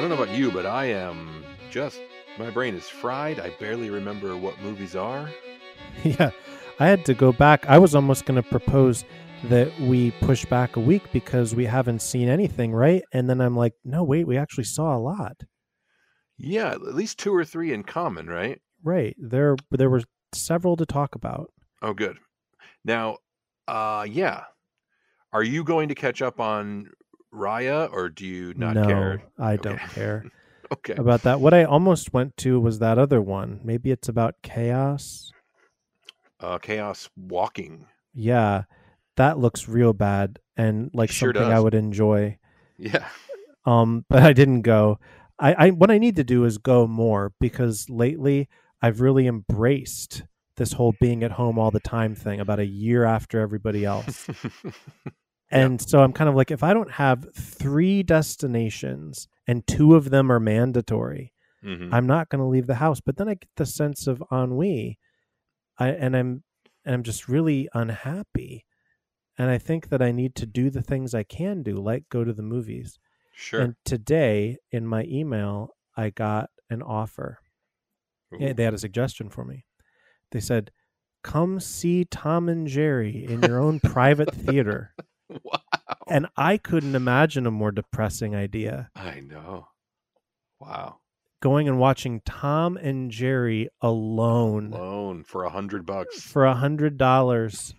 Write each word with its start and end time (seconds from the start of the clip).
I 0.00 0.02
don't 0.02 0.16
know 0.16 0.22
about 0.22 0.34
you, 0.34 0.50
but 0.50 0.64
I 0.64 0.86
am 0.86 1.44
just 1.70 2.00
my 2.38 2.48
brain 2.48 2.74
is 2.74 2.88
fried. 2.88 3.38
I 3.38 3.50
barely 3.60 3.90
remember 3.90 4.34
what 4.34 4.58
movies 4.62 4.96
are. 4.96 5.28
yeah, 6.04 6.30
I 6.78 6.86
had 6.86 7.04
to 7.04 7.12
go 7.12 7.32
back. 7.32 7.66
I 7.68 7.76
was 7.76 7.94
almost 7.94 8.24
going 8.24 8.42
to 8.42 8.48
propose 8.48 9.04
that 9.44 9.78
we 9.78 10.12
push 10.22 10.46
back 10.46 10.76
a 10.76 10.80
week 10.80 11.02
because 11.12 11.54
we 11.54 11.66
haven't 11.66 12.00
seen 12.00 12.30
anything, 12.30 12.72
right? 12.72 13.02
And 13.12 13.28
then 13.28 13.42
I'm 13.42 13.54
like, 13.54 13.74
no, 13.84 14.02
wait, 14.02 14.26
we 14.26 14.38
actually 14.38 14.64
saw 14.64 14.96
a 14.96 14.98
lot. 14.98 15.36
Yeah, 16.38 16.70
at 16.70 16.80
least 16.80 17.18
two 17.18 17.34
or 17.34 17.44
three 17.44 17.74
in 17.74 17.82
common, 17.82 18.26
right? 18.26 18.58
Right. 18.82 19.14
There 19.18 19.56
there 19.70 19.90
were 19.90 20.04
several 20.32 20.78
to 20.78 20.86
talk 20.86 21.14
about. 21.14 21.52
Oh, 21.82 21.92
good. 21.92 22.16
Now, 22.86 23.18
uh 23.68 24.06
yeah. 24.08 24.44
Are 25.30 25.42
you 25.42 25.62
going 25.62 25.90
to 25.90 25.94
catch 25.94 26.22
up 26.22 26.40
on 26.40 26.88
Raya 27.32 27.92
or 27.92 28.08
do 28.08 28.26
you 28.26 28.54
not 28.54 28.74
no, 28.74 28.82
care? 28.82 29.22
I 29.38 29.56
Okay. 29.58 29.78
don't 29.78 29.88
care 29.88 30.26
Okay. 30.72 30.94
about 30.96 31.22
that. 31.22 31.40
What 31.40 31.54
I 31.54 31.64
almost 31.64 32.12
went 32.12 32.36
to 32.38 32.60
was 32.60 32.78
that 32.78 32.98
other 32.98 33.20
one. 33.22 33.60
Maybe 33.64 33.90
it's 33.90 34.08
about 34.08 34.36
chaos. 34.42 35.32
Uh 36.40 36.58
Chaos 36.58 37.08
Walking. 37.16 37.86
Yeah. 38.14 38.64
That 39.16 39.38
looks 39.38 39.68
real 39.68 39.92
bad 39.92 40.38
and 40.56 40.90
like 40.94 41.10
Sure 41.10 41.32
something 41.32 41.52
I 41.52 41.60
would 41.60 41.74
enjoy. 41.74 42.38
Yeah. 42.78 43.08
um 43.64 44.04
but 44.08 44.22
i 44.22 44.32
didn't 44.32 44.62
go 44.62 44.98
I, 45.38 45.66
I 45.66 45.70
what 45.70 45.90
i 45.90 45.98
need 45.98 46.16
to 46.16 46.24
do 46.24 46.44
is 46.44 46.58
go 46.58 46.86
more 46.86 47.32
because 47.40 47.88
lately 47.90 48.48
i've 48.82 49.00
really 49.00 49.26
embraced 49.26 50.24
this 50.56 50.72
whole 50.72 50.92
being 50.92 51.22
at 51.22 51.32
home 51.32 51.58
all 51.58 51.70
the 51.70 51.80
time 51.80 52.14
thing 52.14 52.40
about 52.40 52.58
a 52.60 52.66
year 52.66 53.04
after 53.04 53.40
everybody 53.40 53.84
else 53.84 54.30
and 55.50 55.80
so 55.80 56.00
i'm 56.02 56.12
kind 56.12 56.28
of 56.30 56.34
like 56.36 56.50
if 56.50 56.62
i 56.62 56.72
don't 56.72 56.92
have 56.92 57.26
three 57.34 58.02
destinations 58.02 59.28
and 59.46 59.66
two 59.66 59.94
of 59.94 60.10
them 60.10 60.30
are 60.30 60.40
mandatory 60.40 61.32
Mhm. 61.64 61.90
i'm 61.92 62.06
not 62.06 62.28
going 62.28 62.38
to 62.40 62.46
leave 62.46 62.66
the 62.66 62.76
house 62.76 63.00
but 63.00 63.16
then 63.16 63.28
i 63.28 63.34
get 63.34 63.48
the 63.56 63.66
sense 63.66 64.06
of 64.06 64.22
ennui 64.32 64.98
I, 65.78 65.88
and 65.88 66.16
i'm 66.16 66.42
and 66.84 66.94
i'm 66.94 67.02
just 67.02 67.28
really 67.28 67.68
unhappy 67.74 68.64
and 69.36 69.50
i 69.50 69.58
think 69.58 69.88
that 69.90 70.00
i 70.02 70.10
need 70.12 70.34
to 70.36 70.46
do 70.46 70.70
the 70.70 70.82
things 70.82 71.14
i 71.14 71.22
can 71.22 71.62
do 71.62 71.74
like 71.76 72.08
go 72.08 72.24
to 72.24 72.32
the 72.32 72.42
movies 72.42 72.98
Sure. 73.34 73.60
and 73.60 73.74
today 73.86 74.58
in 74.70 74.86
my 74.86 75.04
email, 75.04 75.70
I 75.96 76.10
got 76.10 76.50
an 76.68 76.82
offer. 76.82 77.38
Yeah, 78.38 78.52
they 78.52 78.64
had 78.64 78.74
a 78.74 78.78
suggestion 78.78 79.30
for 79.30 79.46
me. 79.46 79.64
They 80.32 80.40
said, 80.40 80.70
"Come 81.22 81.58
see 81.58 82.04
Tom 82.04 82.50
and 82.50 82.66
Jerry 82.66 83.24
in 83.24 83.40
your 83.42 83.58
own 83.58 83.80
private 83.80 84.34
theater." 84.34 84.94
Wow. 85.44 85.60
And 86.08 86.26
I 86.36 86.56
couldn't 86.56 86.94
imagine 86.96 87.46
a 87.46 87.50
more 87.52 87.70
depressing 87.70 88.34
idea. 88.34 88.90
I 88.96 89.20
know. 89.20 89.68
Wow. 90.60 90.98
Going 91.40 91.68
and 91.68 91.78
watching 91.78 92.20
Tom 92.26 92.76
and 92.76 93.10
Jerry 93.10 93.68
alone 93.80 94.72
Alone 94.72 95.22
for 95.24 95.44
a 95.44 95.50
hundred 95.50 95.86
bucks. 95.86 96.20
for 96.20 96.44
a 96.46 96.54
hundred 96.54 96.98
dollars. 96.98 97.74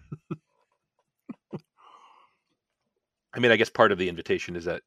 I 3.33 3.39
mean, 3.39 3.51
I 3.51 3.55
guess 3.57 3.69
part 3.69 3.91
of 3.91 3.97
the 3.97 4.09
invitation 4.09 4.55
is 4.55 4.65
that 4.65 4.81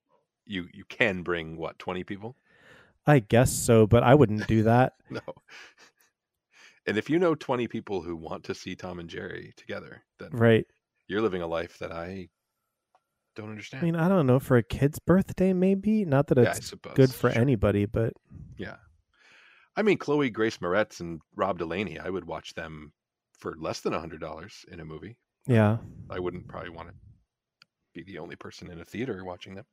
you 0.46 0.66
you 0.72 0.84
can 0.88 1.22
bring 1.22 1.56
what 1.56 1.78
twenty 1.78 2.04
people. 2.04 2.36
I 3.06 3.18
guess 3.18 3.52
so, 3.52 3.86
but 3.86 4.02
I 4.02 4.14
wouldn't 4.14 4.46
do 4.46 4.62
that. 4.64 4.94
No. 5.10 5.20
And 6.86 6.98
if 6.98 7.08
you 7.08 7.18
know 7.18 7.34
twenty 7.34 7.68
people 7.68 8.02
who 8.02 8.16
want 8.16 8.44
to 8.44 8.54
see 8.54 8.74
Tom 8.76 8.98
and 8.98 9.08
Jerry 9.08 9.52
together, 9.56 10.02
then 10.18 10.30
Right. 10.32 10.66
you're 11.08 11.22
living 11.22 11.40
a 11.42 11.46
life 11.46 11.78
that 11.78 11.92
I 11.92 12.28
don't 13.34 13.50
understand. 13.50 13.82
I 13.82 13.84
mean, 13.84 13.96
I 13.96 14.08
don't 14.08 14.26
know 14.26 14.38
for 14.38 14.56
a 14.56 14.62
kid's 14.62 14.98
birthday, 14.98 15.52
maybe. 15.52 16.04
Not 16.04 16.28
that 16.28 16.38
it's 16.38 16.66
suppose. 16.66 16.94
good 16.94 17.12
for 17.12 17.30
Sure. 17.30 17.40
anybody, 17.40 17.86
but 17.86 18.12
Yeah. 18.56 18.76
I 19.76 19.82
mean, 19.82 19.98
Chloe 19.98 20.30
Grace 20.30 20.58
Moretz 20.58 21.00
and 21.00 21.20
Rob 21.34 21.58
Delaney, 21.58 21.98
I 21.98 22.08
would 22.10 22.24
watch 22.26 22.54
them 22.54 22.92
for 23.38 23.56
less 23.58 23.80
than 23.80 23.92
a 23.92 23.98
hundred 24.00 24.20
dollars 24.20 24.64
in 24.68 24.78
a 24.80 24.84
movie. 24.84 25.16
yeah. 25.46 25.78
I 26.08 26.18
wouldn't 26.20 26.46
probably 26.48 26.70
want 26.70 26.88
to 26.90 26.94
be 27.92 28.02
the 28.04 28.18
only 28.18 28.36
person 28.36 28.70
in 28.70 28.80
a 28.80 28.84
theater 28.84 29.24
watching 29.24 29.54
them. 29.56 29.64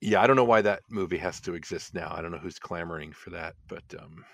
Yeah, 0.00 0.20
I 0.20 0.26
don't 0.26 0.36
know 0.36 0.44
why 0.44 0.62
that 0.62 0.80
movie 0.90 1.18
has 1.18 1.40
to 1.42 1.54
exist 1.54 1.94
now. 1.94 2.12
I 2.12 2.22
don't 2.22 2.32
know 2.32 2.38
who's 2.38 2.58
clamoring 2.58 3.12
for 3.12 3.30
that, 3.30 3.54
but 3.68 3.84
um, 3.98 4.24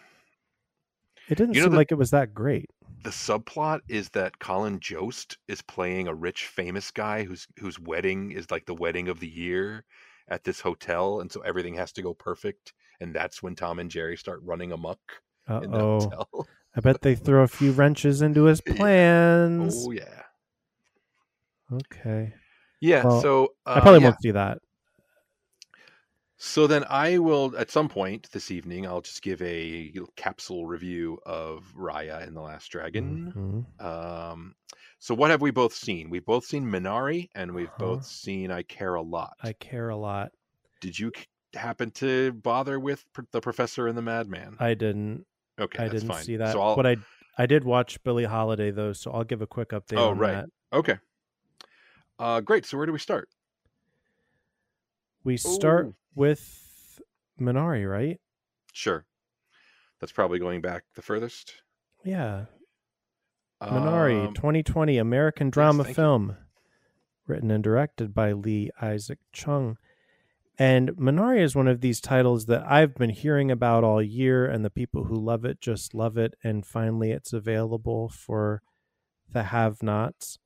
It 1.28 1.34
didn't 1.37 1.54
You 1.54 1.60
know 1.60 1.66
seem 1.66 1.72
the- 1.72 1.77
like 1.77 1.93
it 1.93 1.97
was 1.97 2.10
that 2.12 2.32
great. 2.32 2.71
The 3.03 3.10
subplot 3.10 3.81
is 3.88 4.09
that 4.10 4.38
Colin 4.38 4.81
Jost 4.81 5.38
is 5.48 5.62
playing 5.62 6.09
a 6.09 6.14
rich, 6.14 6.47
famous 6.47 6.91
guy 6.91 7.25
whose 7.25 7.47
whose 7.59 7.78
wedding 7.78 8.32
is 8.32 8.50
like 8.50 8.66
the 8.66 8.75
wedding 8.75 9.09
of 9.09 9.20
the 9.20 9.28
year 9.28 9.84
at 10.28 10.44
this 10.44 10.60
hotel, 10.60 11.20
and 11.20 11.31
so 11.31 11.41
everything 11.41 11.75
has 11.75 11.92
to 11.92 12.03
go 12.03 12.14
perfect. 12.14 12.72
And 13.00 13.14
that's 13.14 13.42
when 13.42 13.54
Tom 13.54 13.78
and 13.78 13.91
Jerry 13.91 14.16
start 14.16 14.41
running 14.42 14.72
amok 14.72 14.98
Uh 15.48 15.60
in 15.62 15.70
the 15.70 15.78
oh. 15.78 16.00
hotel. 16.00 16.47
I 16.76 16.81
bet 16.81 17.03
they 17.03 17.14
throw 17.14 17.42
a 17.42 17.48
few 17.48 17.72
wrenches 17.72 18.22
into 18.22 18.44
his 18.44 18.60
Yeah. 18.66 18.75
plans. 18.75 19.75
Oh 19.86 19.91
yeah, 19.92 20.22
Okay. 21.72 22.34
yeah. 22.80 23.04
Well, 23.04 23.20
so 23.20 23.44
uh, 23.66 23.75
I 23.76 23.80
probably 23.80 24.00
yeah. 24.00 24.06
won't 24.09 24.22
see 24.22 24.30
that. 24.32 24.59
So 26.41 26.69
then 26.69 26.84
I 26.88 27.19
will, 27.19 27.56
at 27.59 27.69
some 27.71 27.88
point 27.88 28.31
this 28.31 28.53
evening, 28.53 28.87
I'll 28.87 29.00
just 29.00 29.22
give 29.22 29.43
a 29.43 29.93
capsule 30.15 30.66
review 30.66 31.19
of 31.26 31.65
Raya 31.76 32.22
and 32.25 32.37
the 32.37 32.41
Last 32.41 32.69
Dragon. 32.71 33.66
Mhm. 33.81 33.84
Um, 33.84 34.54
so 35.00 35.16
what 35.16 35.31
have 35.32 35.41
we 35.43 35.50
both 35.50 35.75
seen? 35.75 36.10
We've 36.10 36.25
both 36.25 36.44
seen 36.47 36.65
Minari, 36.65 37.28
and 37.34 37.53
we've 37.54 37.66
Uh-huh. 37.71 37.97
both 37.97 38.04
seen 38.04 38.53
I 38.53 38.62
Care 38.62 38.94
a 38.94 39.03
Lot. 39.03 39.37
I 39.43 39.53
care 39.53 39.88
a 39.88 39.97
lot. 39.97 40.31
Did 40.81 40.97
you 40.97 41.10
happen 41.54 41.91
to 41.93 42.32
bother 42.34 42.78
with 42.78 43.04
pr- 43.12 43.22
the 43.32 43.41
Professor 43.41 43.88
and 43.88 43.98
the 43.98 44.03
Madman? 44.03 44.56
I 44.60 44.75
didn't. 44.75 45.27
okay, 45.59 45.84
I 45.87 45.88
didn't 45.88 46.06
fine. 46.06 46.22
see 46.22 46.37
that. 46.37 46.53
So 46.53 46.60
I'll, 46.62 46.77
But 46.77 46.87
I 46.87 46.97
I 47.37 47.47
did 47.47 47.65
watch 47.65 48.00
Billie 48.04 48.25
Holiday 48.25 48.71
though, 48.71 48.93
so 48.93 49.10
I'll 49.10 49.25
give 49.25 49.43
a 49.43 49.47
quick 49.48 49.71
update. 49.71 49.98
Oh, 49.98 50.12
right. 50.12 50.34
that. 50.34 50.50
okay, 50.72 50.98
uh, 52.21 52.41
great. 52.43 52.65
So 52.65 52.77
where 52.77 52.87
do 52.87 52.93
we 52.93 52.98
start? 53.00 53.28
We 55.25 55.37
start 55.37 55.87
Ooh. 55.87 55.94
With 56.14 57.00
Minari, 57.41 57.88
right? 57.88 58.20
Sure, 58.72 59.04
that's 60.00 60.12
probably 60.12 60.38
going 60.38 60.60
back 60.60 60.84
the 60.94 61.02
furthest. 61.02 61.54
Yeah. 62.04 62.46
Minari, 63.62 64.28
Um, 64.28 64.34
2020 64.34 64.98
American 64.98 65.50
drama 65.50 65.86
you. 65.88 65.94
film, 65.94 66.36
written 67.26 67.50
and 67.50 67.62
directed 67.64 68.14
by 68.14 68.32
Lee 68.32 68.70
Isaac 68.80 69.18
Chung. 69.32 69.76
And 70.60 70.91
Minari 70.91 71.41
is 71.41 71.54
one 71.56 71.68
of 71.68 71.80
these 71.80 72.00
titles 72.00 72.47
that 72.47 72.64
I've 72.68 72.94
been 72.94 73.10
hearing 73.10 73.50
about 73.50 73.84
all 73.84 74.02
year, 74.02 74.47
and 74.47 74.64
the 74.64 74.70
people 74.70 75.04
who 75.04 75.14
love 75.16 75.44
it 75.44 75.60
just 75.60 75.94
love 75.94 76.16
it. 76.16 76.34
And 76.42 76.64
finally, 76.66 77.10
it's 77.12 77.32
available 77.32 78.08
for 78.08 78.62
the 79.28 79.44
have 79.44 79.82
nots. 79.82 80.38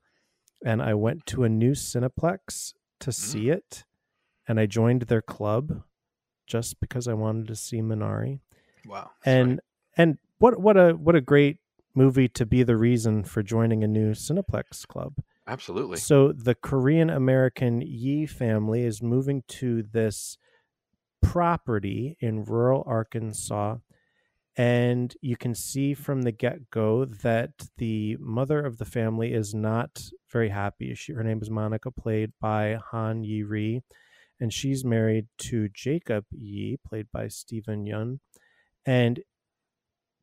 And 0.64 0.82
I 0.82 0.94
went 0.94 1.24
to 1.26 1.44
a 1.44 1.48
new 1.48 1.72
Cineplex 1.72 2.74
to 3.00 3.12
see 3.12 3.48
it, 3.50 3.84
and 4.48 4.58
I 4.58 4.66
joined 4.66 5.02
their 5.02 5.22
club 5.22 5.82
just 6.46 6.80
because 6.80 7.08
I 7.08 7.14
wanted 7.14 7.48
to 7.48 7.56
see 7.56 7.80
Minari 7.80 8.40
wow, 8.86 9.10
and 9.24 9.50
right. 9.50 9.58
and 9.96 10.18
what 10.38 10.60
what 10.60 10.76
a 10.76 10.90
what 10.92 11.14
a 11.14 11.20
great 11.20 11.58
movie 11.94 12.28
to 12.28 12.46
be 12.46 12.62
the 12.62 12.76
reason 12.76 13.22
for 13.22 13.42
joining 13.42 13.84
a 13.84 13.88
new 13.88 14.12
Cineplex 14.12 14.86
club. 14.86 15.14
absolutely. 15.46 15.98
So 15.98 16.32
the 16.32 16.54
Korean 16.54 17.10
American 17.10 17.82
Yi 17.82 18.26
family 18.26 18.84
is 18.84 19.02
moving 19.02 19.42
to 19.48 19.82
this 19.82 20.38
property 21.20 22.16
in 22.20 22.44
rural 22.44 22.82
Arkansas 22.86 23.76
and 24.56 25.14
you 25.22 25.36
can 25.36 25.54
see 25.54 25.94
from 25.94 26.22
the 26.22 26.32
get-go 26.32 27.06
that 27.06 27.68
the 27.78 28.16
mother 28.20 28.60
of 28.60 28.78
the 28.78 28.84
family 28.84 29.32
is 29.32 29.54
not 29.54 30.02
very 30.30 30.50
happy. 30.50 30.94
She 30.94 31.12
her 31.12 31.24
name 31.24 31.40
is 31.40 31.50
Monica 31.50 31.90
played 31.90 32.32
by 32.40 32.78
Han 32.90 33.24
Ye-ri 33.24 33.82
and 34.42 34.52
she's 34.52 34.84
married 34.84 35.26
to 35.38 35.68
Jacob 35.68 36.24
Yi 36.32 36.78
played 36.86 37.06
by 37.12 37.28
Steven 37.28 37.86
Yeun 37.86 38.18
and 38.84 39.20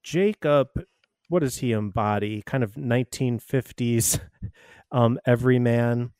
Jacob 0.03 0.67
what 1.29 1.43
does 1.43 1.57
he 1.57 1.71
embody? 1.71 2.41
Kind 2.41 2.63
of 2.63 2.73
1950s 2.73 4.19
um, 4.91 5.19
everyman, 5.25 6.11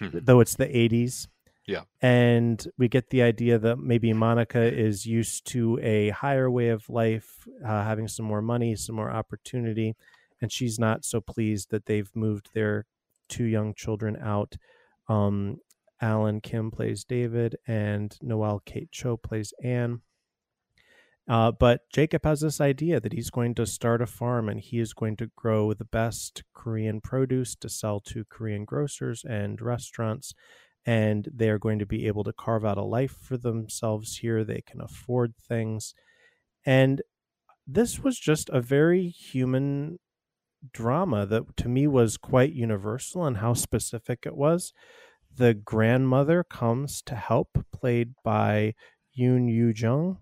though 0.00 0.40
it's 0.40 0.56
the 0.56 0.66
80s. 0.66 1.28
Yeah. 1.66 1.82
And 2.02 2.66
we 2.76 2.88
get 2.88 3.10
the 3.10 3.22
idea 3.22 3.58
that 3.60 3.78
maybe 3.78 4.12
Monica 4.12 4.60
is 4.60 5.06
used 5.06 5.46
to 5.52 5.78
a 5.80 6.10
higher 6.10 6.50
way 6.50 6.68
of 6.70 6.88
life, 6.88 7.46
uh, 7.64 7.84
having 7.84 8.08
some 8.08 8.26
more 8.26 8.42
money, 8.42 8.74
some 8.74 8.96
more 8.96 9.12
opportunity, 9.12 9.94
and 10.40 10.50
she's 10.50 10.78
not 10.78 11.04
so 11.04 11.20
pleased 11.20 11.70
that 11.70 11.86
they've 11.86 12.10
moved 12.16 12.48
their 12.52 12.84
two 13.28 13.44
young 13.44 13.74
children 13.74 14.18
out. 14.20 14.56
Um, 15.08 15.58
Alan 16.02 16.40
Kim 16.42 16.70
plays 16.70 17.04
David, 17.04 17.56
and 17.66 18.18
Noel 18.20 18.60
Kate 18.66 18.90
Cho 18.92 19.16
plays 19.16 19.54
Anne. 19.64 20.02
Uh, 21.28 21.52
but 21.52 21.82
Jacob 21.94 22.24
has 22.24 22.40
this 22.40 22.60
idea 22.60 23.00
that 23.00 23.12
he's 23.12 23.30
going 23.30 23.54
to 23.54 23.64
start 23.64 24.02
a 24.02 24.06
farm 24.06 24.48
and 24.48 24.60
he 24.60 24.80
is 24.80 24.92
going 24.92 25.16
to 25.16 25.30
grow 25.36 25.72
the 25.72 25.84
best 25.84 26.42
Korean 26.52 27.00
produce 27.00 27.54
to 27.56 27.68
sell 27.68 28.00
to 28.00 28.24
Korean 28.28 28.64
grocers 28.64 29.24
and 29.24 29.60
restaurants. 29.62 30.34
and 30.84 31.28
they 31.32 31.48
are 31.48 31.58
going 31.58 31.78
to 31.78 31.86
be 31.86 32.06
able 32.06 32.24
to 32.24 32.32
carve 32.32 32.64
out 32.64 32.78
a 32.78 32.82
life 32.82 33.12
for 33.22 33.36
themselves 33.36 34.18
here. 34.18 34.44
They 34.44 34.62
can 34.62 34.80
afford 34.80 35.34
things. 35.36 35.94
And 36.66 37.02
this 37.66 38.00
was 38.00 38.18
just 38.18 38.48
a 38.50 38.60
very 38.60 39.08
human 39.08 39.98
drama 40.72 41.26
that 41.26 41.56
to 41.56 41.68
me 41.68 41.86
was 41.86 42.16
quite 42.16 42.52
universal 42.52 43.24
and 43.24 43.38
how 43.38 43.54
specific 43.54 44.20
it 44.26 44.36
was. 44.36 44.72
The 45.36 45.54
grandmother 45.54 46.44
comes 46.44 47.02
to 47.02 47.14
help, 47.14 47.64
played 47.72 48.14
by 48.22 48.74
Youn 49.12 49.48
Yuh-jung, 49.48 50.18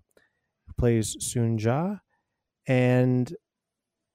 who 0.65 0.73
plays 0.77 1.15
Soon 1.19 1.57
Ja, 1.57 1.97
and 2.67 3.33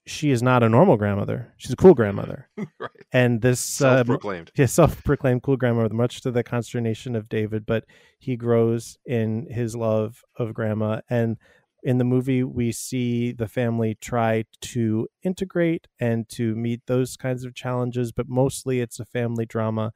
she 0.07 0.31
is 0.31 0.43
not 0.43 0.63
a 0.63 0.69
normal 0.69 0.97
grandmother. 0.97 1.53
She's 1.57 1.73
a 1.73 1.77
cool 1.77 1.95
grandmother. 1.95 2.49
right. 2.79 2.91
And 3.13 3.43
this 3.43 3.61
self-proclaimed, 3.61 4.51
uh, 4.51 4.53
yeah, 4.57 4.67
self-proclaimed 4.67 5.43
cool 5.43 5.57
grandmother, 5.57 5.93
much 5.95 6.21
to 6.23 6.31
the 6.31 6.45
consternation 6.45 7.17
of 7.17 7.29
David, 7.29 7.67
but 7.67 7.85
he 8.19 8.37
grows 8.37 8.97
in 9.05 9.47
his 9.51 9.75
love 9.75 10.23
of 10.37 10.55
grandma. 10.55 11.01
And 11.11 11.37
in 11.83 11.99
the 11.99 12.05
movie, 12.05 12.45
we 12.45 12.73
see 12.73 13.33
the 13.33 13.49
family 13.49 13.97
try 14.01 14.45
to 14.61 15.09
integrate 15.25 15.89
and 16.01 16.29
to 16.31 16.55
meet 16.55 16.83
those 16.87 17.17
kinds 17.17 17.45
of 17.45 17.55
challenges, 17.55 18.13
but 18.13 18.29
mostly 18.29 18.81
it's 18.81 19.01
a 19.01 19.05
family 19.05 19.45
drama 19.45 19.93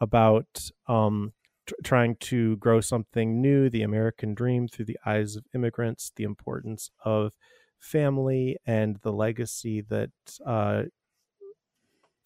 about 0.00 0.70
um, 0.88 1.32
t- 1.66 1.74
trying 1.84 2.16
to 2.16 2.56
grow 2.56 2.80
something 2.80 3.40
new, 3.40 3.68
the 3.68 3.82
American 3.82 4.34
dream 4.34 4.68
through 4.68 4.86
the 4.86 4.98
eyes 5.04 5.36
of 5.36 5.44
immigrants, 5.54 6.12
the 6.16 6.24
importance 6.24 6.90
of 7.04 7.34
family 7.78 8.56
and 8.66 8.96
the 9.02 9.12
legacy 9.12 9.80
that 9.80 10.10
uh, 10.46 10.82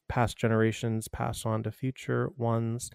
past 0.08 0.36
generations 0.36 1.08
pass 1.08 1.46
on 1.46 1.62
to 1.62 1.70
future 1.70 2.30
ones. 2.36 2.90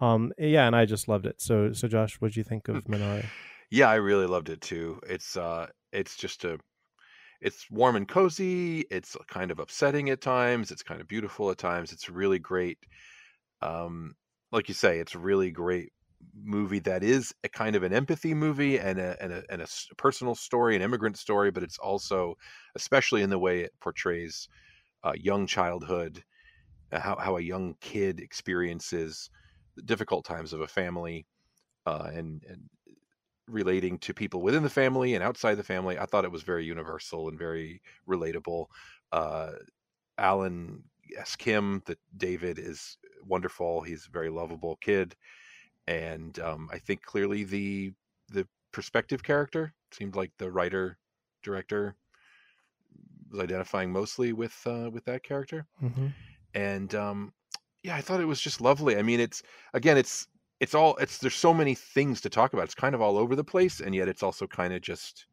Um, 0.00 0.32
yeah, 0.38 0.66
and 0.66 0.76
I 0.76 0.84
just 0.84 1.08
loved 1.08 1.26
it. 1.26 1.40
So, 1.40 1.72
so 1.72 1.88
Josh, 1.88 2.16
what 2.20 2.32
do 2.32 2.40
you 2.40 2.44
think 2.44 2.68
of 2.68 2.84
Minari? 2.84 3.26
Yeah, 3.70 3.88
I 3.90 3.96
really 3.96 4.26
loved 4.26 4.48
it 4.48 4.60
too. 4.60 5.00
It's 5.08 5.36
uh, 5.36 5.66
it's 5.92 6.16
just 6.16 6.44
a, 6.44 6.58
it's 7.40 7.70
warm 7.70 7.96
and 7.96 8.06
cozy. 8.06 8.80
It's 8.90 9.16
kind 9.26 9.50
of 9.50 9.58
upsetting 9.58 10.10
at 10.10 10.20
times. 10.20 10.70
It's 10.70 10.82
kind 10.82 11.00
of 11.00 11.08
beautiful 11.08 11.50
at 11.50 11.58
times. 11.58 11.92
It's 11.92 12.08
really 12.08 12.38
great. 12.38 12.78
Um, 13.66 14.14
like 14.52 14.68
you 14.68 14.74
say, 14.74 14.98
it's 15.00 15.14
a 15.14 15.18
really 15.18 15.50
great 15.50 15.92
movie 16.34 16.78
that 16.80 17.02
is 17.02 17.34
a 17.44 17.48
kind 17.48 17.76
of 17.76 17.82
an 17.82 17.92
empathy 17.92 18.34
movie 18.34 18.78
and 18.78 18.98
a, 18.98 19.16
and 19.22 19.32
a, 19.32 19.44
and 19.50 19.62
a 19.62 19.68
personal 19.96 20.34
story, 20.34 20.76
an 20.76 20.82
immigrant 20.82 21.18
story, 21.18 21.50
but 21.50 21.62
it's 21.62 21.78
also, 21.78 22.36
especially 22.76 23.22
in 23.22 23.30
the 23.30 23.38
way 23.38 23.60
it 23.60 23.72
portrays 23.80 24.48
uh, 25.04 25.14
young 25.16 25.46
childhood, 25.46 26.24
uh, 26.92 27.00
how, 27.00 27.16
how 27.16 27.36
a 27.36 27.42
young 27.42 27.76
kid 27.80 28.20
experiences 28.20 29.30
the 29.76 29.82
difficult 29.82 30.24
times 30.24 30.52
of 30.52 30.60
a 30.60 30.68
family 30.68 31.26
uh, 31.86 32.10
and, 32.14 32.44
and 32.48 32.68
relating 33.48 33.98
to 33.98 34.14
people 34.14 34.42
within 34.42 34.62
the 34.62 34.70
family 34.70 35.14
and 35.14 35.22
outside 35.22 35.54
the 35.56 35.62
family. 35.64 35.98
I 35.98 36.06
thought 36.06 36.24
it 36.24 36.32
was 36.32 36.42
very 36.42 36.64
universal 36.64 37.28
and 37.28 37.38
very 37.38 37.80
relatable. 38.08 38.66
Uh, 39.12 39.52
Alan 40.18 40.84
S. 41.18 41.36
Kim, 41.36 41.82
that 41.86 41.98
David 42.16 42.58
is 42.58 42.98
wonderful. 43.26 43.82
He's 43.82 44.06
a 44.06 44.10
very 44.10 44.30
lovable 44.30 44.76
kid 44.76 45.14
and 45.86 46.38
um, 46.40 46.68
I 46.72 46.78
think 46.78 47.02
clearly 47.02 47.44
the 47.44 47.92
the 48.28 48.46
perspective 48.72 49.22
character 49.22 49.72
seemed 49.92 50.16
like 50.16 50.32
the 50.38 50.50
writer 50.50 50.98
director 51.42 51.94
was 53.30 53.40
identifying 53.40 53.92
mostly 53.92 54.32
with 54.32 54.56
uh, 54.66 54.90
with 54.92 55.04
that 55.04 55.22
character, 55.22 55.66
mm-hmm. 55.82 56.08
and 56.54 56.94
um, 56.94 57.32
yeah, 57.82 57.94
I 57.94 58.00
thought 58.00 58.20
it 58.20 58.26
was 58.26 58.40
just 58.40 58.60
lovely. 58.60 58.96
I 58.96 59.02
mean, 59.02 59.20
it's 59.20 59.42
again, 59.74 59.96
it's 59.96 60.26
it's 60.60 60.74
all 60.74 60.96
it's 60.96 61.18
there's 61.18 61.34
so 61.34 61.54
many 61.54 61.74
things 61.74 62.20
to 62.22 62.30
talk 62.30 62.52
about. 62.52 62.64
It's 62.64 62.74
kind 62.74 62.94
of 62.94 63.00
all 63.00 63.16
over 63.16 63.36
the 63.36 63.44
place, 63.44 63.80
and 63.80 63.94
yet 63.94 64.08
it's 64.08 64.22
also 64.22 64.46
kind 64.46 64.74
of 64.74 64.82
just 64.82 65.26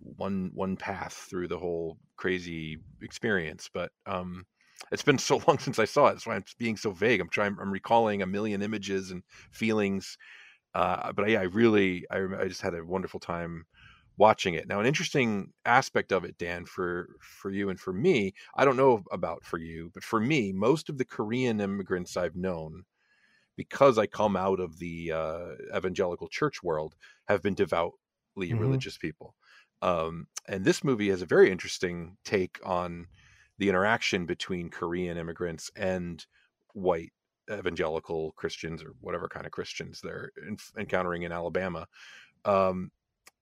one 0.00 0.50
one 0.54 0.76
path 0.76 1.26
through 1.28 1.48
the 1.48 1.58
whole 1.58 1.98
crazy 2.16 2.78
experience. 3.02 3.70
But 3.72 3.92
um, 4.06 4.46
it's 4.92 5.02
been 5.02 5.18
so 5.30 5.42
long 5.46 5.58
since 5.58 5.78
I 5.78 5.84
saw 5.84 6.08
it. 6.08 6.12
That's 6.12 6.26
why 6.26 6.36
I'm 6.36 6.44
being 6.58 6.76
so 6.76 6.92
vague. 6.92 7.20
I'm 7.20 7.28
trying. 7.28 7.56
I'm 7.60 7.70
recalling 7.70 8.22
a 8.22 8.26
million 8.26 8.62
images 8.62 9.10
and 9.10 9.22
feelings. 9.50 10.16
Uh, 10.74 11.12
but 11.12 11.28
yeah, 11.28 11.40
I 11.40 11.44
really, 11.44 12.06
I, 12.12 12.24
I 12.40 12.46
just 12.46 12.60
had 12.60 12.74
a 12.74 12.84
wonderful 12.84 13.18
time 13.18 13.66
watching 14.20 14.54
it. 14.54 14.68
Now, 14.68 14.80
an 14.80 14.86
interesting 14.86 15.52
aspect 15.64 16.12
of 16.12 16.24
it, 16.24 16.38
Dan, 16.38 16.66
for 16.66 17.08
for 17.20 17.50
you 17.50 17.70
and 17.70 17.80
for 17.80 17.92
me, 17.92 18.34
I 18.54 18.64
don't 18.64 18.76
know 18.76 19.02
about 19.10 19.44
for 19.44 19.58
you, 19.58 19.90
but 19.94 20.04
for 20.04 20.20
me, 20.20 20.52
most 20.52 20.88
of 20.88 20.98
the 20.98 21.04
Korean 21.04 21.60
immigrants 21.60 22.16
I've 22.16 22.36
known, 22.36 22.84
because 23.56 23.98
I 23.98 24.06
come 24.06 24.36
out 24.36 24.60
of 24.60 24.78
the 24.78 25.12
uh, 25.12 25.46
evangelical 25.76 26.28
church 26.28 26.62
world, 26.62 26.94
have 27.28 27.42
been 27.42 27.54
devoutly 27.54 27.94
mm-hmm. 28.38 28.58
religious 28.58 28.98
people. 28.98 29.34
Um, 29.82 30.26
and 30.46 30.64
this 30.64 30.84
movie 30.84 31.10
has 31.10 31.22
a 31.22 31.26
very 31.26 31.50
interesting 31.50 32.16
take 32.24 32.58
on 32.64 33.06
the 33.58 33.68
interaction 33.68 34.26
between 34.26 34.70
Korean 34.70 35.16
immigrants 35.16 35.70
and 35.76 36.24
white 36.72 37.12
evangelical 37.50 38.32
Christians 38.32 38.82
or 38.82 38.94
whatever 39.00 39.28
kind 39.28 39.46
of 39.46 39.52
Christians 39.52 40.00
they're 40.02 40.30
in, 40.46 40.56
encountering 40.78 41.22
in 41.22 41.32
Alabama, 41.32 41.86
um, 42.44 42.90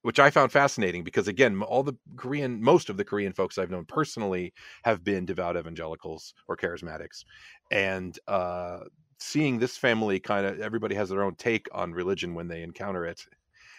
which 0.02 0.18
I 0.18 0.30
found 0.30 0.52
fascinating 0.52 1.04
because 1.04 1.28
again, 1.28 1.62
all 1.62 1.82
the 1.82 1.94
Korean, 2.16 2.62
most 2.62 2.88
of 2.88 2.96
the 2.96 3.04
Korean 3.04 3.32
folks 3.32 3.58
I've 3.58 3.70
known 3.70 3.84
personally 3.84 4.52
have 4.84 5.04
been 5.04 5.26
devout 5.26 5.56
evangelicals 5.56 6.34
or 6.46 6.56
charismatics, 6.56 7.24
and 7.70 8.18
uh, 8.26 8.80
seeing 9.18 9.58
this 9.58 9.76
family 9.76 10.20
kind 10.20 10.46
of 10.46 10.60
everybody 10.60 10.94
has 10.94 11.08
their 11.08 11.22
own 11.22 11.34
take 11.34 11.68
on 11.72 11.92
religion 11.92 12.34
when 12.34 12.48
they 12.48 12.62
encounter 12.62 13.04
it, 13.04 13.24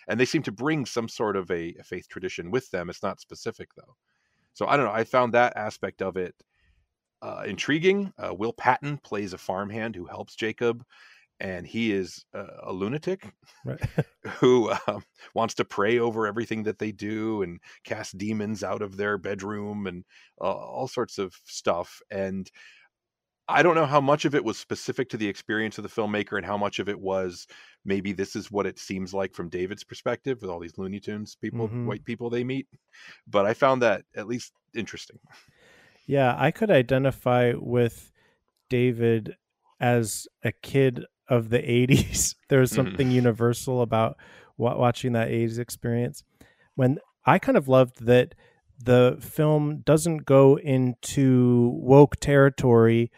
and 0.09 0.19
they 0.19 0.25
seem 0.25 0.41
to 0.43 0.51
bring 0.51 0.85
some 0.85 1.07
sort 1.07 1.37
of 1.37 1.49
a, 1.51 1.73
a 1.79 1.83
faith 1.83 2.09
tradition 2.09 2.51
with 2.51 2.69
them. 2.71 2.89
It's 2.89 3.03
not 3.03 3.21
specific 3.21 3.69
though. 3.75 3.95
So 4.53 4.67
I 4.67 4.75
don't 4.75 4.87
know. 4.87 4.91
I 4.91 5.05
found 5.05 5.33
that 5.33 5.55
aspect 5.55 6.01
of 6.01 6.17
it 6.17 6.35
uh, 7.21 7.43
intriguing. 7.45 8.11
Uh, 8.17 8.33
Will 8.33 8.51
Patton 8.51 8.97
plays 8.97 9.33
a 9.33 9.37
farmhand 9.37 9.95
who 9.95 10.05
helps 10.05 10.35
Jacob, 10.35 10.83
and 11.39 11.65
he 11.65 11.93
is 11.93 12.25
uh, 12.33 12.47
a 12.63 12.73
lunatic 12.73 13.31
right. 13.63 13.79
who 14.39 14.71
um, 14.87 15.03
wants 15.35 15.53
to 15.55 15.65
pray 15.65 15.99
over 15.99 16.25
everything 16.25 16.63
that 16.63 16.79
they 16.79 16.91
do 16.91 17.43
and 17.43 17.59
cast 17.83 18.17
demons 18.17 18.63
out 18.63 18.81
of 18.81 18.97
their 18.97 19.17
bedroom 19.17 19.85
and 19.85 20.03
uh, 20.41 20.51
all 20.51 20.87
sorts 20.87 21.19
of 21.19 21.33
stuff. 21.45 22.01
And 22.09 22.49
I 23.49 23.63
don't 23.63 23.75
know 23.75 23.85
how 23.85 23.99
much 23.99 24.25
of 24.25 24.35
it 24.35 24.43
was 24.43 24.57
specific 24.57 25.09
to 25.09 25.17
the 25.17 25.27
experience 25.27 25.77
of 25.79 25.83
the 25.83 25.89
filmmaker 25.89 26.37
and 26.37 26.45
how 26.45 26.57
much 26.57 26.77
of 26.77 26.87
it 26.87 26.99
was 26.99 27.47
maybe 27.83 28.13
this 28.13 28.35
is 28.35 28.51
what 28.51 28.67
it 28.67 28.77
seems 28.77 29.13
like 29.13 29.33
from 29.33 29.49
David's 29.49 29.83
perspective 29.83 30.41
with 30.41 30.51
all 30.51 30.59
these 30.59 30.77
Looney 30.77 30.99
Tunes 30.99 31.35
people, 31.35 31.67
mm-hmm. 31.67 31.87
white 31.87 32.05
people 32.05 32.29
they 32.29 32.43
meet. 32.43 32.67
But 33.27 33.45
I 33.45 33.55
found 33.55 33.81
that 33.81 34.03
at 34.15 34.27
least 34.27 34.53
interesting. 34.75 35.19
Yeah, 36.05 36.35
I 36.37 36.51
could 36.51 36.69
identify 36.69 37.53
with 37.55 38.11
David 38.69 39.35
as 39.79 40.27
a 40.43 40.51
kid 40.51 41.05
of 41.27 41.49
the 41.49 41.59
80s. 41.59 42.35
There 42.49 42.59
was 42.59 42.71
mm-hmm. 42.71 42.87
something 42.87 43.07
mm-hmm. 43.07 43.15
universal 43.15 43.81
about 43.81 44.17
watching 44.57 45.13
that 45.13 45.29
80s 45.29 45.59
experience. 45.59 46.23
When 46.75 46.99
I 47.25 47.39
kind 47.39 47.57
of 47.57 47.67
loved 47.67 48.05
that 48.05 48.35
the 48.83 49.17
film 49.21 49.81
doesn't 49.81 50.25
go 50.25 50.57
into 50.57 51.71
woke 51.75 52.15
territory 52.17 53.11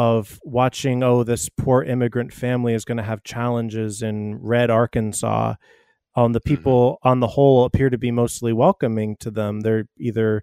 of 0.00 0.40
watching 0.42 1.02
oh 1.02 1.22
this 1.22 1.50
poor 1.50 1.82
immigrant 1.82 2.32
family 2.32 2.72
is 2.72 2.86
going 2.86 2.96
to 2.96 3.02
have 3.02 3.22
challenges 3.22 4.00
in 4.00 4.34
red 4.40 4.70
arkansas 4.70 5.54
um, 6.16 6.32
the 6.32 6.40
mm-hmm. 6.40 6.48
people 6.48 6.92
mm-hmm. 6.92 7.08
on 7.08 7.20
the 7.20 7.26
whole 7.26 7.64
appear 7.64 7.90
to 7.90 7.98
be 7.98 8.10
mostly 8.10 8.50
welcoming 8.50 9.14
to 9.20 9.30
them 9.30 9.60
they're 9.60 9.84
either 9.98 10.42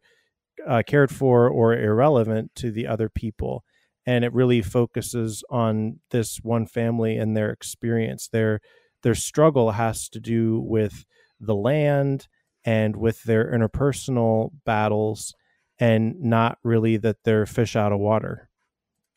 uh, 0.67 0.83
cared 0.85 1.09
for 1.09 1.49
or 1.49 1.75
irrelevant 1.75 2.51
to 2.53 2.69
the 2.69 2.85
other 2.85 3.09
people 3.09 3.63
and 4.05 4.23
it 4.23 4.31
really 4.31 4.61
focuses 4.61 5.43
on 5.49 5.99
this 6.11 6.37
one 6.43 6.67
family 6.67 7.17
and 7.17 7.35
their 7.35 7.49
experience 7.49 8.27
their 8.27 8.59
their 9.01 9.15
struggle 9.15 9.71
has 9.71 10.07
to 10.07 10.19
do 10.19 10.59
with 10.59 11.03
the 11.39 11.55
land 11.55 12.27
and 12.63 12.95
with 12.95 13.23
their 13.23 13.51
interpersonal 13.51 14.51
battles 14.65 15.33
and 15.79 16.21
not 16.21 16.59
really 16.63 16.95
that 16.95 17.23
they're 17.23 17.47
fish 17.47 17.75
out 17.75 17.91
of 17.91 17.97
water 17.97 18.47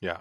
yeah. 0.01 0.21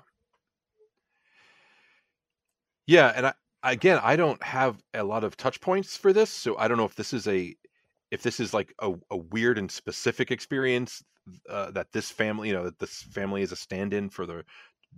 Yeah, 2.90 3.14
and 3.16 3.28
I 3.28 3.34
again, 3.64 4.00
I 4.04 4.16
don't 4.16 4.42
have 4.42 4.82
a 4.96 5.04
lot 5.04 5.24
of 5.24 5.38
touch 5.38 5.62
points 5.62 5.96
for 5.96 6.12
this, 6.12 6.32
so 6.32 6.58
I 6.58 6.68
don't 6.68 6.78
know 6.78 6.86
if 6.86 6.96
this 6.96 7.14
is 7.14 7.28
a 7.28 7.56
if 8.10 8.24
this 8.24 8.40
is 8.40 8.52
like 8.54 8.74
a, 8.80 8.94
a 9.12 9.18
weird 9.18 9.60
and 9.60 9.70
specific 9.72 10.32
experience 10.32 11.04
uh, 11.48 11.70
that 11.72 11.92
this 11.92 12.10
family, 12.10 12.48
you 12.48 12.54
know, 12.56 12.64
that 12.64 12.80
this 12.80 13.04
family 13.04 13.44
is 13.44 13.52
a 13.52 13.56
stand-in 13.56 14.10
for 14.10 14.26
the 14.26 14.44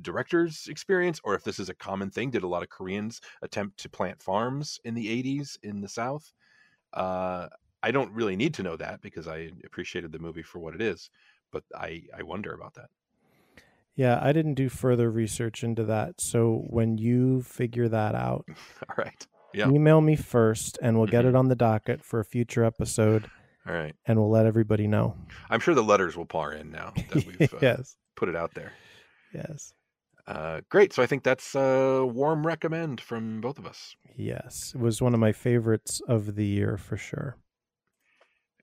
director's 0.01 0.67
experience, 0.69 1.19
or 1.25 1.35
if 1.35 1.43
this 1.43 1.59
is 1.59 1.67
a 1.69 1.75
common 1.75 2.09
thing. 2.11 2.31
Did 2.31 2.43
a 2.43 2.47
lot 2.47 2.63
of 2.63 2.69
Koreans 2.69 3.19
attempt 3.41 3.77
to 3.79 3.89
plant 3.89 4.21
farms 4.21 4.79
in 4.85 4.93
the 4.95 5.09
'80s 5.09 5.57
in 5.63 5.81
the 5.81 5.89
South? 5.89 6.31
Uh, 6.93 7.49
I 7.83 7.91
don't 7.91 8.13
really 8.13 8.37
need 8.37 8.53
to 8.55 8.63
know 8.63 8.77
that 8.77 9.01
because 9.01 9.27
I 9.27 9.51
appreciated 9.65 10.11
the 10.13 10.19
movie 10.19 10.43
for 10.43 10.59
what 10.59 10.75
it 10.75 10.81
is, 10.81 11.09
but 11.51 11.63
I 11.75 12.03
I 12.17 12.23
wonder 12.23 12.53
about 12.53 12.75
that. 12.75 12.89
Yeah, 13.95 14.19
I 14.21 14.31
didn't 14.31 14.53
do 14.55 14.69
further 14.69 15.11
research 15.11 15.63
into 15.63 15.83
that. 15.85 16.21
So 16.21 16.63
when 16.67 16.97
you 16.97 17.41
figure 17.43 17.87
that 17.89 18.15
out, 18.15 18.45
All 18.89 18.95
right. 18.97 19.27
Yeah. 19.53 19.69
email 19.69 19.99
me 19.99 20.15
first 20.15 20.79
and 20.81 20.97
we'll 20.97 21.07
get 21.07 21.25
it 21.25 21.35
on 21.35 21.49
the 21.49 21.55
docket 21.55 22.03
for 22.05 22.21
a 22.21 22.25
future 22.25 22.63
episode 22.63 23.29
All 23.67 23.73
right. 23.73 23.93
and 24.05 24.17
we'll 24.17 24.29
let 24.29 24.45
everybody 24.45 24.87
know. 24.87 25.17
I'm 25.49 25.59
sure 25.59 25.75
the 25.75 25.83
letters 25.83 26.15
will 26.15 26.25
pour 26.25 26.53
in 26.53 26.71
now 26.71 26.93
that 27.09 27.25
we've 27.39 27.53
uh, 27.53 27.57
yes. 27.61 27.97
put 28.15 28.29
it 28.29 28.35
out 28.35 28.53
there. 28.53 28.71
Yes. 29.33 29.73
Uh, 30.25 30.61
great. 30.69 30.93
So 30.93 31.03
I 31.03 31.05
think 31.05 31.23
that's 31.23 31.53
a 31.55 32.05
warm 32.05 32.47
recommend 32.47 33.01
from 33.01 33.41
both 33.41 33.59
of 33.59 33.65
us. 33.65 33.95
Yes. 34.15 34.71
It 34.73 34.79
was 34.79 35.01
one 35.01 35.13
of 35.13 35.19
my 35.19 35.33
favorites 35.33 36.01
of 36.07 36.35
the 36.35 36.45
year 36.45 36.77
for 36.77 36.95
sure. 36.95 37.35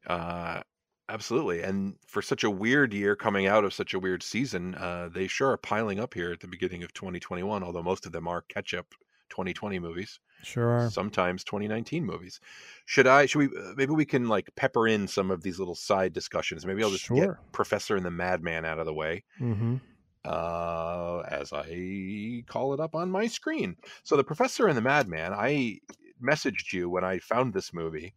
Uh, 0.07 0.63
absolutely. 1.09 1.63
And 1.63 1.97
for 2.07 2.23
such 2.23 2.45
a 2.45 2.51
weird 2.51 2.93
year 2.93 3.17
coming 3.17 3.47
out 3.47 3.65
of 3.65 3.73
such 3.75 3.95
a 3.95 3.99
weird 3.99 4.23
season, 4.23 4.75
uh, 4.75 5.09
they 5.13 5.27
sure 5.27 5.51
are 5.51 5.57
piling 5.57 6.01
up 6.01 6.15
here 6.15 6.33
at 6.33 6.41
the 6.41 6.49
beginning 6.49 6.83
of 6.83 6.93
2021, 6.95 7.63
although 7.63 7.83
most 7.83 8.07
of 8.07 8.13
them 8.13 8.29
are 8.29 8.43
catch 8.43 8.75
up 8.75 8.95
2020 9.31 9.79
movies, 9.79 10.21
Sure 10.43 10.69
are. 10.71 10.91
sometimes 10.91 11.45
2019 11.45 12.05
movies. 12.05 12.41
Should 12.87 13.07
I, 13.07 13.27
should 13.27 13.39
we, 13.39 13.47
uh, 13.47 13.75
maybe 13.77 13.93
we 13.93 14.07
can 14.07 14.29
like 14.29 14.49
pepper 14.57 14.89
in 14.89 15.07
some 15.07 15.31
of 15.31 15.43
these 15.43 15.59
little 15.59 15.75
side 15.75 16.13
discussions. 16.13 16.65
Maybe 16.65 16.83
I'll 16.83 16.91
just 16.91 17.09
get 17.11 17.31
Professor 17.53 17.97
and 17.97 18.07
the 18.07 18.11
Madman 18.11 18.65
out 18.65 18.79
of 18.79 18.87
the 18.87 18.95
way. 18.95 19.25
Mm-hmm. 19.41 19.77
uh, 20.25 21.21
as 21.29 21.53
I 21.53 22.43
call 22.47 22.75
it 22.75 22.81
up 22.81 22.95
on 22.95 23.11
my 23.11 23.27
screen. 23.27 23.77
So, 24.03 24.17
The 24.17 24.25
Professor 24.25 24.67
and 24.69 24.77
the 24.77 24.83
Madman, 24.83 25.33
I 25.33 25.81
messaged 26.23 26.73
you 26.73 26.91
when 26.91 27.05
I 27.05 27.19
found 27.19 27.53
this 27.53 27.73
movie, 27.73 28.15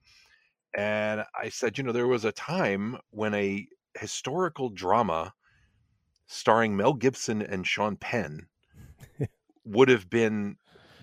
and 0.73 1.23
I 1.39 1.49
said, 1.49 1.77
you 1.77 1.83
know, 1.83 1.91
there 1.91 2.07
was 2.07 2.25
a 2.25 2.31
time 2.31 2.97
when 3.09 3.33
a 3.33 3.67
historical 3.97 4.69
drama 4.69 5.33
starring 6.27 6.77
Mel 6.77 6.93
Gibson 6.93 7.41
and 7.41 7.67
Sean 7.67 7.97
Penn 7.97 8.47
would 9.65 9.89
have 9.89 10.09
been 10.09 10.55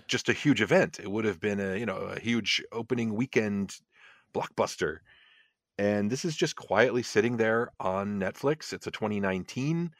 just 0.07 0.27
a 0.27 0.33
huge 0.33 0.61
event. 0.61 0.99
It 0.99 1.09
would 1.09 1.25
have 1.25 1.39
been 1.39 1.59
a, 1.59 1.77
you 1.77 1.85
know, 1.85 1.97
a 1.97 2.19
huge 2.19 2.63
opening 2.71 3.13
weekend 3.13 3.75
blockbuster. 4.33 4.97
And 5.77 6.09
this 6.09 6.25
is 6.25 6.35
just 6.35 6.55
quietly 6.55 7.03
sitting 7.03 7.37
there 7.37 7.71
on 7.79 8.19
Netflix. 8.19 8.73
It's 8.73 8.87
a 8.87 8.91
2019 8.91 9.91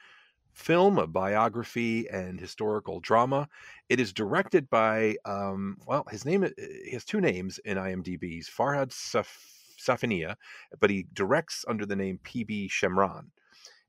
film, 0.52 0.98
a 0.98 1.08
biography 1.08 2.10
and 2.10 2.40
historical 2.40 3.00
drama. 3.00 3.48
It 3.88 4.00
is 4.00 4.12
directed 4.12 4.70
by, 4.70 5.16
um, 5.26 5.78
well, 5.86 6.06
his 6.10 6.26
name, 6.26 6.46
he 6.58 6.92
has 6.92 7.06
two 7.06 7.22
names 7.22 7.60
in 7.60 7.78
IMDb. 7.78 8.24
He's 8.24 8.50
Farhad 8.50 8.90
Saf- 8.90 9.59
Safinia, 9.80 10.36
but 10.80 10.90
he 10.90 11.08
directs 11.14 11.66
under 11.68 11.86
the 11.86 11.96
name 11.96 12.20
PB 12.24 12.70
Shemran. 12.70 13.28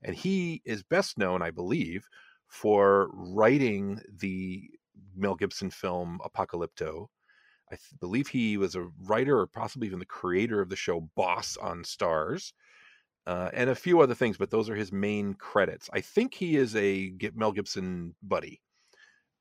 And 0.02 0.16
he 0.16 0.62
is 0.64 0.82
best 0.82 1.18
known, 1.18 1.42
I 1.42 1.50
believe, 1.50 2.08
for 2.46 3.10
writing 3.12 4.00
the 4.18 4.70
Mel 5.14 5.34
Gibson 5.34 5.70
film 5.70 6.18
Apocalypto. 6.24 7.06
I 7.70 7.76
th- 7.76 8.00
believe 8.00 8.28
he 8.28 8.56
was 8.56 8.74
a 8.74 8.88
writer 9.04 9.38
or 9.38 9.46
possibly 9.46 9.86
even 9.86 9.98
the 9.98 10.06
creator 10.06 10.60
of 10.60 10.68
the 10.68 10.76
show 10.76 11.08
Boss 11.14 11.56
on 11.56 11.84
Starz 11.84 12.52
uh, 13.26 13.50
and 13.52 13.70
a 13.70 13.74
few 13.74 14.00
other 14.00 14.14
things, 14.14 14.36
but 14.36 14.50
those 14.50 14.68
are 14.68 14.74
his 14.74 14.92
main 14.92 15.34
credits. 15.34 15.88
I 15.92 16.00
think 16.00 16.34
he 16.34 16.56
is 16.56 16.74
a 16.74 17.12
Mel 17.34 17.52
Gibson 17.52 18.14
buddy, 18.22 18.60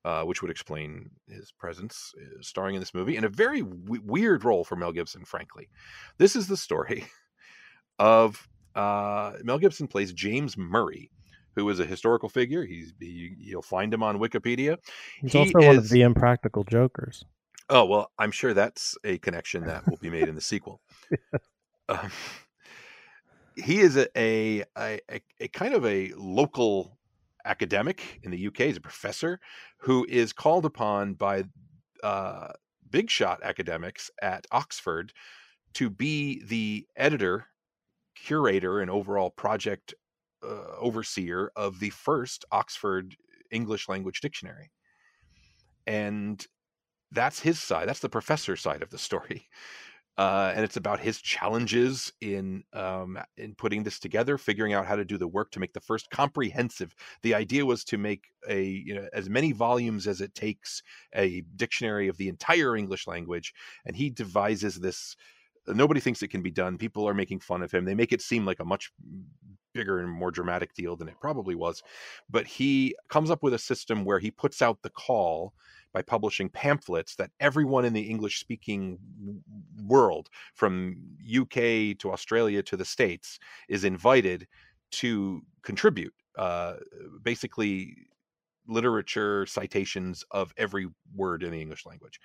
uh, 0.04 0.22
which 0.22 0.42
would 0.42 0.50
explain 0.50 1.10
his 1.28 1.52
presence 1.52 2.12
uh, 2.20 2.38
starring 2.40 2.74
in 2.74 2.80
this 2.80 2.94
movie 2.94 3.16
in 3.16 3.24
a 3.24 3.28
very 3.28 3.60
w- 3.60 4.02
weird 4.04 4.44
role 4.44 4.64
for 4.64 4.76
Mel 4.76 4.92
Gibson, 4.92 5.24
frankly. 5.24 5.68
This 6.18 6.36
is 6.36 6.46
the 6.46 6.56
story 6.56 7.04
of 7.98 8.48
uh, 8.74 9.32
Mel 9.42 9.58
Gibson 9.58 9.86
plays 9.86 10.12
James 10.12 10.56
Murray, 10.56 11.10
who 11.56 11.68
is 11.68 11.80
a 11.80 11.84
historical 11.84 12.28
figure. 12.28 12.64
He's 12.64 12.92
he, 12.98 13.34
you'll 13.38 13.62
find 13.62 13.92
him 13.92 14.02
on 14.02 14.18
Wikipedia. 14.18 14.78
He's 15.20 15.32
He 15.32 15.38
also 15.38 15.66
one 15.66 15.78
of 15.78 15.88
the 15.88 16.02
impractical 16.02 16.64
jokers. 16.64 17.24
Oh 17.68 17.84
well, 17.84 18.10
I'm 18.18 18.32
sure 18.32 18.54
that's 18.54 18.96
a 19.04 19.18
connection 19.18 19.66
that 19.66 19.86
will 19.88 19.98
be 19.98 20.10
made 20.10 20.28
in 20.28 20.34
the 20.34 20.40
sequel. 20.40 20.80
Um, 21.88 22.10
he 23.56 23.80
is 23.80 23.96
a, 23.96 24.08
a 24.16 24.64
a 24.78 25.00
a 25.40 25.48
kind 25.48 25.74
of 25.74 25.84
a 25.84 26.12
local 26.16 26.96
academic 27.44 28.20
in 28.22 28.30
the 28.30 28.46
UK. 28.46 28.58
He's 28.58 28.76
a 28.76 28.80
professor 28.80 29.40
who 29.78 30.06
is 30.08 30.32
called 30.32 30.64
upon 30.64 31.14
by 31.14 31.44
uh, 32.02 32.48
big 32.90 33.10
shot 33.10 33.40
academics 33.42 34.10
at 34.22 34.46
Oxford 34.50 35.12
to 35.74 35.90
be 35.90 36.42
the 36.44 36.86
editor, 36.96 37.46
curator, 38.16 38.80
and 38.80 38.90
overall 38.90 39.30
project 39.30 39.94
uh, 40.42 40.76
overseer 40.78 41.52
of 41.56 41.80
the 41.80 41.90
first 41.90 42.44
Oxford 42.50 43.16
English 43.50 43.88
language 43.88 44.20
dictionary. 44.20 44.70
And 45.86 46.44
that's 47.12 47.40
his 47.40 47.60
side. 47.60 47.88
That's 47.88 48.00
the 48.00 48.08
professor 48.08 48.56
side 48.56 48.82
of 48.82 48.90
the 48.90 48.98
story. 48.98 49.48
Uh, 50.20 50.52
and 50.54 50.62
it's 50.62 50.76
about 50.76 51.00
his 51.00 51.18
challenges 51.22 52.12
in 52.20 52.62
um, 52.74 53.18
in 53.38 53.54
putting 53.54 53.82
this 53.82 53.98
together, 53.98 54.36
figuring 54.36 54.74
out 54.74 54.84
how 54.84 54.94
to 54.94 55.02
do 55.02 55.16
the 55.16 55.26
work 55.26 55.50
to 55.50 55.58
make 55.58 55.72
the 55.72 55.80
first 55.80 56.10
comprehensive. 56.10 56.94
The 57.22 57.34
idea 57.34 57.64
was 57.64 57.84
to 57.84 57.96
make 57.96 58.24
a 58.46 58.62
you 58.62 58.94
know 58.94 59.08
as 59.14 59.30
many 59.30 59.52
volumes 59.52 60.06
as 60.06 60.20
it 60.20 60.34
takes 60.34 60.82
a 61.14 61.40
dictionary 61.56 62.06
of 62.06 62.18
the 62.18 62.28
entire 62.28 62.76
English 62.76 63.06
language, 63.06 63.54
and 63.86 63.96
he 63.96 64.10
devises 64.10 64.74
this. 64.78 65.16
Nobody 65.66 66.00
thinks 66.00 66.22
it 66.22 66.28
can 66.28 66.42
be 66.42 66.50
done. 66.50 66.76
People 66.76 67.08
are 67.08 67.14
making 67.14 67.40
fun 67.40 67.62
of 67.62 67.72
him. 67.72 67.86
They 67.86 67.94
make 67.94 68.12
it 68.12 68.20
seem 68.20 68.44
like 68.44 68.60
a 68.60 68.64
much 68.66 68.92
bigger 69.72 70.00
and 70.00 70.10
more 70.10 70.30
dramatic 70.30 70.74
deal 70.74 70.96
than 70.96 71.08
it 71.08 71.18
probably 71.18 71.54
was. 71.54 71.82
But 72.28 72.46
he 72.46 72.94
comes 73.08 73.30
up 73.30 73.42
with 73.42 73.54
a 73.54 73.58
system 73.58 74.04
where 74.04 74.18
he 74.18 74.30
puts 74.30 74.60
out 74.60 74.82
the 74.82 74.90
call 74.90 75.54
by 75.92 76.02
publishing 76.02 76.48
pamphlets 76.48 77.16
that 77.16 77.30
everyone 77.40 77.84
in 77.84 77.92
the 77.92 78.02
English 78.02 78.40
speaking 78.40 78.98
world, 79.86 80.28
from 80.54 80.96
UK 81.28 81.98
to 81.98 82.10
Australia 82.12 82.62
to 82.62 82.76
the 82.76 82.84
States, 82.84 83.38
is 83.68 83.84
invited 83.84 84.46
to 84.92 85.42
contribute. 85.62 86.14
Uh, 86.36 86.74
basically, 87.22 87.96
literature 88.66 89.46
citations 89.46 90.24
of 90.30 90.52
every 90.56 90.88
word 91.14 91.42
in 91.42 91.50
the 91.50 91.60
English 91.60 91.86
language. 91.86 92.20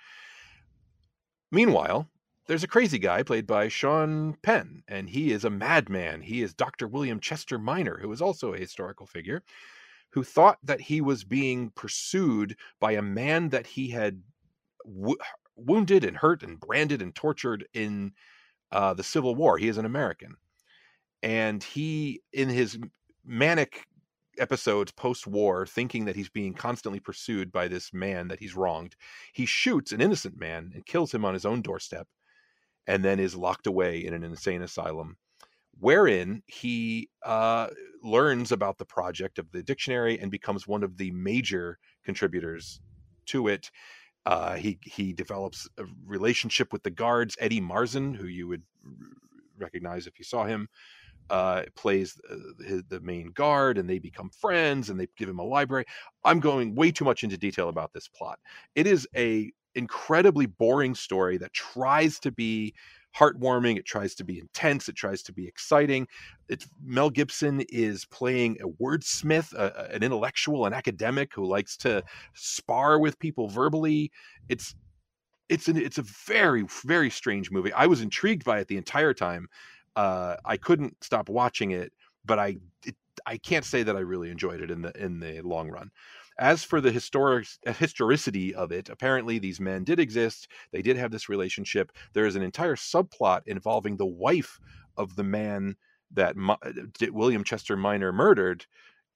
Meanwhile, 1.50 2.08
there's 2.46 2.64
a 2.64 2.68
crazy 2.68 2.98
guy 2.98 3.22
played 3.22 3.46
by 3.46 3.68
Sean 3.68 4.36
Penn, 4.42 4.82
and 4.86 5.10
he 5.10 5.32
is 5.32 5.44
a 5.44 5.50
madman. 5.50 6.22
He 6.22 6.42
is 6.42 6.54
Dr. 6.54 6.86
William 6.86 7.18
Chester 7.18 7.58
Minor, 7.58 7.98
who 8.00 8.12
is 8.12 8.22
also 8.22 8.54
a 8.54 8.58
historical 8.58 9.06
figure 9.06 9.42
who 10.10 10.24
thought 10.24 10.58
that 10.62 10.80
he 10.80 11.00
was 11.00 11.24
being 11.24 11.70
pursued 11.70 12.56
by 12.80 12.92
a 12.92 13.02
man 13.02 13.50
that 13.50 13.66
he 13.66 13.90
had 13.90 14.22
wounded 15.56 16.04
and 16.04 16.16
hurt 16.16 16.42
and 16.42 16.60
branded 16.60 17.02
and 17.02 17.14
tortured 17.14 17.66
in 17.74 18.12
uh, 18.72 18.94
the 18.94 19.02
Civil 19.02 19.34
War. 19.34 19.58
He 19.58 19.68
is 19.68 19.78
an 19.78 19.84
American. 19.84 20.36
And 21.22 21.62
he, 21.62 22.22
in 22.32 22.48
his 22.48 22.78
manic 23.24 23.86
episodes 24.38 24.92
post 24.92 25.26
war, 25.26 25.66
thinking 25.66 26.04
that 26.04 26.16
he's 26.16 26.28
being 26.28 26.54
constantly 26.54 27.00
pursued 27.00 27.50
by 27.50 27.68
this 27.68 27.92
man 27.92 28.28
that 28.28 28.38
he's 28.38 28.54
wronged, 28.54 28.94
he 29.32 29.46
shoots 29.46 29.92
an 29.92 30.00
innocent 30.00 30.38
man 30.38 30.70
and 30.74 30.86
kills 30.86 31.12
him 31.12 31.24
on 31.24 31.34
his 31.34 31.46
own 31.46 31.62
doorstep 31.62 32.06
and 32.86 33.04
then 33.04 33.18
is 33.18 33.34
locked 33.34 33.66
away 33.66 34.04
in 34.04 34.12
an 34.12 34.22
insane 34.22 34.62
asylum 34.62 35.16
wherein 35.78 36.42
he 36.46 37.08
uh, 37.24 37.68
learns 38.02 38.52
about 38.52 38.78
the 38.78 38.84
project 38.84 39.38
of 39.38 39.50
the 39.52 39.62
dictionary 39.62 40.18
and 40.18 40.30
becomes 40.30 40.66
one 40.66 40.82
of 40.82 40.96
the 40.96 41.10
major 41.10 41.78
contributors 42.04 42.80
to 43.26 43.48
it. 43.48 43.70
Uh, 44.24 44.56
he 44.56 44.78
he 44.82 45.12
develops 45.12 45.68
a 45.78 45.84
relationship 46.04 46.72
with 46.72 46.82
the 46.82 46.90
guards. 46.90 47.36
Eddie 47.38 47.60
Marsan, 47.60 48.16
who 48.16 48.26
you 48.26 48.48
would 48.48 48.62
recognize 49.58 50.06
if 50.06 50.18
you 50.18 50.24
saw 50.24 50.44
him, 50.44 50.68
uh, 51.30 51.62
plays 51.76 52.18
the, 52.58 52.82
the 52.88 53.00
main 53.00 53.30
guard, 53.32 53.78
and 53.78 53.88
they 53.88 53.98
become 53.98 54.30
friends, 54.30 54.90
and 54.90 54.98
they 54.98 55.06
give 55.16 55.28
him 55.28 55.38
a 55.38 55.44
library. 55.44 55.84
I'm 56.24 56.40
going 56.40 56.74
way 56.74 56.90
too 56.90 57.04
much 57.04 57.22
into 57.22 57.36
detail 57.36 57.68
about 57.68 57.92
this 57.92 58.08
plot. 58.08 58.38
It 58.74 58.86
is 58.86 59.06
a 59.16 59.52
incredibly 59.74 60.46
boring 60.46 60.94
story 60.94 61.36
that 61.36 61.52
tries 61.52 62.18
to 62.20 62.32
be 62.32 62.74
heartwarming. 63.16 63.76
It 63.76 63.84
tries 63.84 64.14
to 64.16 64.24
be 64.24 64.38
intense. 64.38 64.88
It 64.88 64.96
tries 64.96 65.22
to 65.22 65.32
be 65.32 65.46
exciting. 65.46 66.06
It's 66.48 66.68
Mel 66.84 67.10
Gibson 67.10 67.62
is 67.68 68.04
playing 68.04 68.58
a 68.60 68.68
wordsmith, 68.82 69.52
a, 69.54 69.94
an 69.94 70.02
intellectual, 70.02 70.66
an 70.66 70.72
academic 70.72 71.32
who 71.34 71.46
likes 71.46 71.76
to 71.78 72.02
spar 72.34 72.98
with 72.98 73.18
people 73.18 73.48
verbally. 73.48 74.10
It's 74.48 74.74
it's 75.48 75.68
an, 75.68 75.76
it's 75.76 75.98
a 75.98 76.02
very 76.02 76.64
very 76.84 77.10
strange 77.10 77.50
movie. 77.50 77.72
I 77.72 77.86
was 77.86 78.00
intrigued 78.00 78.44
by 78.44 78.58
it 78.60 78.68
the 78.68 78.76
entire 78.76 79.14
time. 79.14 79.48
Uh, 79.94 80.36
I 80.44 80.56
couldn't 80.56 80.96
stop 81.02 81.28
watching 81.28 81.70
it, 81.70 81.92
but 82.24 82.38
I 82.38 82.56
it, 82.84 82.96
I 83.24 83.38
can't 83.38 83.64
say 83.64 83.82
that 83.82 83.96
I 83.96 84.00
really 84.00 84.30
enjoyed 84.30 84.60
it 84.60 84.70
in 84.70 84.82
the 84.82 84.92
in 85.02 85.20
the 85.20 85.40
long 85.40 85.70
run. 85.70 85.90
As 86.38 86.62
for 86.62 86.80
the 86.80 86.92
historic 86.92 87.46
historicity 87.64 88.54
of 88.54 88.70
it, 88.70 88.88
apparently 88.88 89.38
these 89.38 89.60
men 89.60 89.84
did 89.84 89.98
exist. 89.98 90.48
They 90.70 90.82
did 90.82 90.96
have 90.96 91.10
this 91.10 91.28
relationship. 91.28 91.92
There 92.12 92.26
is 92.26 92.36
an 92.36 92.42
entire 92.42 92.76
subplot 92.76 93.42
involving 93.46 93.96
the 93.96 94.06
wife 94.06 94.60
of 94.96 95.16
the 95.16 95.24
man 95.24 95.76
that 96.12 96.36
William 97.12 97.42
Chester 97.42 97.76
Minor 97.76 98.12
murdered, 98.12 98.66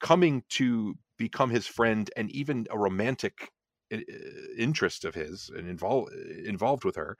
coming 0.00 0.42
to 0.50 0.96
become 1.18 1.50
his 1.50 1.66
friend 1.66 2.10
and 2.16 2.30
even 2.30 2.66
a 2.70 2.78
romantic 2.78 3.50
interest 4.58 5.04
of 5.04 5.14
his 5.14 5.50
and 5.54 5.68
involved 5.68 6.12
involved 6.14 6.84
with 6.84 6.96
her, 6.96 7.16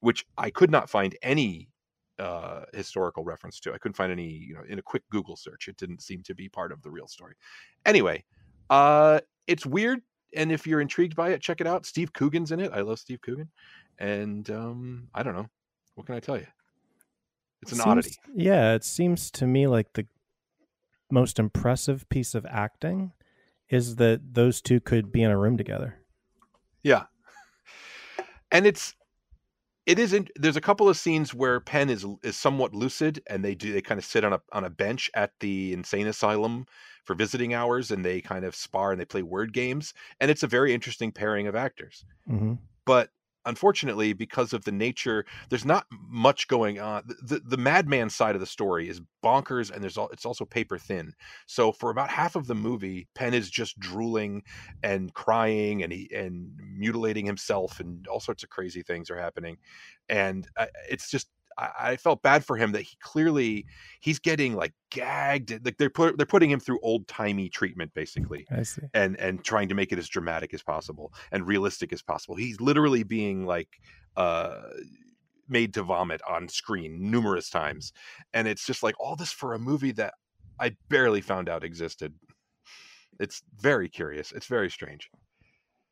which 0.00 0.24
I 0.38 0.50
could 0.50 0.70
not 0.70 0.88
find 0.88 1.16
any 1.22 1.68
uh, 2.18 2.64
historical 2.74 3.24
reference 3.24 3.58
to. 3.60 3.72
I 3.72 3.78
couldn't 3.78 3.96
find 3.96 4.12
any, 4.12 4.28
you 4.28 4.54
know, 4.54 4.62
in 4.68 4.78
a 4.78 4.82
quick 4.82 5.02
Google 5.10 5.36
search. 5.36 5.66
It 5.68 5.76
didn't 5.76 6.02
seem 6.02 6.22
to 6.24 6.34
be 6.34 6.48
part 6.48 6.72
of 6.72 6.82
the 6.82 6.90
real 6.90 7.08
story. 7.08 7.34
Anyway, 7.86 8.24
uh, 8.68 9.20
it's 9.50 9.66
weird, 9.66 10.00
and 10.34 10.52
if 10.52 10.66
you're 10.66 10.80
intrigued 10.80 11.16
by 11.16 11.30
it, 11.30 11.42
check 11.42 11.60
it 11.60 11.66
out. 11.66 11.84
Steve 11.84 12.12
Coogan's 12.12 12.52
in 12.52 12.60
it. 12.60 12.70
I 12.72 12.82
love 12.82 13.00
Steve 13.00 13.20
Coogan, 13.20 13.50
and 13.98 14.48
um, 14.50 15.08
I 15.12 15.24
don't 15.24 15.34
know 15.34 15.48
what 15.96 16.06
can 16.06 16.14
I 16.14 16.20
tell 16.20 16.38
you. 16.38 16.46
It's 17.62 17.72
an 17.72 17.78
seems, 17.78 17.86
oddity. 17.86 18.16
Yeah, 18.34 18.74
it 18.74 18.84
seems 18.84 19.30
to 19.32 19.46
me 19.46 19.66
like 19.66 19.92
the 19.94 20.06
most 21.10 21.38
impressive 21.38 22.08
piece 22.08 22.34
of 22.34 22.46
acting 22.46 23.12
is 23.68 23.96
that 23.96 24.34
those 24.34 24.60
two 24.60 24.80
could 24.80 25.12
be 25.12 25.22
in 25.22 25.30
a 25.30 25.36
room 25.36 25.56
together. 25.56 25.98
Yeah. 26.82 27.04
And 28.52 28.66
it's 28.66 28.94
it 29.90 29.98
isn't 29.98 30.30
there's 30.36 30.56
a 30.56 30.60
couple 30.60 30.88
of 30.88 30.96
scenes 30.96 31.34
where 31.34 31.58
Penn 31.58 31.90
is 31.90 32.06
is 32.22 32.36
somewhat 32.36 32.72
lucid 32.72 33.20
and 33.26 33.44
they 33.44 33.56
do 33.56 33.72
they 33.72 33.82
kind 33.82 33.98
of 33.98 34.04
sit 34.04 34.24
on 34.24 34.32
a 34.32 34.40
on 34.52 34.64
a 34.64 34.70
bench 34.70 35.10
at 35.14 35.32
the 35.40 35.72
insane 35.72 36.06
asylum 36.06 36.66
for 37.04 37.14
visiting 37.14 37.54
hours 37.54 37.90
and 37.90 38.04
they 38.04 38.20
kind 38.20 38.44
of 38.44 38.54
spar 38.54 38.92
and 38.92 39.00
they 39.00 39.04
play 39.04 39.22
word 39.22 39.52
games 39.52 39.92
and 40.20 40.30
it's 40.30 40.44
a 40.44 40.46
very 40.46 40.72
interesting 40.72 41.10
pairing 41.10 41.48
of 41.48 41.56
actors. 41.56 42.04
Mm-hmm. 42.30 42.54
But 42.86 43.10
unfortunately, 43.46 44.12
because 44.12 44.52
of 44.52 44.64
the 44.64 44.72
nature, 44.72 45.24
there's 45.48 45.64
not 45.64 45.86
much 45.90 46.48
going 46.48 46.78
on. 46.78 47.02
The, 47.06 47.14
the, 47.22 47.40
the 47.40 47.56
madman 47.56 48.10
side 48.10 48.34
of 48.34 48.40
the 48.40 48.46
story 48.46 48.88
is 48.88 49.00
bonkers, 49.24 49.70
and 49.70 49.82
there's 49.82 49.96
all, 49.96 50.08
it's 50.08 50.26
also 50.26 50.44
paper 50.44 50.78
thin. 50.78 51.12
So 51.46 51.72
for 51.72 51.90
about 51.90 52.10
half 52.10 52.36
of 52.36 52.46
the 52.46 52.54
movie, 52.54 53.08
Penn 53.14 53.34
is 53.34 53.50
just 53.50 53.78
drooling 53.78 54.42
and 54.82 55.12
crying 55.14 55.82
and 55.82 55.92
he 55.92 56.10
and 56.14 56.50
mutilating 56.76 57.26
himself, 57.26 57.80
and 57.80 58.06
all 58.06 58.20
sorts 58.20 58.42
of 58.42 58.50
crazy 58.50 58.82
things 58.82 59.10
are 59.10 59.18
happening, 59.18 59.58
and 60.08 60.46
uh, 60.56 60.66
it's 60.88 61.10
just 61.10 61.28
I, 61.58 61.70
I 61.78 61.96
felt 61.96 62.22
bad 62.22 62.44
for 62.44 62.56
him 62.56 62.72
that 62.72 62.82
he 62.82 62.96
clearly 63.00 63.66
he's 64.00 64.18
getting 64.18 64.54
like 64.54 64.72
gagged. 64.90 65.64
Like 65.64 65.76
they're 65.78 65.90
put, 65.90 66.16
they're 66.16 66.26
putting 66.26 66.50
him 66.50 66.60
through 66.60 66.80
old 66.82 67.06
timey 67.08 67.48
treatment 67.48 67.92
basically, 67.94 68.46
I 68.50 68.62
see. 68.62 68.82
and 68.94 69.18
and 69.18 69.44
trying 69.44 69.68
to 69.68 69.74
make 69.74 69.92
it 69.92 69.98
as 69.98 70.08
dramatic 70.08 70.54
as 70.54 70.62
possible 70.62 71.12
and 71.32 71.46
realistic 71.46 71.92
as 71.92 72.02
possible. 72.02 72.36
He's 72.36 72.60
literally 72.60 73.02
being 73.02 73.46
like 73.46 73.68
uh 74.16 74.62
made 75.48 75.74
to 75.74 75.82
vomit 75.82 76.20
on 76.28 76.48
screen 76.48 77.10
numerous 77.10 77.50
times, 77.50 77.92
and 78.32 78.46
it's 78.46 78.64
just 78.64 78.82
like 78.82 78.94
all 79.00 79.16
this 79.16 79.32
for 79.32 79.54
a 79.54 79.58
movie 79.58 79.92
that 79.92 80.14
I 80.58 80.76
barely 80.88 81.20
found 81.20 81.48
out 81.48 81.64
existed. 81.64 82.14
It's 83.18 83.42
very 83.58 83.88
curious. 83.88 84.32
It's 84.32 84.46
very 84.46 84.70
strange. 84.70 85.10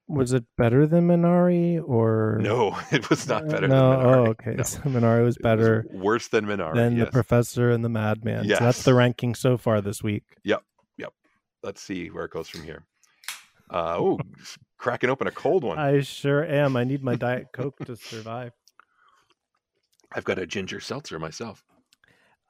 Was 0.09 0.33
it 0.33 0.45
better 0.57 0.87
than 0.87 1.07
Minari 1.07 1.83
or 1.87 2.39
No, 2.41 2.79
it 2.91 3.11
was 3.11 3.29
not 3.29 3.47
better 3.47 3.69
no, 3.69 3.91
than 3.91 3.99
Minari. 4.01 4.17
oh, 4.17 4.31
okay. 4.31 4.55
No. 4.55 4.63
So 4.65 4.81
Minari 4.81 5.23
was 5.25 5.37
It 5.37 5.43
was 5.45 5.57
better 5.57 5.87
worse 5.93 6.29
than 6.29 6.47
Minari. 6.47 6.75
than 6.75 6.97
yes. 6.97 7.07
the 7.07 7.13
Professor 7.13 7.71
and 7.71 7.85
the 7.85 7.89
Madman. 7.91 8.49
So 8.49 8.57
that's 8.59 8.83
the 8.85 8.95
ranking 8.95 9.35
so 9.35 9.57
far 9.59 9.81
this 9.83 10.03
week. 10.03 10.25
Yep, 10.45 10.63
yep. 10.97 11.13
Let's 11.63 11.83
see 11.83 12.09
where 12.09 12.25
it 12.25 12.31
goes 12.31 12.49
from 12.49 12.63
here. 12.63 12.85
Uh, 13.71 13.97
oh, 13.99 14.19
cracking 14.79 15.11
open 15.11 15.27
a 15.27 15.31
cold 15.31 15.63
one. 15.63 15.79
I 15.79 16.01
sure 16.01 16.43
am. 16.43 16.75
I 16.75 16.85
need 16.85 17.03
my 17.05 17.17
Diet 17.17 17.49
Coke 17.53 17.77
to 17.85 17.97
survive. 17.97 18.53
I've 20.11 20.25
got 20.25 20.39
a 20.39 20.47
ginger 20.47 20.81
seltzer 20.81 21.19
myself. 21.19 21.63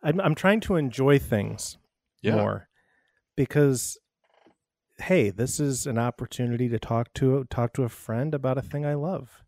I'm, 0.01 0.21
I'm 0.21 0.37
trying 0.37 0.61
to 0.61 0.77
enjoy 0.77 1.19
things 1.19 1.77
Yeah. 2.23 2.37
more 2.37 2.69
because, 3.37 3.99
hey, 5.01 5.31
this 5.31 5.61
is 5.61 5.87
an 5.87 5.99
opportunity 5.99 6.69
to 6.69 6.79
talk 6.79 7.13
to 7.15 7.45
talk 7.51 7.73
to 7.75 7.85
a 7.85 7.89
friend 7.89 8.35
about 8.35 8.59
a 8.59 8.63
thing 8.63 8.85
I 8.87 8.95
love. 8.95 9.43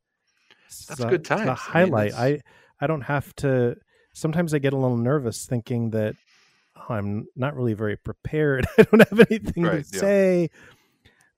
That's 0.89 1.01
So 1.01 1.09
good 1.09 1.25
time. 1.25 1.49
a 1.49 1.55
times. 1.55 1.61
I 1.73 1.85
mean, 1.85 1.93
highlight. 1.93 2.15
I 2.15 2.41
I 2.81 2.87
don't 2.87 3.03
have 3.03 3.35
to. 3.37 3.77
Sometimes 4.15 4.55
I 4.55 4.59
get 4.59 4.73
a 4.73 4.77
little 4.77 4.97
nervous 4.97 5.47
thinking 5.47 5.91
that 5.91 6.15
oh, 6.77 6.95
I'm 6.95 7.27
not 7.37 7.55
really 7.57 7.75
very 7.75 7.97
prepared. 7.97 8.67
I 8.79 8.83
don't 8.85 9.09
have 9.09 9.27
anything 9.31 9.63
Right, 9.65 9.85
to 9.85 9.91
yeah. 9.97 10.01
say. 10.01 10.51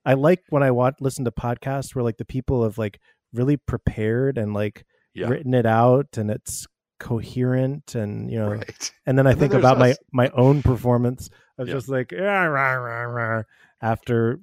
I 0.05 0.15
like 0.15 0.43
when 0.49 0.63
I 0.63 0.71
watch 0.71 0.95
listen 0.99 1.25
to 1.25 1.31
podcasts 1.31 1.95
where 1.95 2.03
like 2.03 2.17
the 2.17 2.25
people 2.25 2.63
have 2.63 2.77
like 2.77 2.99
really 3.33 3.57
prepared 3.57 4.37
and 4.37 4.53
like 4.53 4.85
Yeah. 5.13 5.27
written 5.29 5.53
it 5.53 5.65
out 5.65 6.17
and 6.17 6.29
it's 6.29 6.67
coherent 6.99 7.95
and 7.95 8.31
you 8.31 8.39
know 8.39 8.49
Right. 8.53 8.91
and 9.05 9.17
then 9.17 9.27
I 9.27 9.31
And 9.31 9.39
think 9.39 9.53
about 9.53 9.77
my 9.77 9.91
us. 9.91 9.97
my 10.11 10.29
own 10.29 10.61
performance 10.61 11.29
of 11.57 11.67
Yeah. 11.67 11.73
just 11.75 11.89
like 11.89 12.13
"Ah, 12.17 12.43
rah, 12.45 12.73
rah, 12.75 13.01
rah," 13.03 13.43
after 13.83 14.39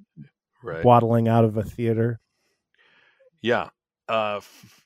Right. 0.63 0.85
waddling 0.85 1.27
out 1.27 1.43
of 1.43 1.57
a 1.57 1.63
theater. 1.63 2.19
Yeah. 3.41 3.69
Uh, 4.07 4.37
f- 4.37 4.85